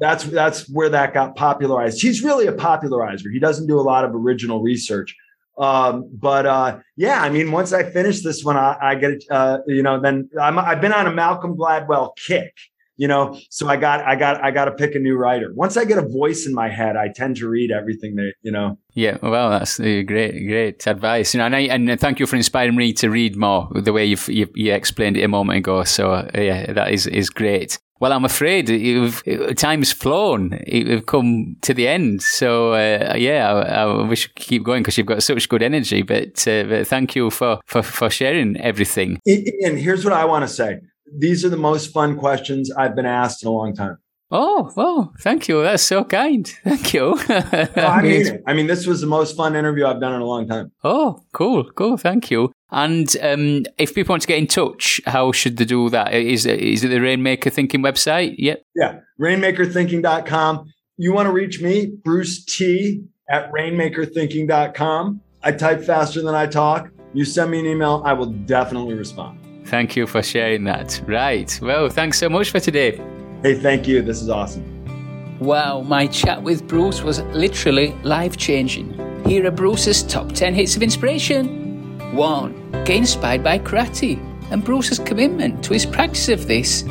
that's 0.00 0.24
that's 0.24 0.68
where 0.70 0.88
that 0.88 1.14
got 1.14 1.36
popularized. 1.36 2.00
He's 2.00 2.22
really 2.22 2.46
a 2.46 2.52
popularizer. 2.52 3.30
He 3.30 3.38
doesn't 3.38 3.66
do 3.66 3.78
a 3.78 3.82
lot 3.82 4.04
of 4.04 4.14
original 4.14 4.62
research 4.62 5.14
um, 5.58 6.10
but 6.12 6.46
uh, 6.46 6.78
yeah, 6.96 7.22
I 7.22 7.30
mean, 7.30 7.50
once 7.50 7.72
I 7.72 7.84
finish 7.84 8.22
this 8.22 8.44
one, 8.44 8.56
I, 8.56 8.76
I 8.80 8.94
get 8.94 9.22
uh, 9.30 9.58
you 9.66 9.82
know, 9.82 10.00
then 10.00 10.28
I'm, 10.40 10.58
I've 10.58 10.80
been 10.80 10.92
on 10.92 11.06
a 11.06 11.12
Malcolm 11.12 11.56
Gladwell 11.56 12.10
kick, 12.26 12.52
you 12.96 13.08
know, 13.08 13.38
so 13.50 13.68
I 13.68 13.76
got 13.76 14.04
I 14.04 14.16
got 14.16 14.42
I 14.42 14.50
got 14.50 14.66
to 14.66 14.72
pick 14.72 14.94
a 14.94 14.98
new 14.98 15.16
writer. 15.16 15.52
Once 15.54 15.76
I 15.76 15.84
get 15.84 15.98
a 15.98 16.06
voice 16.06 16.46
in 16.46 16.54
my 16.54 16.68
head, 16.68 16.96
I 16.96 17.08
tend 17.14 17.36
to 17.36 17.48
read 17.48 17.70
everything 17.70 18.16
that 18.16 18.34
you 18.42 18.52
know. 18.52 18.78
Yeah, 18.94 19.18
well, 19.22 19.50
that's 19.50 19.78
uh, 19.80 20.02
great, 20.06 20.46
great 20.46 20.86
advice. 20.86 21.34
You 21.34 21.38
know, 21.38 21.46
and, 21.46 21.56
I, 21.56 21.60
and 21.60 22.00
thank 22.00 22.18
you 22.20 22.26
for 22.26 22.36
inspiring 22.36 22.76
me 22.76 22.92
to 22.94 23.10
read 23.10 23.36
more 23.36 23.68
the 23.74 23.92
way 23.92 24.04
you've 24.04 24.28
you, 24.28 24.48
you 24.54 24.72
explained 24.72 25.16
it 25.16 25.22
a 25.22 25.28
moment 25.28 25.58
ago. 25.58 25.84
So 25.84 26.12
uh, 26.12 26.30
yeah, 26.34 26.72
that 26.72 26.92
is 26.92 27.06
is 27.06 27.30
great. 27.30 27.78
Well, 27.98 28.12
I'm 28.12 28.24
afraid 28.24 28.68
you've, 28.68 29.22
time's 29.56 29.92
flown. 29.92 30.58
We've 30.70 31.06
come 31.06 31.56
to 31.62 31.72
the 31.72 31.88
end. 31.88 32.22
So, 32.22 32.72
uh, 32.72 33.14
yeah, 33.16 33.52
I, 33.52 33.84
I, 33.84 34.02
wish 34.06 34.24
you 34.24 34.28
could 34.34 34.44
keep 34.44 34.64
going 34.64 34.82
because 34.82 34.98
you've 34.98 35.06
got 35.06 35.22
such 35.22 35.48
good 35.48 35.62
energy. 35.62 36.02
But, 36.02 36.46
uh, 36.46 36.64
but 36.64 36.86
thank 36.86 37.16
you 37.16 37.30
for, 37.30 37.60
for, 37.64 37.82
for 37.82 38.10
sharing 38.10 38.56
everything. 38.58 39.18
And 39.24 39.78
here's 39.78 40.04
what 40.04 40.12
I 40.12 40.26
want 40.26 40.46
to 40.46 40.48
say 40.48 40.80
these 41.18 41.44
are 41.44 41.48
the 41.48 41.56
most 41.56 41.92
fun 41.92 42.18
questions 42.18 42.70
I've 42.72 42.96
been 42.96 43.06
asked 43.06 43.42
in 43.42 43.48
a 43.48 43.52
long 43.52 43.74
time. 43.74 43.98
Oh, 44.30 44.72
well, 44.76 45.14
thank 45.20 45.46
you. 45.46 45.62
That's 45.62 45.82
so 45.82 46.04
kind. 46.04 46.46
Thank 46.64 46.94
you. 46.94 47.16
well, 47.28 47.68
I 47.76 48.02
mean 48.02 48.26
it. 48.26 48.42
I 48.46 48.54
mean, 48.54 48.66
this 48.66 48.86
was 48.86 49.00
the 49.00 49.06
most 49.06 49.36
fun 49.36 49.54
interview 49.54 49.86
I've 49.86 50.00
done 50.00 50.14
in 50.14 50.20
a 50.20 50.24
long 50.24 50.48
time. 50.48 50.72
Oh, 50.82 51.22
cool, 51.32 51.64
cool. 51.72 51.96
Thank 51.96 52.30
you. 52.30 52.52
And 52.72 53.16
um, 53.22 53.64
if 53.78 53.94
people 53.94 54.12
want 54.12 54.22
to 54.22 54.28
get 54.28 54.38
in 54.38 54.48
touch, 54.48 55.00
how 55.06 55.30
should 55.30 55.56
they 55.56 55.64
do 55.64 55.88
that? 55.90 56.12
Is 56.12 56.44
it, 56.46 56.58
is 56.58 56.82
it 56.82 56.88
the 56.88 57.00
Rainmaker 57.00 57.50
Thinking 57.50 57.82
website? 57.82 58.34
Yep. 58.38 58.62
Yeah, 58.74 58.98
rainmakerthinking.com. 59.20 60.72
You 60.96 61.12
want 61.12 61.26
to 61.26 61.32
reach 61.32 61.62
me, 61.62 61.92
Bruce 62.04 62.44
T 62.44 63.04
at 63.30 63.52
rainmakerthinking.com. 63.52 65.20
I 65.42 65.52
type 65.52 65.84
faster 65.84 66.22
than 66.22 66.34
I 66.34 66.46
talk. 66.46 66.90
You 67.14 67.24
send 67.24 67.52
me 67.52 67.60
an 67.60 67.66
email, 67.66 68.02
I 68.04 68.12
will 68.12 68.26
definitely 68.26 68.94
respond. 68.94 69.38
Thank 69.66 69.96
you 69.96 70.06
for 70.06 70.22
sharing 70.22 70.64
that. 70.64 71.00
Right. 71.06 71.58
Well, 71.62 71.88
thanks 71.88 72.18
so 72.18 72.28
much 72.28 72.50
for 72.50 72.60
today. 72.60 73.00
Hey, 73.46 73.54
thank 73.54 73.86
you. 73.86 74.02
This 74.02 74.22
is 74.22 74.28
awesome. 74.28 75.38
Wow, 75.38 75.82
my 75.82 76.08
chat 76.08 76.42
with 76.42 76.66
Bruce 76.66 77.02
was 77.04 77.22
literally 77.26 77.92
life 78.02 78.36
changing. 78.36 78.92
Here 79.24 79.46
are 79.46 79.52
Bruce's 79.52 80.02
top 80.02 80.32
10 80.32 80.52
hits 80.52 80.74
of 80.74 80.82
inspiration. 80.82 82.16
1. 82.16 82.72
Get 82.84 82.96
inspired 82.96 83.44
by 83.44 83.60
karate 83.60 84.18
and 84.50 84.64
Bruce's 84.64 84.98
commitment 84.98 85.62
to 85.62 85.74
his 85.74 85.86
practice 85.86 86.28
of 86.28 86.48
this 86.48 86.82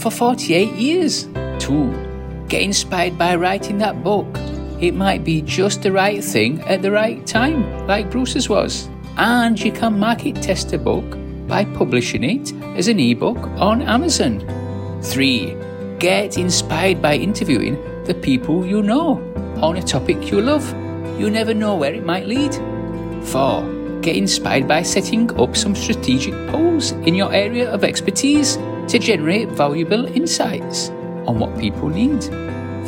for 0.00 0.10
48 0.10 0.72
years. 0.76 1.28
2. 1.58 2.46
Get 2.48 2.62
inspired 2.62 3.18
by 3.18 3.36
writing 3.36 3.76
that 3.76 4.02
book. 4.02 4.34
It 4.80 4.94
might 4.94 5.24
be 5.24 5.42
just 5.42 5.82
the 5.82 5.92
right 5.92 6.24
thing 6.24 6.62
at 6.62 6.80
the 6.80 6.90
right 6.90 7.26
time, 7.26 7.86
like 7.86 8.10
Bruce's 8.10 8.48
was. 8.48 8.88
And 9.18 9.60
you 9.60 9.72
can 9.72 9.98
market 9.98 10.36
test 10.36 10.72
a 10.72 10.78
book 10.78 11.18
by 11.46 11.66
publishing 11.66 12.24
it 12.24 12.54
as 12.78 12.88
an 12.88 12.98
ebook 12.98 13.36
on 13.58 13.82
Amazon. 13.82 14.40
3. 15.02 15.67
Get 15.98 16.38
inspired 16.38 17.02
by 17.02 17.16
interviewing 17.16 17.74
the 18.04 18.14
people 18.14 18.64
you 18.64 18.84
know 18.84 19.18
on 19.60 19.78
a 19.78 19.82
topic 19.82 20.30
you 20.30 20.40
love. 20.40 20.64
You 21.18 21.28
never 21.28 21.52
know 21.52 21.74
where 21.74 21.92
it 21.92 22.06
might 22.06 22.28
lead. 22.28 22.54
4. 23.26 24.00
Get 24.00 24.14
inspired 24.14 24.68
by 24.68 24.82
setting 24.82 25.28
up 25.40 25.56
some 25.56 25.74
strategic 25.74 26.34
polls 26.50 26.92
in 26.92 27.16
your 27.16 27.34
area 27.34 27.68
of 27.68 27.82
expertise 27.82 28.54
to 28.86 29.00
generate 29.00 29.48
valuable 29.48 30.06
insights 30.06 30.90
on 31.26 31.40
what 31.40 31.58
people 31.58 31.88
need. 31.88 32.22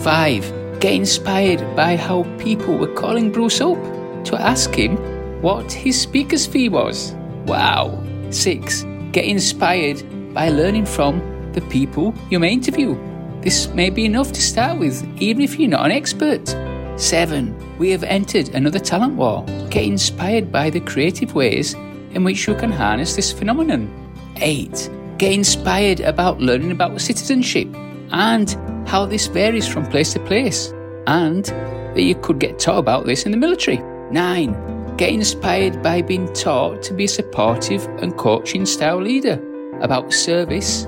5. 0.04 0.78
Get 0.78 0.94
inspired 0.94 1.74
by 1.74 1.96
how 1.96 2.22
people 2.38 2.78
were 2.78 2.94
calling 2.94 3.32
Bruce 3.32 3.60
up 3.60 3.82
to 4.26 4.40
ask 4.40 4.72
him 4.72 4.96
what 5.42 5.72
his 5.72 6.00
speaker's 6.00 6.46
fee 6.46 6.68
was. 6.68 7.12
Wow. 7.44 8.04
6. 8.30 8.84
Get 9.10 9.24
inspired 9.24 10.32
by 10.32 10.50
learning 10.50 10.86
from 10.86 11.39
the 11.52 11.60
people 11.62 12.14
you 12.30 12.38
may 12.38 12.52
interview. 12.52 12.96
This 13.42 13.68
may 13.68 13.90
be 13.90 14.04
enough 14.04 14.32
to 14.32 14.42
start 14.42 14.78
with, 14.78 15.02
even 15.18 15.42
if 15.42 15.58
you're 15.58 15.68
not 15.68 15.86
an 15.86 15.92
expert. 15.92 16.54
7. 16.96 17.78
We 17.78 17.90
have 17.90 18.02
entered 18.02 18.50
another 18.50 18.78
talent 18.78 19.16
war. 19.16 19.44
Get 19.70 19.84
inspired 19.84 20.52
by 20.52 20.68
the 20.68 20.80
creative 20.80 21.34
ways 21.34 21.74
in 22.12 22.24
which 22.24 22.46
you 22.46 22.54
can 22.54 22.70
harness 22.70 23.16
this 23.16 23.32
phenomenon. 23.32 23.88
8. 24.36 24.90
Get 25.16 25.32
inspired 25.32 26.00
about 26.00 26.40
learning 26.40 26.72
about 26.72 27.00
citizenship 27.00 27.68
and 28.12 28.50
how 28.86 29.06
this 29.06 29.26
varies 29.26 29.68
from 29.68 29.86
place 29.86 30.12
to 30.12 30.20
place, 30.20 30.72
and 31.06 31.44
that 31.44 32.02
you 32.02 32.14
could 32.16 32.38
get 32.38 32.58
taught 32.58 32.78
about 32.78 33.06
this 33.06 33.24
in 33.24 33.30
the 33.30 33.38
military. 33.38 33.78
9. 34.10 34.96
Get 34.96 35.10
inspired 35.10 35.82
by 35.82 36.02
being 36.02 36.30
taught 36.34 36.82
to 36.82 36.92
be 36.92 37.04
a 37.04 37.08
supportive 37.08 37.86
and 38.02 38.16
coaching 38.18 38.66
style 38.66 39.00
leader 39.00 39.40
about 39.80 40.12
service, 40.12 40.86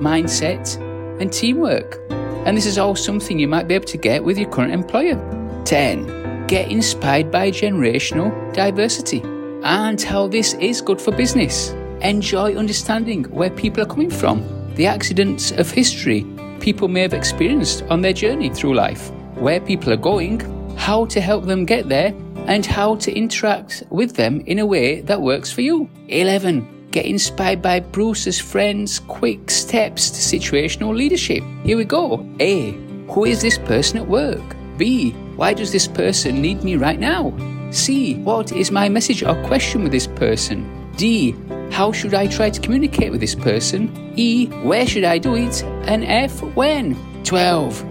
mindset, 0.00 0.76
and 1.20 1.32
teamwork. 1.32 2.00
And 2.46 2.56
this 2.56 2.66
is 2.66 2.78
all 2.78 2.94
something 2.94 3.38
you 3.38 3.48
might 3.48 3.68
be 3.68 3.74
able 3.74 3.86
to 3.86 3.98
get 3.98 4.24
with 4.24 4.38
your 4.38 4.50
current 4.50 4.72
employer. 4.72 5.16
10. 5.64 6.46
Get 6.46 6.70
inspired 6.70 7.30
by 7.30 7.50
generational 7.50 8.30
diversity 8.52 9.22
and 9.62 10.00
how 10.00 10.28
this 10.28 10.54
is 10.54 10.80
good 10.80 11.00
for 11.00 11.10
business. 11.10 11.70
Enjoy 12.02 12.54
understanding 12.54 13.24
where 13.24 13.50
people 13.50 13.82
are 13.82 13.86
coming 13.86 14.10
from, 14.10 14.42
the 14.74 14.86
accidents 14.86 15.52
of 15.52 15.70
history 15.70 16.26
people 16.64 16.88
may 16.88 17.02
have 17.02 17.12
experienced 17.12 17.82
on 17.90 18.00
their 18.00 18.14
journey 18.14 18.48
through 18.48 18.74
life, 18.74 19.10
where 19.34 19.60
people 19.60 19.92
are 19.92 19.98
going, 19.98 20.40
how 20.76 21.04
to 21.04 21.20
help 21.20 21.44
them 21.44 21.66
get 21.66 21.90
there, 21.90 22.14
and 22.46 22.64
how 22.64 22.96
to 22.96 23.12
interact 23.12 23.82
with 23.90 24.16
them 24.16 24.40
in 24.46 24.58
a 24.58 24.66
way 24.66 25.02
that 25.02 25.20
works 25.20 25.52
for 25.52 25.60
you. 25.60 25.90
11. 26.08 26.73
Get 26.94 27.06
inspired 27.06 27.60
by 27.60 27.80
Bruce's 27.80 28.38
friends' 28.38 29.00
quick 29.00 29.50
steps 29.50 30.10
to 30.10 30.38
situational 30.38 30.94
leadership. 30.94 31.42
Here 31.64 31.76
we 31.76 31.84
go. 31.84 32.24
A. 32.38 32.70
Who 33.10 33.24
is 33.24 33.42
this 33.42 33.58
person 33.58 33.98
at 33.98 34.06
work? 34.06 34.54
B. 34.76 35.10
Why 35.34 35.54
does 35.54 35.72
this 35.72 35.88
person 35.88 36.40
need 36.40 36.62
me 36.62 36.76
right 36.76 37.00
now? 37.00 37.34
C. 37.72 38.14
What 38.22 38.52
is 38.52 38.70
my 38.70 38.88
message 38.88 39.24
or 39.24 39.34
question 39.48 39.82
with 39.82 39.90
this 39.90 40.06
person? 40.06 40.92
D. 40.96 41.34
How 41.72 41.90
should 41.90 42.14
I 42.14 42.28
try 42.28 42.48
to 42.48 42.60
communicate 42.60 43.10
with 43.10 43.20
this 43.20 43.34
person? 43.34 43.90
E. 44.14 44.46
Where 44.62 44.86
should 44.86 45.02
I 45.02 45.18
do 45.18 45.34
it? 45.34 45.64
And 45.88 46.04
F. 46.04 46.44
When? 46.54 46.94
12. 47.24 47.84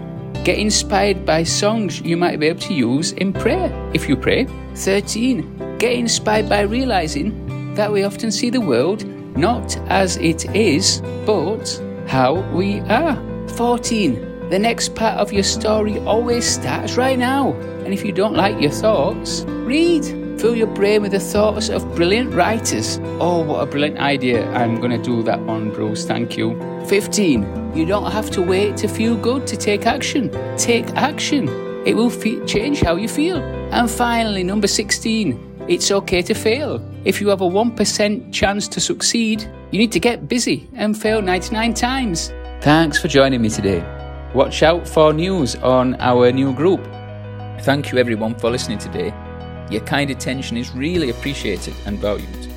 Get 0.44 0.58
inspired 0.58 1.26
by 1.26 1.42
songs 1.42 2.00
you 2.00 2.16
might 2.16 2.40
be 2.40 2.46
able 2.46 2.60
to 2.60 2.72
use 2.72 3.12
in 3.12 3.34
prayer 3.34 3.68
if 3.92 4.08
you 4.08 4.16
pray. 4.16 4.46
13. 4.76 5.76
Get 5.76 5.92
inspired 5.92 6.48
by 6.48 6.62
realizing 6.62 7.43
that 7.74 7.92
we 7.92 8.04
often 8.04 8.30
see 8.30 8.50
the 8.50 8.60
world 8.60 9.04
not 9.36 9.76
as 9.88 10.16
it 10.18 10.44
is, 10.54 11.00
but 11.26 11.80
how 12.06 12.34
we 12.52 12.80
are. 12.80 13.16
14. 13.48 14.48
The 14.50 14.58
next 14.58 14.94
part 14.94 15.18
of 15.18 15.32
your 15.32 15.42
story 15.42 15.98
always 16.00 16.46
starts 16.46 16.96
right 16.96 17.18
now. 17.18 17.52
And 17.84 17.92
if 17.92 18.04
you 18.04 18.12
don't 18.12 18.34
like 18.34 18.60
your 18.60 18.70
thoughts, 18.70 19.44
read. 19.46 20.04
Fill 20.40 20.56
your 20.56 20.66
brain 20.66 21.02
with 21.02 21.12
the 21.12 21.20
thoughts 21.20 21.68
of 21.68 21.94
brilliant 21.94 22.34
writers. 22.34 22.98
Oh, 23.20 23.42
what 23.42 23.62
a 23.62 23.66
brilliant 23.66 23.98
idea. 23.98 24.50
I'm 24.52 24.76
going 24.80 24.90
to 24.90 25.02
do 25.02 25.22
that 25.22 25.40
one, 25.40 25.70
Bruce. 25.70 26.04
Thank 26.04 26.36
you. 26.36 26.58
15. 26.86 27.74
You 27.74 27.86
don't 27.86 28.10
have 28.10 28.30
to 28.32 28.42
wait 28.42 28.76
to 28.78 28.88
feel 28.88 29.16
good 29.16 29.46
to 29.46 29.56
take 29.56 29.86
action. 29.86 30.30
Take 30.56 30.88
action. 30.96 31.48
It 31.86 31.94
will 31.94 32.10
fe- 32.10 32.44
change 32.46 32.80
how 32.80 32.96
you 32.96 33.08
feel. 33.08 33.38
And 33.38 33.90
finally, 33.90 34.42
number 34.42 34.66
16. 34.66 35.53
It's 35.66 35.90
okay 35.90 36.20
to 36.20 36.34
fail. 36.34 36.78
If 37.06 37.22
you 37.22 37.28
have 37.28 37.40
a 37.40 37.48
1% 37.48 38.32
chance 38.32 38.68
to 38.68 38.80
succeed, 38.80 39.42
you 39.70 39.78
need 39.78 39.92
to 39.92 40.00
get 40.00 40.28
busy 40.28 40.68
and 40.74 40.94
fail 40.94 41.22
99 41.22 41.72
times. 41.72 42.32
Thanks 42.60 43.00
for 43.00 43.08
joining 43.08 43.40
me 43.40 43.48
today. 43.48 43.82
Watch 44.34 44.62
out 44.62 44.86
for 44.86 45.14
news 45.14 45.56
on 45.56 45.94
our 46.00 46.30
new 46.32 46.52
group. 46.52 46.84
Thank 47.62 47.92
you 47.92 47.98
everyone 47.98 48.34
for 48.34 48.50
listening 48.50 48.76
today. 48.76 49.14
Your 49.70 49.80
kind 49.86 50.10
attention 50.10 50.58
is 50.58 50.74
really 50.74 51.08
appreciated 51.08 51.74
and 51.86 51.98
valued. 51.98 52.53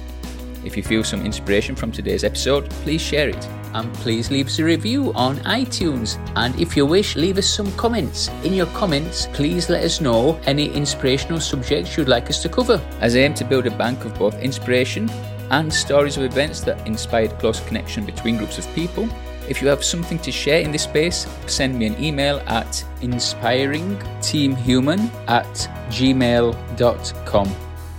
If 0.68 0.76
you 0.76 0.84
feel 0.84 1.06
some 1.06 1.26
inspiration 1.26 1.78
from 1.78 1.94
today's 1.94 2.26
episode, 2.26 2.70
please 2.84 3.00
share 3.00 3.30
it 3.30 3.48
and 3.74 3.94
please 3.94 4.30
leave 4.30 4.48
us 4.48 4.60
a 4.60 4.66
review 4.66 5.14
on 5.14 5.38
iTunes. 5.38 6.20
And 6.36 6.54
if 6.60 6.76
you 6.76 6.86
wish, 6.86 7.16
leave 7.16 7.38
us 7.38 7.48
some 7.48 7.72
comments. 7.78 8.28
In 8.44 8.54
your 8.54 8.66
comments, 8.68 9.28
please 9.32 9.70
let 9.70 9.86
us 9.86 10.02
know 10.02 10.38
any 10.46 10.70
inspirational 10.74 11.40
subjects 11.40 11.96
you'd 11.96 12.10
like 12.10 12.30
us 12.30 12.42
to 12.42 12.50
cover, 12.50 12.82
as 13.00 13.16
I 13.16 13.20
aim 13.20 13.34
to 13.36 13.46
build 13.46 13.66
a 13.66 13.72
bank 13.72 14.04
of 14.04 14.14
both 14.20 14.38
inspiration 14.42 15.10
and 15.52 15.74
stories 15.74 16.18
of 16.18 16.24
events 16.24 16.60
that 16.62 16.86
inspired 16.86 17.40
close 17.40 17.62
connection 17.62 18.06
between 18.06 18.36
groups 18.36 18.58
of 18.58 18.68
people. 18.76 19.08
If 19.48 19.62
you 19.62 19.70
have 19.70 19.86
something 19.86 20.20
to 20.20 20.34
share 20.34 20.60
in 20.60 20.74
this 20.74 20.84
space, 20.84 21.26
send 21.46 21.80
me 21.80 21.88
an 21.88 22.04
email 22.04 22.42
at 22.48 22.84
inspiringteamhuman 23.00 25.10
at 25.30 25.70
gmail.com. 25.92 27.56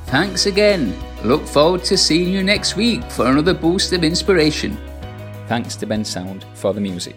Thanks 0.08 0.46
again. 0.46 0.96
Look 1.22 1.46
forward 1.46 1.84
to 1.84 1.98
seeing 1.98 2.32
you 2.32 2.42
next 2.42 2.76
week 2.76 3.04
for 3.10 3.26
another 3.26 3.52
boost 3.52 3.92
of 3.92 4.02
inspiration. 4.02 4.78
Thanks 5.48 5.76
to 5.76 5.86
Bensound 5.86 6.44
for 6.54 6.72
the 6.72 6.80
music. 6.80 7.14